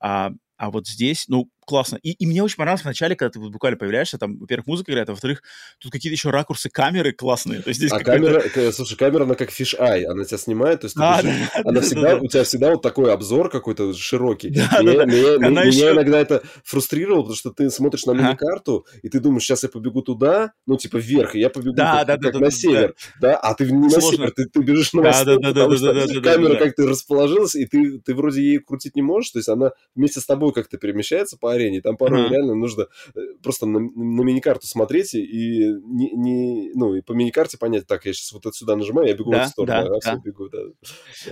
[0.00, 1.98] А, а вот здесь, ну, классно.
[2.02, 4.92] И, и мне очень понравилось в начале, когда ты вот буквально появляешься, там, во-первых, музыка
[4.92, 5.42] играет, а во-вторых,
[5.78, 7.60] тут какие-то еще ракурсы камеры классные.
[7.60, 8.42] То есть здесь а камера,
[8.72, 11.72] слушай, камера, она как фиш ай, она тебя снимает, то есть а, бежишь, да, она
[11.72, 14.50] да, всегда, да, у тебя всегда вот такой обзор какой-то широкий.
[14.50, 15.92] Да, меня, да, меня, меня, еще...
[15.92, 20.02] иногда это фрустрировало, потому что ты смотришь на мини-карту, и ты думаешь, сейчас я побегу
[20.02, 22.94] туда, ну, типа, вверх, и я побегу да, как, да, как да, на да, север,
[23.20, 23.32] да.
[23.32, 24.10] да, а ты не Сложно.
[24.10, 26.52] на север, ты, ты бежишь на восток, да, да, потому да, что да, да, камера
[26.52, 30.20] да, как-то расположилась, и ты, ты вроде ей крутить не можешь, то есть она вместе
[30.20, 34.66] с тобой как-то перемещается по арене, там порой реально нужно э, просто на, на миникарту
[34.66, 39.08] смотреть и не, не, ну, и по миникарте понять, так, я сейчас вот отсюда нажимаю,
[39.08, 40.22] я бегу да, в эту сторону, да, а, да.
[40.22, 40.58] бегу, да.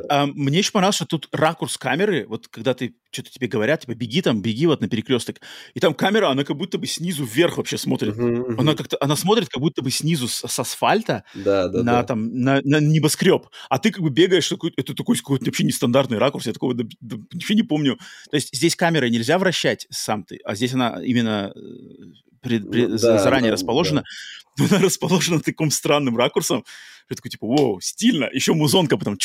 [0.09, 3.95] А, мне еще понравилось, что тут ракурс камеры, вот когда ты что-то тебе говорят, типа,
[3.95, 5.41] беги там, беги вот на перекресток,
[5.73, 8.17] и там камера, она как будто бы снизу вверх вообще смотрит.
[8.17, 8.57] Uh-huh.
[8.59, 12.03] Она как-то, она смотрит как будто бы снизу с, с асфальта да, да, на, да.
[12.05, 16.19] Там, на, на небоскреб, а ты как бы бегаешь, такой, это такой какой-то вообще нестандартный
[16.19, 17.99] ракурс, я такого да, да, ничего не помню.
[18.31, 21.61] То есть здесь камерой нельзя вращать сам ты, а здесь она именно э,
[22.41, 24.03] пред, пред, ну, да, заранее да, расположена.
[24.57, 24.65] Да.
[24.65, 26.65] Но она расположена таким странным ракурсом,
[27.07, 29.19] что такой, типа, вау, стильно, еще музонка потом,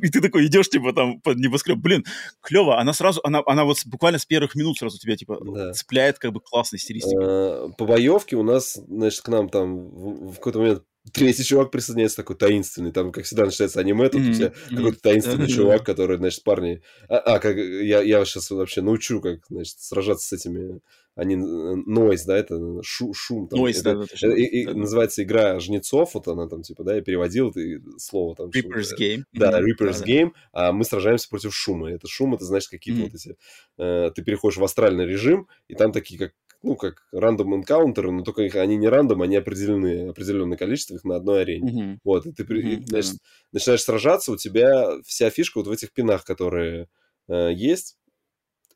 [0.00, 2.04] и ты такой идешь, типа, там, под небоскреб, блин,
[2.40, 5.72] клево, она сразу, она, она вот буквально с первых минут сразу тебя, типа, да.
[5.72, 7.26] цепляет, как бы, классной стилистикой.
[7.26, 9.88] А, по боевке у нас, значит, к нам там
[10.30, 10.82] в какой-то момент
[11.12, 14.30] третий чувак присоединяется такой таинственный, там, как всегда, начинается аниме, тут mm-hmm.
[14.30, 15.54] у тебя какой-то таинственный mm-hmm.
[15.54, 16.82] чувак, который, значит, парни...
[17.08, 20.80] А, а как я, я сейчас вообще научу, как, значит, сражаться с этими...
[21.16, 21.36] Они...
[21.36, 23.48] Нойз, да, это шу, шум.
[23.48, 26.84] Там, Noise, это, да, это, это, и, да, называется игра жнецов, вот она там, типа,
[26.84, 27.60] да, я переводил это
[27.98, 28.50] слово там.
[28.50, 29.24] Reaper's Game.
[29.32, 29.64] Да, mm-hmm.
[29.64, 30.68] Reaper's да, Game, да.
[30.68, 31.90] а мы сражаемся против шума.
[31.90, 33.04] Это шум, это, значит, какие-то mm-hmm.
[33.04, 33.36] вот эти...
[33.78, 36.32] Э, ты переходишь в астральный режим, и там такие, как
[36.62, 41.04] ну, как рандом энкаунтеры, но только их, они не рандом, они определены, определенное количество их
[41.04, 41.70] на одной арене.
[41.70, 41.98] Mm-hmm.
[42.04, 42.86] Вот, и ты mm-hmm.
[42.86, 43.14] значит,
[43.52, 46.88] начинаешь сражаться, у тебя вся фишка вот в этих пинах, которые
[47.28, 47.96] э, есть.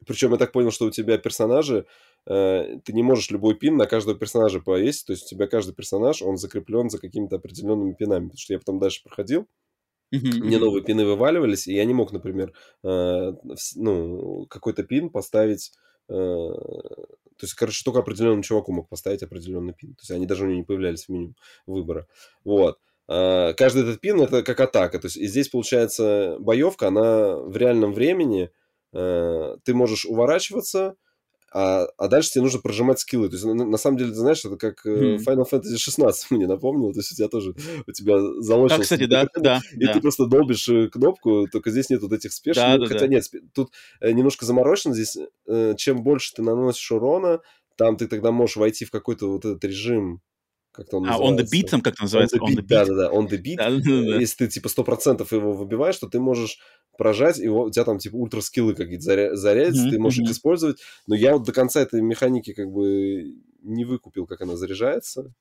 [0.07, 1.87] Причем я так понял, что у тебя персонажи,
[2.27, 5.75] э, ты не можешь любой пин на каждого персонажа повесить, то есть у тебя каждый
[5.75, 8.25] персонаж, он закреплен за какими-то определенными пинами.
[8.25, 9.47] Потому что я потом дальше проходил.
[10.11, 12.53] Мне новые пины вываливались, и я не мог, например,
[12.85, 13.33] э,
[13.75, 15.73] ну, какой-то пин поставить
[16.09, 16.49] э,
[17.39, 19.95] То есть, короче, только определенному чуваку мог поставить определенный пин.
[19.95, 21.35] То есть они даже у него не появлялись в меню
[21.67, 22.07] выбора.
[22.45, 22.79] Вот.
[23.09, 24.99] А, каждый этот пин это как атака.
[24.99, 28.51] То есть и здесь получается боевка, она в реальном времени.
[28.93, 30.97] А, ты можешь уворачиваться,
[31.55, 33.29] а, а дальше тебе нужно прожимать скиллы.
[33.29, 35.19] То есть, на, на самом деле, ты знаешь, это как mm.
[35.25, 36.93] Final Fantasy 16 мне напомнило.
[36.93, 37.55] То есть, у тебя тоже,
[37.87, 38.79] у тебя заложено...
[38.79, 39.61] Да, кстати, да, да.
[39.73, 39.93] И да.
[39.93, 42.63] ты просто долбишь э, кнопку, только здесь нет вот этих спешек.
[42.63, 43.07] Да, ну, да, хотя да.
[43.07, 43.25] нет,
[43.55, 43.71] тут
[44.01, 44.95] э, немножко заморочено.
[44.95, 45.17] Здесь
[45.77, 47.41] чем больше ты наносишь урона,
[47.77, 50.23] там ты тогда можешь войти в какой-то вот этот режим
[50.75, 52.37] как он а, on the beat, там как называется?
[52.39, 53.57] On the beat, да-да-да, on the beat.
[53.57, 54.19] Да, да, да.
[54.19, 56.59] Если ты, типа, 100% его выбиваешь, то ты можешь
[56.99, 60.25] прожать, и у тебя там, типа, ультра скиллы какие-то заря- зарядятся, mm-hmm, ты можешь mm-hmm.
[60.25, 60.79] их использовать.
[61.07, 65.33] Но я вот до конца этой механики как бы не выкупил, как она заряжается.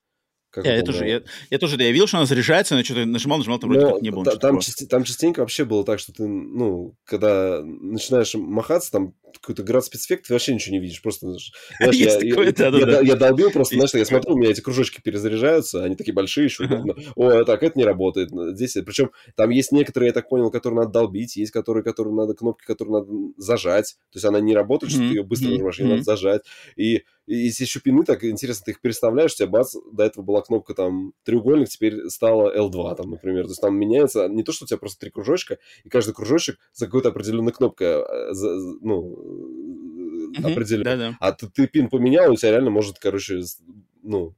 [0.51, 3.05] Как я, я, тоже, я, я тоже, да, я видел, что она заряжается, но что-то
[3.05, 4.23] нажимал, нажимал, там вроде как не было.
[4.23, 9.63] Там, части, там частенько вообще было так, что ты, ну, когда начинаешь махаться, там какой-то
[9.63, 11.01] град спецэффект, ты вообще ничего не видишь.
[11.01, 13.01] Просто, знаешь, я, я, да, я, да.
[13.01, 16.65] я долбил просто, знаешь, я смотрю, у меня эти кружочки перезаряжаются, они такие большие еще.
[17.15, 18.29] О, так, это не работает.
[18.55, 22.33] Здесь, причем там есть некоторые, я так понял, которые надо долбить, есть которые, которые надо,
[22.33, 23.95] кнопки, которые надо зажать.
[24.11, 26.41] То есть она не работает, что ты ее быстро нажимаешь, ее надо зажать.
[26.75, 30.41] И если еще пины, так интересно, ты их переставляешь, у тебя бац, до этого была
[30.41, 33.43] кнопка там треугольник, теперь стала L2 там, например.
[33.45, 36.59] То есть там меняется не то, что у тебя просто три кружочка, и каждый кружочек
[36.73, 38.33] за какой-то определенной кнопкой, э,
[38.81, 40.83] ну, mm-hmm, определен.
[40.83, 41.17] Да-да.
[41.19, 43.41] А ты, ты пин поменял, у тебя реально может, короче,
[44.01, 44.35] ну,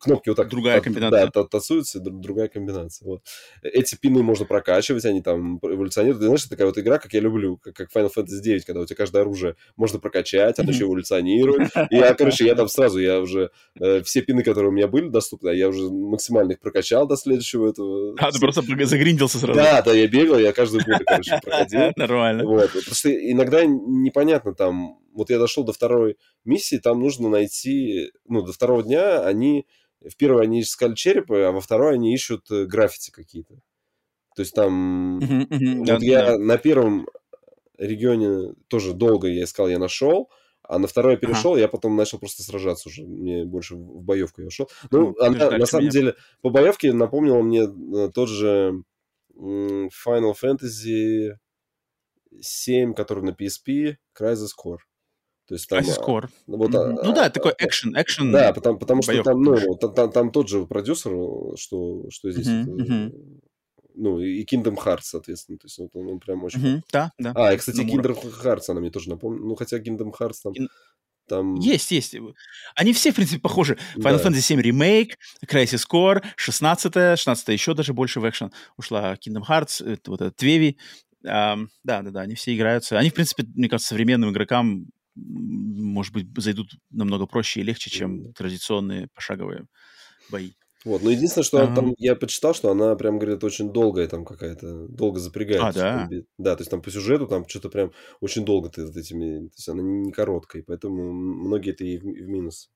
[0.00, 1.30] кнопки вот так другая комбинация.
[1.32, 3.06] Да, тасуются, другая комбинация.
[3.06, 3.22] Вот.
[3.62, 6.20] Эти пины можно прокачивать, они там эволюционируют.
[6.20, 8.86] Ты знаешь, такая вот игра, как я люблю, как, как Final Fantasy 9, когда у
[8.86, 11.70] тебя каждое оружие можно прокачать, оно еще эволюционирует.
[11.90, 13.50] И я, короче, я там сразу, я уже
[13.80, 17.68] э, все пины, которые у меня были доступны, я уже максимально их прокачал до следующего
[17.68, 18.14] этого.
[18.18, 19.58] А, ты просто загриндился сразу.
[19.58, 21.92] Да, да, я бегал, я каждую пулю, короче, проходил.
[21.96, 22.44] Нормально.
[22.44, 22.70] Вот.
[22.84, 28.52] Просто иногда непонятно там, вот я дошел до второй миссии, там нужно найти, ну, до
[28.52, 29.66] второго дня они
[30.08, 33.54] в первой они искали черепы, а во второй они ищут э, граффити какие-то.
[34.36, 35.20] То есть там...
[35.20, 36.38] Вот да, я да.
[36.38, 37.06] на первом
[37.78, 40.30] регионе тоже долго я искал, я нашел,
[40.62, 41.60] а на второй я перешел, ага.
[41.60, 43.02] я потом начал просто сражаться уже.
[43.02, 44.68] Мне больше в боевку я ушел.
[44.90, 45.92] Ну, ну она, на самом меня.
[45.92, 48.82] деле, по боевке напомнила мне э, тот же
[49.36, 51.32] Final Fantasy
[52.40, 54.78] 7, который на PSP, Crisis Core.
[55.46, 55.80] То есть там...
[55.80, 56.28] Core.
[56.46, 57.00] Вот, mm-hmm.
[57.04, 58.32] ну да, такой экшен, экшен.
[58.32, 61.10] Да, потому, потому что там, ну, там, там, там тот же продюсер,
[61.56, 62.48] что, что здесь.
[62.48, 63.08] Mm-hmm.
[63.08, 63.16] Это,
[63.94, 65.58] ну, и Kingdom Hearts, соответственно.
[65.58, 66.60] То есть вот он, он прям очень...
[66.60, 66.80] Mm-hmm.
[66.92, 67.32] Да, да.
[67.34, 69.46] А, и, кстати, Kingdom Hearts она мне тоже напомнила.
[69.46, 70.52] Ну, хотя Kingdom Hearts там...
[70.52, 70.68] In...
[71.26, 71.54] Там...
[71.54, 72.16] Есть, есть.
[72.74, 73.78] Они все, в принципе, похожи.
[73.96, 74.28] Final да.
[74.28, 75.16] Fantasy 7 ремейк,
[75.46, 80.78] Crisis Core, 16 16 еще даже больше в экшен ушла Kingdom Hearts, вот этот Твеви.
[81.24, 82.98] Um, да, да, да, они все играются.
[82.98, 88.32] Они, в принципе, мне кажется, современным игрокам может быть, зайдут намного проще и легче, чем
[88.32, 89.66] традиционные пошаговые
[90.30, 90.52] бои.
[90.84, 94.86] Вот, но единственное, что там я почитал, что она прям, говорит, очень долгая там какая-то,
[94.88, 95.62] долго запрягает.
[95.62, 96.08] А, да?
[96.36, 99.54] Да, то есть там по сюжету там что-то прям очень долго ты с этими, то
[99.56, 102.70] есть она не короткая, поэтому многие это и в, в минус.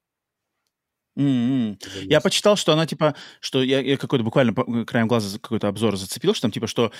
[1.18, 1.76] Mm-hmm.
[2.04, 4.54] Я почитал, что она типа, что я, я какой-то буквально
[4.86, 6.92] краем глаза какой-то обзор зацепил, что там типа, что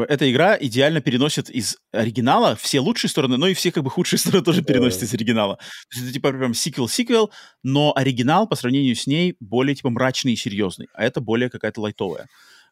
[0.00, 4.18] эта игра идеально переносит из оригинала все лучшие стороны, но и все как бы худшие
[4.20, 5.56] стороны тоже переносит из оригинала.
[5.56, 7.30] То есть это типа прям сиквел-сиквел,
[7.62, 11.80] но оригинал по сравнению с ней более типа мрачный и серьезный, а это более какая-то
[11.80, 12.26] лайтовая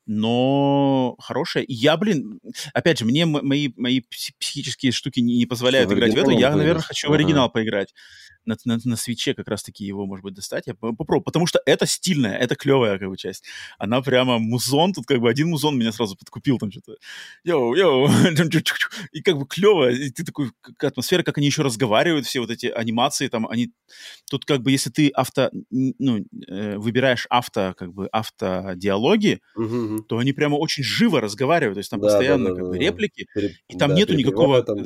[0.07, 1.65] но хорошая.
[1.69, 2.41] Я, блин,
[2.75, 4.01] опять же, мне мои, мои
[4.41, 6.31] психические штуки не, не позволяют играть в эту.
[6.31, 7.95] Я, наверное, хочу в оригинал поиграть
[8.45, 10.67] на, на, на свече как раз-таки его, может быть, достать.
[10.67, 13.45] Я попробую, потому что это стильная, это клевая как бы часть.
[13.79, 16.97] Она прямо музон, тут как бы один музон меня сразу подкупил там что-то.
[17.45, 18.09] Йоу, йоу,
[19.12, 22.51] и как бы клево, и ты такой, как атмосфера, как они еще разговаривают, все вот
[22.51, 23.73] эти анимации там, они...
[24.31, 30.03] Тут как бы, если ты авто, ну, э, выбираешь авто, как бы, автодиалоги, угу.
[30.03, 32.79] то они прямо очень живо разговаривают, то есть там да, постоянно да, да, как бы
[32.79, 33.27] реплики,
[33.69, 34.62] и там нету никакого...
[34.62, 34.79] Там,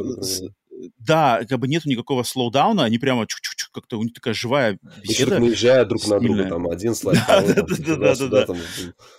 [0.98, 5.38] да, как бы нету никакого слоудауна, они прямо чук-чук-чук, как-то у них такая живая беседа.
[5.38, 8.46] наезжают друг на друга, там один слайд, да-да-да,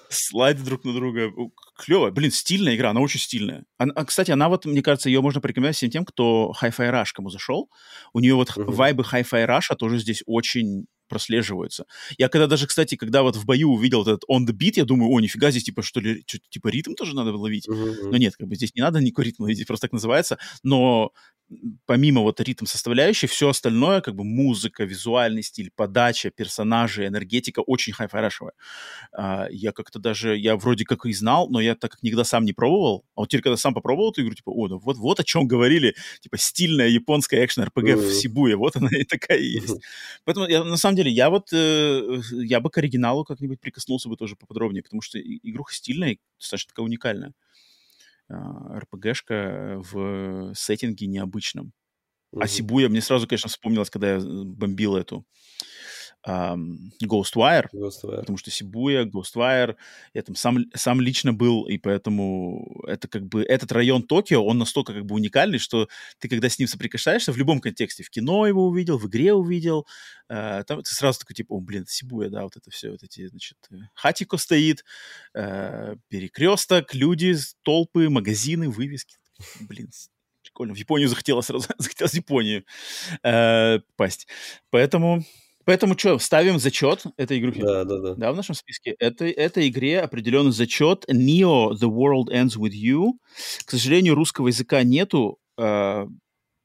[0.09, 1.31] слайды друг на друга.
[1.77, 2.11] Клево.
[2.11, 3.65] Блин, стильная игра, она очень стильная.
[3.77, 7.29] А, кстати, она вот, мне кажется, ее можно порекомендовать всем тем, кто Hi-Fi Rush кому
[7.29, 7.69] зашел.
[8.13, 11.85] У нее вот вайбы Hi-Fi Rush тоже здесь очень прослеживаются.
[12.17, 15.11] Я когда даже, кстати, когда вот в бою увидел этот on the beat, я думаю,
[15.11, 17.67] о, нифига, здесь типа что ли, что, типа ритм тоже надо ловить.
[17.67, 18.09] Uh-huh.
[18.09, 20.37] Но нет, как бы здесь не надо никакой ритм ловить, здесь просто так называется.
[20.63, 21.11] Но
[21.85, 27.93] помимо вот ритм составляющей, все остальное, как бы музыка, визуальный стиль, подача, персонажи, энергетика очень
[27.93, 28.53] хай-фарашевая.
[29.13, 32.45] А, я как-то даже, я вроде как и знал, но я так как никогда сам
[32.45, 35.19] не пробовал, а вот теперь, когда сам попробовал эту игру, типа, о, ну вот, вот
[35.19, 38.09] о чем говорили, типа, стильная японская экшен-РПГ mm-hmm.
[38.09, 39.75] в Сибуе, вот она и такая и есть.
[39.75, 40.21] Mm-hmm.
[40.25, 44.17] Поэтому, я, на самом деле, я вот, э, я бы к оригиналу как-нибудь прикоснулся бы
[44.17, 47.33] тоже поподробнее, потому что игруха стильная, достаточно такая уникальная.
[48.29, 51.67] А, РПГшка в сеттинге необычном.
[52.33, 52.39] Mm-hmm.
[52.41, 55.25] А Сибуя мне сразу, конечно, вспомнилось, когда я бомбил эту
[56.25, 59.75] um, Ghostwire, Ghostwire, потому что Сибуя, Ghostwire,
[60.13, 64.57] я там сам, сам лично был, и поэтому это как бы, этот район Токио, он
[64.57, 65.87] настолько как бы уникальный, что
[66.19, 69.87] ты, когда с ним соприкасаешься, в любом контексте, в кино его увидел, в игре увидел,
[70.31, 73.27] uh, там ты сразу такой, типа, о, блин, Сибуя, да, вот это все, вот эти,
[73.27, 74.83] значит, э, хатико стоит,
[75.37, 79.17] uh, перекресток, люди, толпы, магазины, вывески,
[79.61, 79.89] блин,
[80.55, 80.73] прикольно.
[80.73, 82.65] В Японию захотелось сразу, захотелось в Японию
[83.23, 84.27] э, попасть.
[84.69, 85.23] Поэтому
[85.65, 87.61] Поэтому что, ставим зачет этой игрухи?
[87.61, 88.15] Да, да, да.
[88.15, 88.95] Да, в нашем списке.
[88.99, 91.05] Это, этой игре определенный зачет.
[91.09, 93.13] Neo The World Ends With You.
[93.65, 95.39] К сожалению, русского языка нету.
[95.57, 96.05] Э,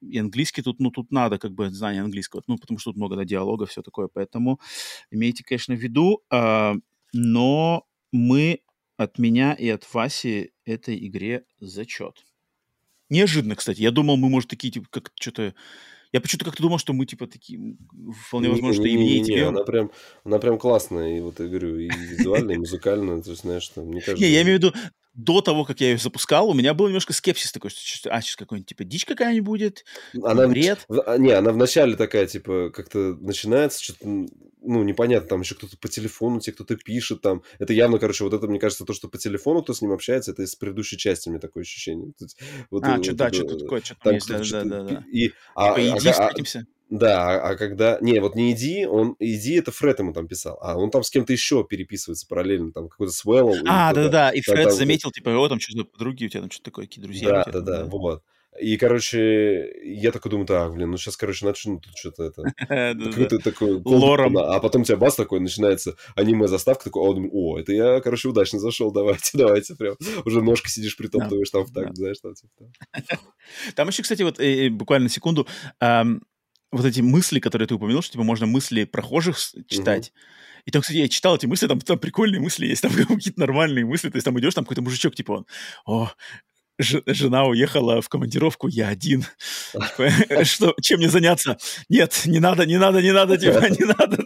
[0.02, 3.16] и английский тут, ну, тут надо как бы знание английского, ну, потому что тут много
[3.16, 4.08] да, диалога, все такое.
[4.12, 4.60] Поэтому
[5.10, 6.22] имейте, конечно, в виду.
[6.30, 6.74] Э,
[7.12, 8.60] но мы
[8.98, 12.26] от меня и от Васи этой игре зачет.
[13.08, 13.80] Неожиданно, кстати.
[13.80, 15.54] Я думал, мы, может, такие, типа, как что-то
[16.12, 17.76] я почему-то как-то думал, что мы, типа, такие,
[18.26, 19.46] вполне возможно, не, что и мне, и тебе.
[19.46, 19.90] Она прям,
[20.24, 23.82] она прям классная, и вот, я говорю, и визуально, и музыкально, то есть, знаешь, что,
[23.82, 24.24] мне кажется...
[24.24, 24.74] Не, я имею в виду,
[25.14, 28.36] до того, как я ее запускал, у меня был немножко скепсис такой, что а, сейчас
[28.36, 29.84] какой-нибудь, типа, дичь какая-нибудь будет,
[30.22, 30.84] она, бред.
[30.88, 35.88] В, не, она вначале такая, типа, как-то начинается, что-то, ну, непонятно, там еще кто-то по
[35.88, 39.18] телефону тебе кто-то пишет, там, это явно, короче, вот это, мне кажется, то, что по
[39.18, 42.12] телефону кто с ним общается, это из предыдущей части, мне такое ощущение.
[42.70, 45.04] Вот, а, вот, что, вот, да, что-то такое, что-то там есть, да, да, да, да.
[45.12, 46.58] И, а, типа, иди, а, встретимся.
[46.60, 47.98] А, да, а, а когда...
[48.00, 49.14] Не, вот не иди, он...
[49.20, 52.88] Иди, это Фред ему там писал, а он там с кем-то еще переписывается параллельно, там
[52.88, 53.54] какой-то Свелл.
[53.68, 56.64] А, да-да-да, и Фред там, заметил, типа, о, там что-то подруги у тебя, там что-то
[56.64, 58.22] такое, какие друзья Да, да-да, вот.
[58.58, 62.42] И, короче, я такой думаю, так, блин, ну сейчас, короче, начну тут что-то это...
[62.68, 63.80] Какой-то такой...
[63.84, 64.36] Лором.
[64.36, 68.90] А потом у тебя бас такой, начинается аниме-заставка, такой, о, это я, короче, удачно зашел,
[68.90, 69.94] давайте, давайте, прям.
[70.24, 72.72] Уже ножка сидишь, притоптываешь там в так, знаешь, там, типа.
[73.76, 75.46] Там еще, кстати, вот э, э, буквально секунду,
[76.72, 80.08] вот эти мысли, которые ты упомянул, что типа можно мысли прохожих читать.
[80.08, 80.62] Uh-huh.
[80.66, 83.84] И там, кстати, я читал эти мысли, там, там прикольные мысли есть, там какие-то нормальные
[83.84, 84.10] мысли.
[84.10, 85.46] То есть там идешь, там какой-то мужичок, типа он,
[85.84, 86.12] о,
[86.78, 89.24] жена уехала в командировку, я один.
[89.72, 91.58] Типа, что, чем мне заняться?
[91.88, 94.18] Нет, не надо, не надо, не надо, типа, не надо.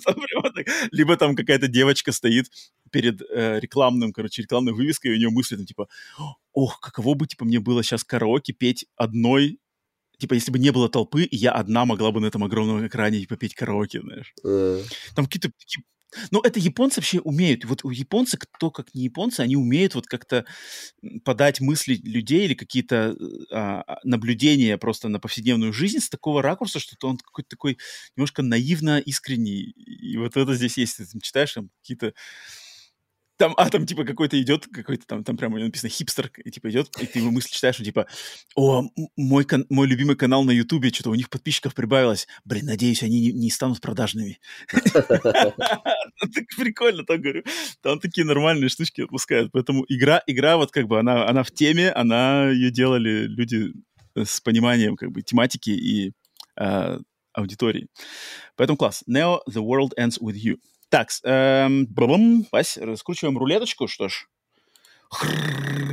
[0.93, 2.47] Либо там какая-то девочка стоит
[2.91, 5.89] перед э, рекламным, короче, рекламной вывеской, и у нее мысли там, типа,
[6.53, 9.59] ох, каково бы, типа, мне было сейчас караоке петь одной
[10.19, 13.37] типа, если бы не было толпы, я одна могла бы на этом огромном экране типа,
[13.37, 14.33] петь караоке, знаешь.
[14.45, 14.83] Uh.
[15.15, 15.85] Там какие-то такие
[16.31, 17.65] ну, это японцы вообще умеют.
[17.65, 20.45] Вот у японцы, кто как не японцы, они умеют вот как-то
[21.25, 23.17] подать мысли людей или какие-то
[23.51, 27.79] а, а, наблюдения просто на повседневную жизнь с такого ракурса, что он какой-то такой
[28.17, 29.73] немножко наивно искренний.
[29.73, 30.99] И вот это здесь есть.
[30.99, 32.15] Ты читаешь там какие-то
[33.37, 36.89] там, а там типа какой-то идет, какой-то там, там прямо написано хипстер, и типа идет,
[37.01, 38.07] и ты ему мысли читаешь, что типа,
[38.55, 38.85] о,
[39.17, 42.29] мой, кан- мой любимый канал на Ютубе, что-то у них подписчиков прибавилось.
[42.45, 44.39] Блин, надеюсь, они не, не станут продажными.
[46.21, 47.43] Так прикольно, так говорю.
[47.83, 49.51] Там такие нормальные штучки отпускают.
[49.53, 53.73] Поэтому игра, игра вот как бы, она, она в теме, она ее делали люди
[54.17, 56.13] с пониманием как бы тематики и
[56.57, 56.99] а,
[57.33, 57.89] аудитории.
[58.57, 59.03] Поэтому класс.
[59.09, 60.57] Neo, The World Ends With You.
[60.95, 64.29] Так, эм, бум, Вась, раскручиваем рулеточку, что ж.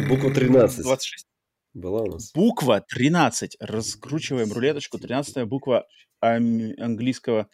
[0.08, 0.84] Буква 13.
[0.84, 1.26] 26.
[1.74, 2.32] Была у нас.
[2.34, 3.58] Буква 13.
[3.60, 5.00] Раскручиваем рулеточку.
[5.00, 5.88] 13 буква
[6.20, 7.50] английского,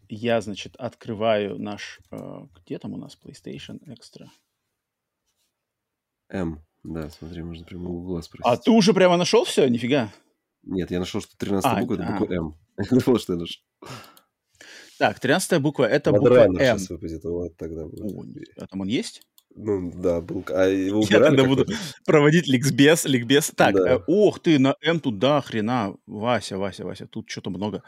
[0.10, 2.02] я, значит, открываю наш...
[2.12, 4.28] Э, где там у нас PlayStation Extra?
[6.30, 6.64] М.
[6.84, 8.46] Да, смотри, можно прямо у Гугла спросить.
[8.46, 9.68] А ты уже прямо нашел все?
[9.68, 10.12] Нифига.
[10.64, 12.56] Нет, я нашел, что 13 а, буква– это буква М.
[13.06, 13.62] Вот что я нашел.
[14.98, 16.56] Так, 13 буква– это буква М.
[16.56, 18.50] сейчас выпадет, вот тогда будет.
[18.58, 19.22] А там он есть?
[19.56, 20.46] Ну, да, был.
[20.50, 21.66] А его убирали Я тогда буду
[22.06, 23.52] проводить ликбез, ликбез.
[23.56, 23.96] Так, да.
[23.96, 25.96] э, ох ты, на М тут, да, хрена.
[26.06, 27.84] Вася, Вася, Вася, тут что-то много.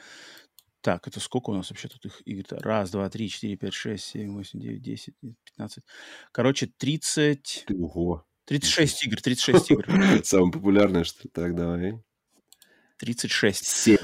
[0.81, 2.43] Так, это сколько у нас вообще тут их игр?
[2.49, 5.13] Раз, два, три, четыре, пять, шесть, семь, восемь, девять, десять,
[5.43, 5.83] пятнадцать.
[6.31, 7.65] Короче, тридцать...
[7.69, 8.25] Ого.
[8.45, 9.85] 36 игр, 36 игр.
[10.23, 11.29] Самое популярное, что ли?
[11.33, 11.93] Так, давай.
[12.97, 13.65] 36.
[13.65, 13.97] 7.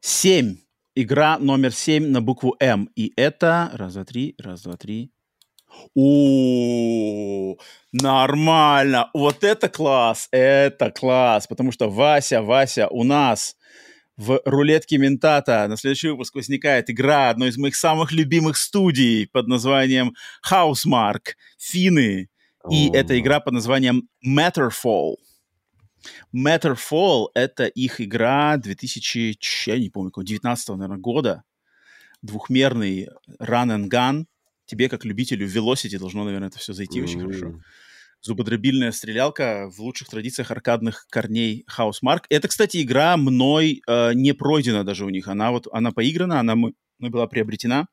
[0.00, 0.56] 7.
[0.94, 2.90] игра номер 7 на букву М.
[2.96, 3.70] И это...
[3.74, 5.10] Раз, два, три, раз, два, три.
[5.94, 7.56] О,
[7.92, 9.10] нормально.
[9.12, 11.46] Вот это класс, это класс.
[11.46, 13.56] Потому что Вася, Вася, у нас
[14.16, 19.48] в рулетке Ментата на следующий выпуск возникает игра одной из моих самых любимых студий под
[19.48, 20.14] названием
[20.48, 22.28] Housemark, Фины.
[22.70, 22.96] И О.
[22.96, 25.16] эта игра под названием Matterfall.
[26.34, 31.44] Matterfall— это их игра 2000, я не помню, 19 наверное, года.
[32.22, 33.08] Двухмерный
[33.40, 34.24] run and gun.
[34.66, 37.04] Тебе, как любителю Velocity, должно, наверное, это все зайти mm-hmm.
[37.04, 37.60] очень хорошо.
[38.22, 42.22] Зубодробильная стрелялка в лучших традициях аркадных корней Housemark.
[42.30, 45.28] Это, кстати, игра мной э, не пройдена даже у них.
[45.28, 47.86] Она вот, она поиграна, она мной была приобретена.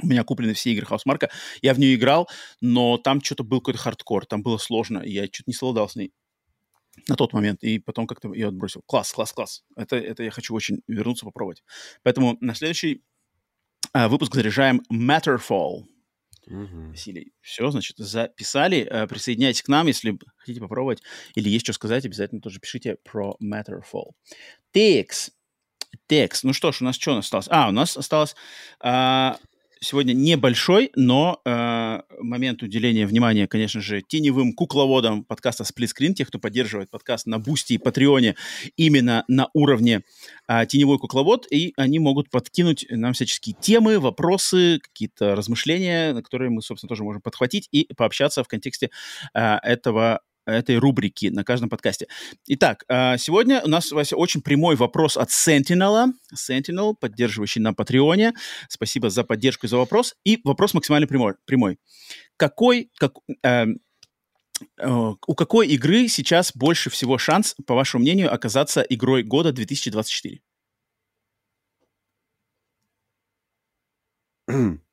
[0.00, 1.30] У меня куплены все игры Housemarque'а.
[1.60, 2.28] Я в нее играл,
[2.60, 5.96] но там что-то был какой-то хардкор, там было сложно, и я что-то не совладал с
[5.96, 6.12] ней
[7.08, 8.82] на тот момент, и потом как-то ее отбросил.
[8.86, 9.64] Класс, класс, класс.
[9.76, 11.62] Это, это я хочу очень вернуться, попробовать.
[12.02, 13.02] Поэтому на следующий
[13.94, 15.84] э, выпуск заряжаем Matterfall.
[16.46, 16.88] Угу.
[16.90, 18.86] Василий, все, значит, записали.
[18.90, 21.02] Э, присоединяйтесь к нам, если хотите попробовать
[21.34, 24.10] или есть что сказать, обязательно тоже пишите про Matterfall.
[24.72, 25.32] Текст.
[26.08, 26.44] Текст.
[26.44, 27.48] Ну что ж, у нас что у нас осталось?
[27.50, 28.34] А, у нас осталось
[28.82, 29.32] э,
[29.82, 36.28] сегодня небольшой, но э, момент уделения внимания, конечно же, теневым кукловодам подкаста Split Screen, тех,
[36.28, 38.36] кто поддерживает подкаст на Бусти и Patreon'е
[38.76, 40.02] именно на уровне
[40.48, 46.50] э, теневой кукловод, и они могут подкинуть нам всяческие темы, вопросы, какие-то размышления, на которые
[46.50, 48.90] мы, собственно, тоже можем подхватить и пообщаться в контексте
[49.34, 52.08] э, этого этой рубрики на каждом подкасте.
[52.46, 58.34] Итак, а, сегодня у нас, Вася, очень прямой вопрос от Sentinel, Sentinel, поддерживающий на Патреоне.
[58.68, 60.14] Спасибо за поддержку и за вопрос.
[60.24, 61.34] И вопрос максимально прямой.
[61.44, 61.78] прямой.
[62.36, 63.12] Какой, как,
[63.44, 63.66] э,
[64.78, 70.40] э, у какой игры сейчас больше всего шанс, по вашему мнению, оказаться игрой года 2024?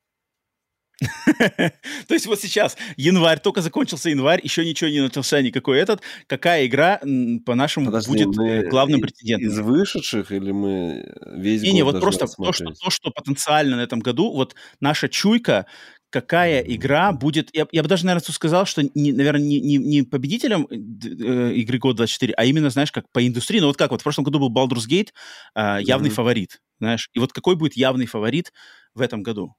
[2.08, 6.02] То есть вот сейчас январь, только закончился январь, еще ничего не начался никакой этот.
[6.28, 7.00] Какая игра,
[7.46, 9.50] по-нашему, будет главным претендентом?
[9.50, 13.82] Из вышедших или мы весь год Не, вот просто то что, то, что потенциально на
[13.82, 15.66] этом году, вот наша чуйка,
[16.10, 17.50] какая игра будет...
[17.54, 21.78] Я, я бы даже, наверное, сказал, что, не, наверное, не, не, не победителем э, игры
[21.78, 23.60] год 24, а именно, знаешь, как по индустрии.
[23.60, 25.10] Ну вот как, вот в прошлом году был Baldur's Gate,
[25.56, 26.14] э, явный mm-hmm.
[26.14, 27.10] фаворит, знаешь.
[27.14, 28.52] И вот какой будет явный фаворит
[28.96, 29.56] в этом году?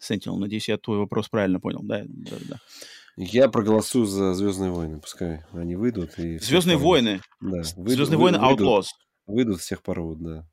[0.00, 0.36] Sentinel.
[0.36, 1.80] Надеюсь, я твой вопрос правильно понял.
[1.82, 2.60] Да, да, да.
[3.16, 6.18] Я проголосую за Звездные войны, пускай они выйдут.
[6.18, 7.20] И Звездные войны.
[7.40, 7.62] Да.
[7.76, 8.86] Выйдут, Звездные войны Outlaws.
[9.26, 10.46] Выйдут, всех порвут, да.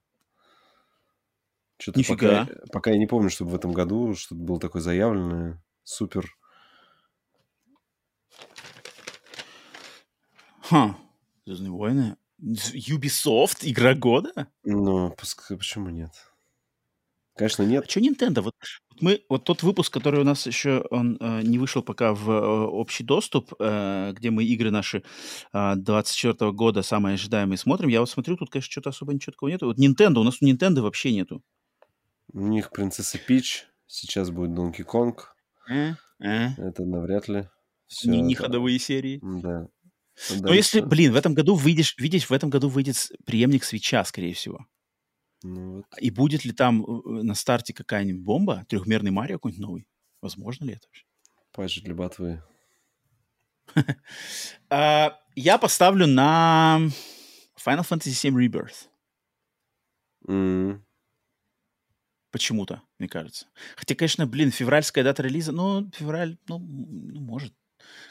[1.78, 2.46] Что-то Нифига.
[2.46, 5.62] Пока, пока я не помню, чтобы в этом году что-то было такое заявленное.
[5.84, 6.34] Супер.
[10.62, 10.98] Ха.
[11.46, 12.16] Звездные войны.
[12.42, 14.48] Ubisoft игра года?
[14.64, 16.12] Ну, пускай, почему нет?
[17.36, 17.86] Конечно, нет.
[17.86, 18.42] А что Nintendo?
[18.42, 18.54] Вот,
[18.90, 22.30] вот мы, вот тот выпуск, который у нас еще он э, не вышел пока в
[22.30, 25.04] э, общий доступ, э, где мы игры наши
[25.52, 27.90] э, 24 года самые ожидаемые смотрим.
[27.90, 29.66] Я вот смотрю, тут, конечно, что-то особо ничего такого нету.
[29.66, 31.42] Вот Nintendo, у нас у Nintendo вообще нету.
[32.32, 35.16] У них принцесса Пич, сейчас будет Donkey Kong.
[35.72, 36.50] Э, э.
[36.58, 37.50] Это навряд ли.
[37.88, 38.44] Все не, не это...
[38.44, 39.20] ходовые серии.
[39.22, 39.68] Да.
[40.40, 42.96] Но если, блин, в этом году выйдешь, видишь, в этом году выйдет
[43.26, 44.66] преемник свеча, скорее всего.
[45.44, 45.86] Ну, вот.
[46.00, 49.88] И будет ли там э, на старте какая-нибудь бомба, трехмерный Марио какой-нибудь новый?
[50.22, 51.06] Возможно ли это вообще?
[51.52, 52.42] Патч для ботвы.
[54.70, 56.80] А, я поставлю на
[57.64, 58.88] Final Fantasy VII Rebirth.
[62.32, 63.46] Почему-то, мне кажется.
[63.76, 67.54] Хотя, конечно, блин, февральская дата релиза, ну, февраль, ну, ну может.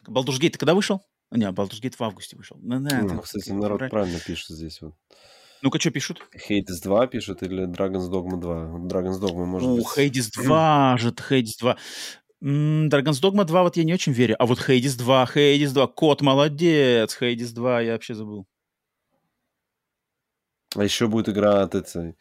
[0.07, 1.05] Baldur's Gate когда вышел?
[1.33, 2.57] Не, Baldur's Gate в августе вышел.
[2.61, 3.91] Ну, ну, кстати, народ февраль.
[3.91, 4.95] правильно пишет здесь вот.
[5.63, 6.21] Ну-ка, что пишут?
[6.35, 8.89] Hades 2 пишут или Dragon's Dogma 2?
[8.89, 9.87] Dragon's Dogma может ну, быть...
[9.97, 11.77] Hades 2 же, Hades 2.
[12.43, 14.35] Dragon's Dogma 2 вот я не очень верю.
[14.41, 17.17] А вот Hades 2, Hades 2, кот молодец.
[17.21, 18.47] Hades 2, я вообще забыл.
[20.75, 22.17] А еще будет игра от этой...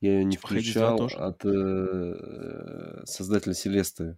[0.00, 1.10] Я ее не типа включал.
[1.14, 4.16] От э, создателя Селесты.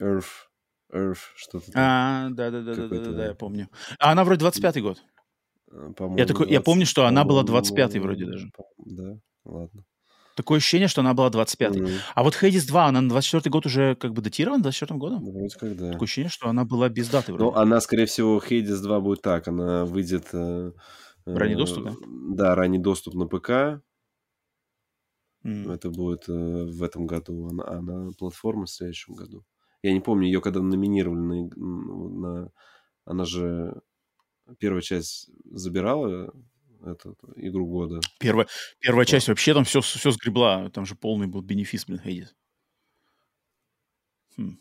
[0.00, 0.46] Earth.
[0.92, 1.72] Earth, что-то.
[1.74, 3.68] А, да-да-да, я помню.
[3.98, 5.02] А она вроде 25-й год.
[5.72, 8.50] Э, по-моему, я, такой, 20, я помню, что она была 25-й вроде даже.
[8.78, 9.84] Да, ладно.
[10.34, 11.80] Такое ощущение, что она была 25-й.
[11.80, 11.98] Mm-hmm.
[12.14, 15.24] А вот Хейдис 2, она на 24-й год уже как бы датирована 24-м годом?
[15.24, 15.92] Ну, вроде как, да.
[15.92, 17.50] Такое ощущение, что она была без даты вроде.
[17.50, 19.46] Ну, она, скорее всего, Хейдис 2 будет так.
[19.48, 20.28] Она выйдет...
[20.32, 20.72] Э,
[21.26, 21.92] ранний доступ, да?
[22.30, 23.82] Да, ранний доступ на ПК.
[25.44, 25.74] Mm.
[25.74, 27.48] Это будет э, в этом году.
[27.48, 29.44] Она, она платформа в следующем году.
[29.82, 32.52] Я не помню, ее когда номинировали на, на...
[33.04, 33.82] Она же
[34.58, 36.32] первая часть забирала
[36.84, 38.00] эту, игру года.
[38.18, 38.46] Первая,
[38.80, 40.68] первая часть вообще там все, все сгребла.
[40.70, 42.34] Там же полный был бенефис, блин, Хейдис.
[44.36, 44.58] Хм.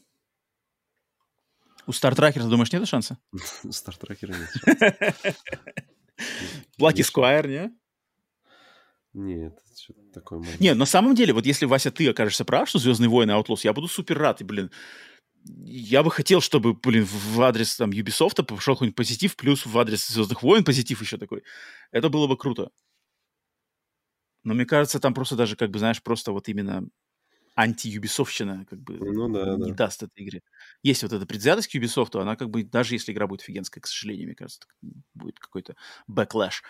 [1.87, 3.17] У Стартракера, думаешь, нет шанса?
[3.63, 5.35] У Стартракера нет
[6.77, 7.71] Лаки Сквайр, не?
[9.13, 10.43] Нет, что-то такое.
[10.59, 13.73] Нет, на самом деле, вот если, Вася, ты окажешься прав, что «Звездные войны» Outlaws, я
[13.73, 14.39] буду супер рад.
[14.39, 14.71] И, блин,
[15.43, 20.07] я бы хотел, чтобы, блин, в адрес там Ubisoft пошел какой-нибудь позитив, плюс в адрес
[20.07, 21.43] Звездных войн позитив еще такой.
[21.91, 22.71] Это было бы круто.
[24.43, 26.87] Но мне кажется, там просто даже, как бы, знаешь, просто вот именно
[27.55, 29.85] анти-юбисовщина как бы ну, да, не да.
[29.85, 30.41] даст этой игре.
[30.83, 33.87] Есть вот эта предвзятость к Ubisoft, она как бы, даже если игра будет офигенская, к
[33.87, 34.61] сожалению, мне кажется,
[35.13, 35.75] будет какой-то
[36.09, 36.61] backlash.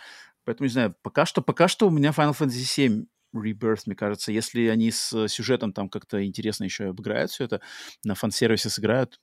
[0.44, 4.32] Поэтому, не знаю, пока что, пока что у меня Final Fantasy 7 Rebirth, мне кажется,
[4.32, 7.62] если они с сюжетом там как-то интересно еще обыграют все это,
[8.04, 9.20] на фан-сервисе сыграют,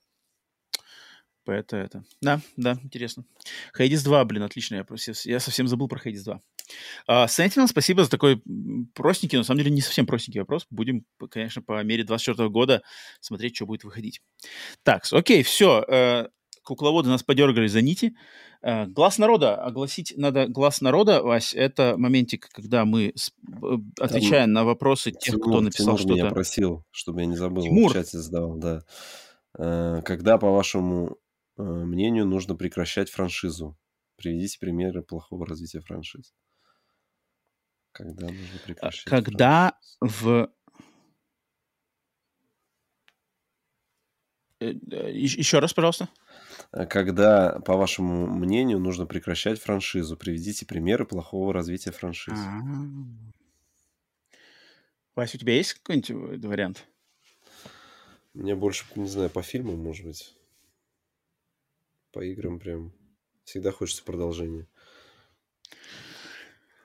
[1.45, 2.03] это, это.
[2.21, 3.25] Да, да, интересно.
[3.75, 4.75] Хейдис 2, блин, отлично.
[4.75, 4.85] Я,
[5.25, 6.41] я совсем забыл про Хейдис 2.
[7.09, 8.43] Uh, Sentinel, спасибо за такой
[8.93, 10.67] простенький, но на самом деле не совсем простенький вопрос.
[10.69, 12.83] Будем, конечно, по мере 24 года
[13.19, 14.21] смотреть, что будет выходить.
[14.83, 15.83] Так, окей, все.
[15.89, 16.29] Uh,
[16.69, 18.13] кукловоды нас подергали за нити.
[18.61, 19.55] Uh, глаз народа.
[19.55, 21.53] Огласить надо глаз народа, Вась.
[21.53, 23.13] Это моментик, когда мы
[23.99, 26.13] отвечаем Там, на вопросы тех, Тимур, кто написал что-то.
[26.13, 27.63] меня просил, чтобы я не забыл.
[27.63, 27.91] Тимур.
[27.91, 28.83] В чате задавал, да.
[30.03, 31.17] Когда, по-вашему,
[31.57, 33.77] мнению, нужно прекращать франшизу?
[34.17, 36.33] Приведите примеры плохого развития франшиз.
[37.93, 39.05] Когда нужно а, прекращать?
[39.05, 40.49] Когда в...
[44.59, 44.73] Э,
[45.11, 46.09] Еще раз, пожалуйста.
[46.71, 50.15] А когда, по вашему мнению, нужно прекращать франшизу?
[50.15, 52.41] Приведите примеры плохого развития франшизы.
[52.41, 53.39] А-а-а.
[55.15, 56.87] Вася, у тебя есть какой-нибудь вариант?
[58.33, 60.35] Мне больше, не знаю, по фильмам, может быть.
[62.11, 62.93] По играм прям
[63.43, 64.67] всегда хочется продолжения.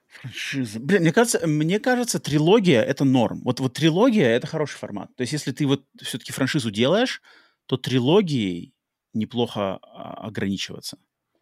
[0.07, 0.81] Франшиза.
[0.81, 3.43] Блин, мне кажется, мне кажется, трилогия— это норм.
[3.45, 5.15] Вот, вот трилогия— это хороший формат.
[5.17, 7.21] То есть если ты вот все-таки франшизу делаешь,
[7.67, 8.74] то трилогией
[9.15, 10.99] неплохо а, ограничиваться.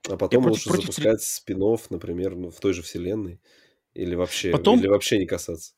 [0.08, 1.26] А потом против, лучше против запускать три...
[1.26, 3.40] спин например, ну, в той же вселенной.
[3.94, 4.80] Или вообще, потом...
[4.80, 5.74] или вообще не касаться.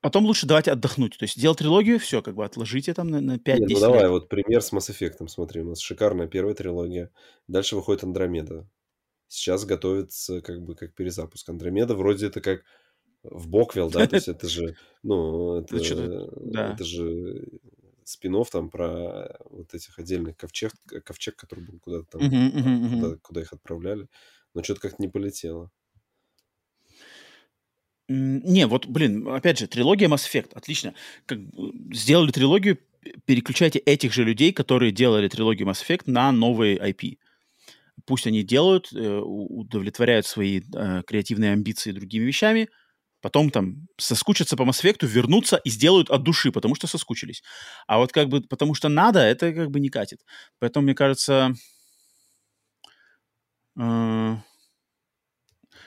[0.00, 1.18] Потом лучше давайте отдохнуть.
[1.18, 4.08] То есть делать трилогию, все, как бы отложите там на, на 5-10 Нет, ну давай,
[4.08, 5.28] вот пример с Mass Effect.
[5.28, 7.10] Смотри, у нас шикарная первая трилогия.
[7.48, 8.68] Дальше выходит Андромеда.
[9.28, 11.48] Сейчас готовится как бы как перезапуск.
[11.48, 12.62] Андромеда вроде это как
[13.22, 17.46] в Боквилл, да, то есть это же, ну, это, это же
[18.10, 20.72] спин там про вот этих отдельных ковчег,
[21.04, 24.08] ковчег, который был куда-то там, куда, куда их отправляли.
[24.54, 25.70] Но что-то как-то не полетело.
[28.08, 30.94] Не, вот, блин, опять же, трилогия Mass Effect, отлично.
[31.26, 31.38] Как,
[31.92, 32.78] сделали трилогию,
[33.24, 37.18] переключайте этих же людей, которые делали трилогию Mass Effect на новые IP.
[38.06, 42.68] Пусть они делают, э, удовлетворяют свои э, креативные амбиции другими вещами,
[43.20, 47.42] потом там соскучатся по Mass Effect, вернутся и сделают от души, потому что соскучились.
[47.86, 50.20] А вот как бы потому что надо, это как бы не катит.
[50.58, 51.54] Поэтому, мне кажется,
[53.78, 54.36] э,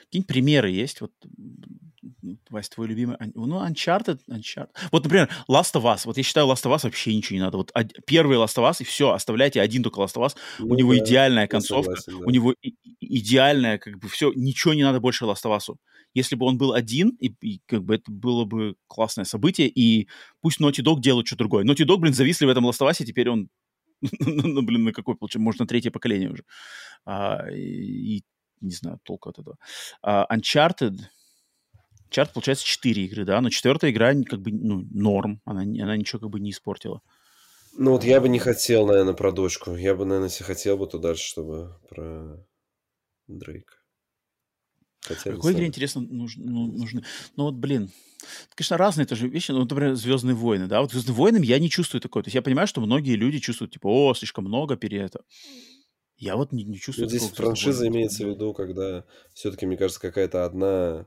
[0.04, 1.00] какие-нибудь примеры есть?
[1.00, 1.12] Вот
[2.50, 3.16] Вась, твой любимый...
[3.34, 4.70] Ну, Uncharted, Uncharted.
[4.92, 6.02] Вот, например, Last of Us.
[6.04, 7.56] Вот я считаю, Last of Us вообще ничего не надо.
[7.56, 7.72] Вот
[8.06, 10.36] первый Last of Us, и все, оставляйте один только Last of Us.
[10.58, 12.26] Ну, у него да, идеальная концовка, согласен, да.
[12.26, 12.54] у него
[13.00, 15.74] идеальная, как бы, все, ничего не надо больше Last of Us.
[16.14, 20.08] Если бы он был один, и, и как бы это было бы классное событие, и
[20.40, 21.64] пусть Naughty Dog делают что-то другое.
[21.64, 23.48] Naughty Dog, блин, зависли в этом Last of Us, и теперь он
[24.20, 26.44] ну, блин, на какой, получается, может, на третье поколение уже.
[27.06, 28.22] А, и,
[28.60, 29.56] не знаю, толку от этого.
[30.02, 30.98] А, Uncharted,
[32.10, 36.20] чарт, получается, 4 игры, да, но четвертая игра как бы, ну, норм, она, она ничего
[36.20, 37.00] как бы не испортила.
[37.76, 39.74] Ну вот я бы не хотел, наверное, про дочку.
[39.74, 42.38] Я бы, наверное, если хотел бы, то дальше, чтобы про
[43.26, 43.83] Дрейк.
[45.04, 47.04] Хотя Какой игре, интересно, нужны, ну, нужны?
[47.36, 47.90] Ну вот, блин,
[48.54, 49.50] конечно, разные тоже вещи.
[49.50, 50.80] Ну, например, Звездные войны, да.
[50.80, 52.22] Вот Звездным войнам я не чувствую такое.
[52.22, 55.20] То есть я понимаю, что многие люди чувствуют, типа, о, слишком много пере это.
[56.16, 57.04] Я вот не, не чувствую.
[57.04, 61.06] Ну, здесь франшиза имеется в виду, когда все-таки, мне кажется, какая-то одна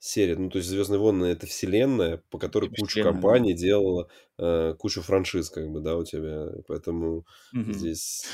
[0.00, 0.34] серия.
[0.34, 5.02] Ну, то есть Звездные войны это вселенная, по которой куча вселенная, компаний делала э, кучу
[5.02, 6.46] франшиз, как бы, да, у тебя.
[6.66, 7.72] Поэтому угу.
[7.72, 8.24] здесь.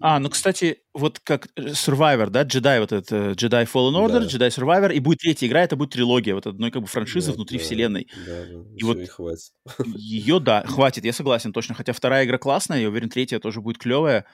[0.00, 4.20] А, ну, кстати, вот как э, Survivor, да, Jedi, вот это э, Jedi Fallen Order,
[4.20, 4.26] да.
[4.26, 7.34] Jedi Survivor, и будет третья игра, это будет трилогия, вот одной как бы франшизы да,
[7.34, 8.08] внутри да, вселенной.
[8.26, 8.54] Да, да.
[8.74, 9.52] И, и вот и хватит.
[9.94, 11.74] Ее, да, хватит, я согласен, точно.
[11.74, 14.24] Хотя вторая игра классная, я уверен, третья тоже будет клевая.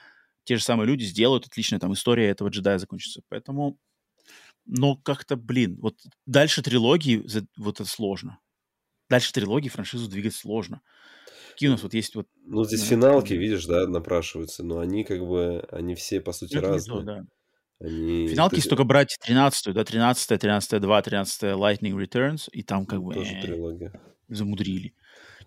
[0.45, 3.21] Те же самые люди сделают отличная там история этого джедая закончится.
[3.29, 3.77] Поэтому
[4.65, 5.95] но как-то, блин, вот
[6.25, 7.25] дальше трилогии
[7.57, 8.39] вот это сложно.
[9.09, 10.81] Дальше трилогии франшизу двигать сложно.
[11.61, 12.27] У нас вот есть вот...
[12.45, 16.57] Ну, здесь да, финалки, видишь, да, напрашиваются, но они как бы, они все, по сути,
[16.57, 16.99] это разные.
[16.99, 17.25] То, да.
[17.79, 18.27] Они...
[18.27, 23.01] Финалки, есть только брать 13 да, 13 13 2, 13 Lightning Returns, и там как
[23.01, 23.13] бы...
[23.13, 23.93] Тоже трилогия.
[24.27, 24.95] Замудрили.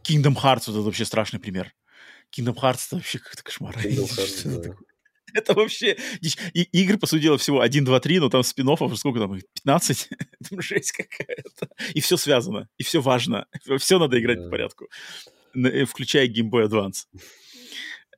[0.03, 1.75] Kingdom Hearts, вот это вообще страшный пример.
[2.35, 3.77] Kingdom Hearts это вообще какой-то кошмар.
[3.77, 4.75] Kingdom Hearts, да.
[5.35, 5.97] Это вообще...
[6.55, 10.09] И, игры, по сути дела, всего 1, 2, 3, но там спин сколько там, 15?
[10.51, 11.69] там жесть какая-то.
[11.95, 13.47] И все связано, и все важно.
[13.79, 14.45] Все надо играть да.
[14.45, 14.89] по порядку.
[15.55, 17.07] Э, включая Game Boy Advance.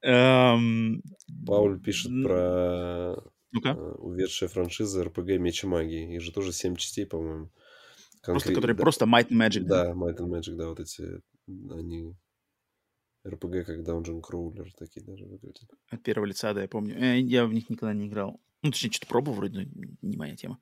[0.03, 1.03] Эм...
[1.47, 3.17] Пауль пишет про
[3.53, 3.71] ну-ка.
[3.71, 6.15] Э, уведшая франшиза RPG Меч и Магии.
[6.15, 7.51] Их же тоже 7 частей, по-моему.
[8.23, 8.45] Конкрет...
[8.45, 8.83] Просто которые да.
[8.83, 9.85] просто Might and Magic, да?
[9.85, 12.15] Да, Might and Magic, да, вот эти, они
[13.27, 15.69] РПГ как Dungeon Crawler такие даже выглядят.
[15.91, 16.97] От первого лица, да, я помню.
[16.97, 18.41] Э, я в них никогда не играл.
[18.63, 20.59] Ну, точнее, что-то пробовал вроде, но не моя тема.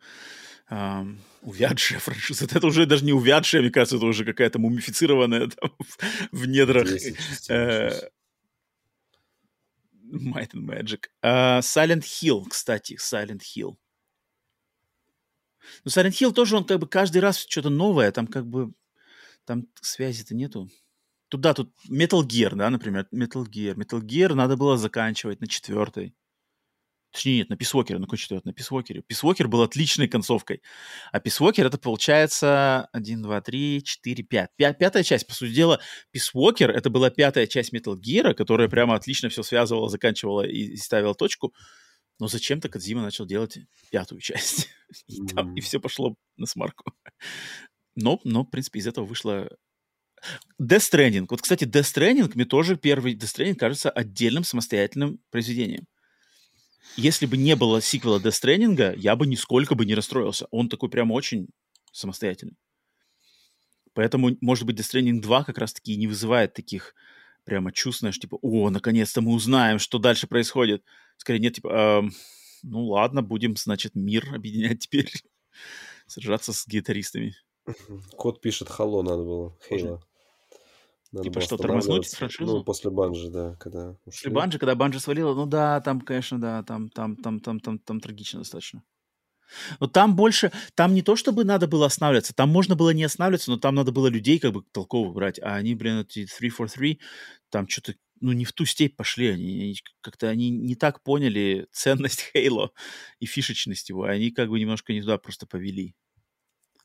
[0.71, 2.45] Um, увядшая франшиза.
[2.45, 5.99] Это уже даже не увядшая, мне кажется, это уже какая-то мумифицированная там, в,
[6.33, 6.89] в недрах.
[6.89, 8.11] 10, 10, э,
[10.13, 11.07] Might and Magic.
[11.23, 13.77] Uh, Silent Hill, кстати, Silent Hill.
[15.85, 18.73] Ну, Silent Hill тоже, он как бы каждый раз что-то новое, там как бы,
[19.45, 20.71] там связи-то нету.
[21.29, 23.75] Туда тут Metal Gear, да, например, Metal Gear.
[23.75, 26.15] Metal Gear надо было заканчивать на четвертой.
[27.11, 28.49] Точнее, нет, на Писвокере, на какой четвертый?
[28.49, 29.03] На Писвокере.
[29.03, 30.63] Писвокер был отличной концовкой.
[31.11, 34.51] А Писвокер это получается 1, 2, 3, 4, 5.
[34.57, 39.31] Пятая часть, по сути дела, Писвокер это была пятая часть Metal Gear, которая прямо отлично
[39.31, 41.55] все связывала, заканчивала и, и ставила точку.
[42.21, 43.59] Но зачем-то Кадзима начал делать
[43.91, 44.69] пятую часть.
[45.07, 46.93] и, там, и все пошло на смарку.
[47.95, 49.49] Но, но, в принципе, из этого вышло
[50.61, 51.27] Death Stranding.
[51.29, 55.87] Вот, кстати, Death Stranding, мне тоже первый Death Stranding кажется отдельным самостоятельным произведением.
[56.97, 60.47] Если бы не было сиквела Death Stranding, я бы нисколько бы не расстроился.
[60.51, 61.49] Он такой прям очень
[61.93, 62.57] самостоятельный.
[63.95, 66.95] Поэтому, может быть, Death Stranding 2 как раз-таки не вызывает таких
[67.45, 70.85] прямо чувств, знаешь, типа, о, наконец-то мы узнаем, что дальше происходит.
[71.17, 72.11] Скорее, нет, типа, э,
[72.63, 75.11] ну ладно, будем, значит, мир объединять теперь,
[76.07, 77.35] сражаться с гитаристами.
[78.17, 80.03] Кот пишет, хало надо было, Хейла.
[81.11, 82.59] Надо типа что, тормознуть франшизу?
[82.59, 84.01] Ну, после Банжи, да, когда ушли.
[84.05, 87.79] После Банжи, когда Банжи свалила, ну да, там, конечно, да, там, там, там, там, там,
[87.79, 88.83] там трагично достаточно.
[89.81, 93.51] Но там больше, там не то, чтобы надо было останавливаться, там можно было не останавливаться,
[93.51, 97.01] но там надо было людей как бы толково брать, а они, блин, эти 343,
[97.49, 102.21] там что-то, ну, не в ту степь пошли, они как-то, они не так поняли ценность
[102.33, 102.73] Хейло
[103.21, 105.95] и фишечность его, они как бы немножко не туда просто повели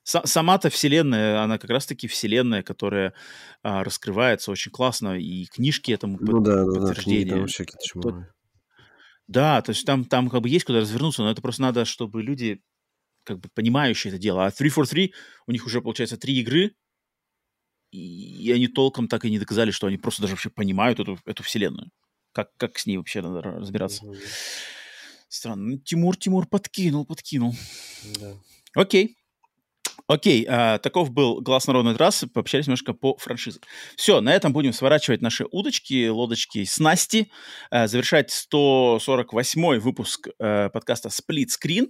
[0.03, 3.13] сама-то вселенная, она как раз-таки вселенная, которая
[3.61, 7.25] а, раскрывается очень классно, и книжки этому ну, под, да, да, подтверждение.
[7.25, 8.33] Да, там вообще какие-то
[9.27, 12.21] Да, то есть там, там как бы есть куда развернуться, но это просто надо, чтобы
[12.21, 12.61] люди
[13.23, 14.45] как бы понимающие это дело.
[14.45, 15.13] А 343,
[15.47, 16.75] у них уже, получается, три игры,
[17.91, 21.43] и они толком так и не доказали, что они просто даже вообще понимают эту, эту
[21.43, 21.91] вселенную.
[22.31, 24.05] Как, как с ней вообще надо разбираться.
[24.05, 24.17] Mm-hmm.
[25.29, 25.63] Странно.
[25.63, 27.55] Ну, Тимур, Тимур подкинул, подкинул.
[28.19, 28.33] Да.
[28.75, 29.15] Окей.
[30.07, 32.27] Окей, э, таков был глаз народной трассы.
[32.27, 33.61] Пообщались немножко по франшизе.
[33.95, 37.31] Все, на этом будем сворачивать наши удочки, лодочки, снасти.
[37.71, 41.87] Э, завершать 148 выпуск э, подкаста Split Screen.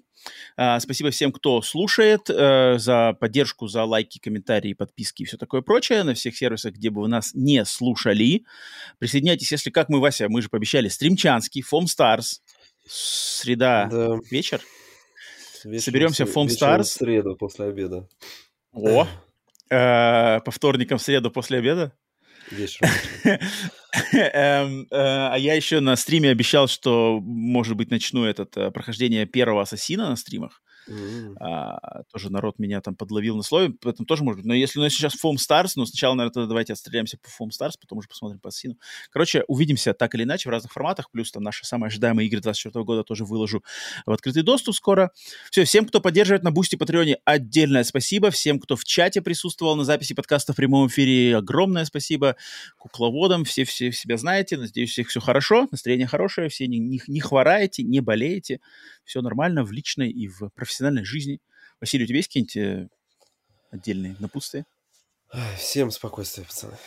[0.57, 5.61] Э, спасибо всем, кто слушает, э, за поддержку, за лайки, комментарии, подписки и все такое
[5.61, 8.45] прочее на всех сервисах, где бы вы нас не слушали.
[8.99, 12.41] Присоединяйтесь, если как мы, Вася, мы же пообещали, стримчанский, Stars,
[12.87, 14.19] среда, да.
[14.29, 14.61] вечер.
[15.63, 16.83] Вечером, Соберемся в Foam Stars.
[16.83, 18.07] в среду после обеда.
[18.73, 19.07] О!
[19.69, 21.93] Э, по вторникам в среду после обеда?
[22.51, 22.89] Вечером.
[24.11, 29.25] Эм, э, а я еще на стриме обещал, что, может быть, начну это э, прохождение
[29.25, 30.61] первого ассасина на стримах.
[30.89, 31.35] Mm-hmm.
[31.39, 34.45] А, тоже народ меня там подловил на слове, поэтому тоже может быть.
[34.45, 37.73] Но если у нас сейчас Foam Stars, ну сначала, наверное, давайте отстреляемся по Foam Stars,
[37.79, 38.77] потом уже посмотрим по Ассасину.
[39.09, 42.83] Короче, увидимся так или иначе в разных форматах, плюс там наши самые ожидаемые игры 2024
[42.83, 43.63] года тоже выложу
[44.05, 45.11] в открытый доступ скоро.
[45.51, 48.31] Все, всем, кто поддерживает на Бусти Patreon'е, отдельное спасибо.
[48.31, 52.35] Всем, кто в чате присутствовал на записи подкаста в прямом эфире, огромное спасибо.
[52.77, 57.19] Кукловодам, все, все себя знаете, надеюсь, всех все хорошо, настроение хорошее, все не, не, не
[57.19, 58.59] хвораете, не болеете
[59.03, 60.72] все нормально в личной и в профессиональной
[61.05, 61.39] жизни.
[61.79, 62.87] Василий, у тебя есть какие-нибудь э,
[63.71, 64.65] отдельные напутствия?
[65.57, 66.77] Всем спокойствия, пацаны.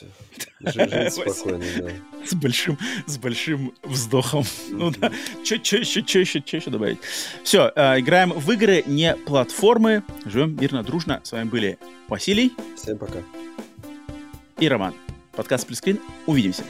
[0.60, 1.90] Жить спокойно, да.
[2.26, 4.44] С большим, с большим вздохом.
[4.70, 5.12] Ну да.
[5.44, 6.98] Че, че еще, че еще, че еще добавить?
[7.44, 10.02] Все, э, играем в игры, не платформы.
[10.24, 11.20] Живем мирно, дружно.
[11.24, 11.78] С вами были
[12.08, 12.52] Василий.
[12.76, 13.22] Всем пока.
[14.58, 14.94] И Роман.
[15.32, 16.00] Подкаст Плюскрин.
[16.26, 16.64] Увидимся.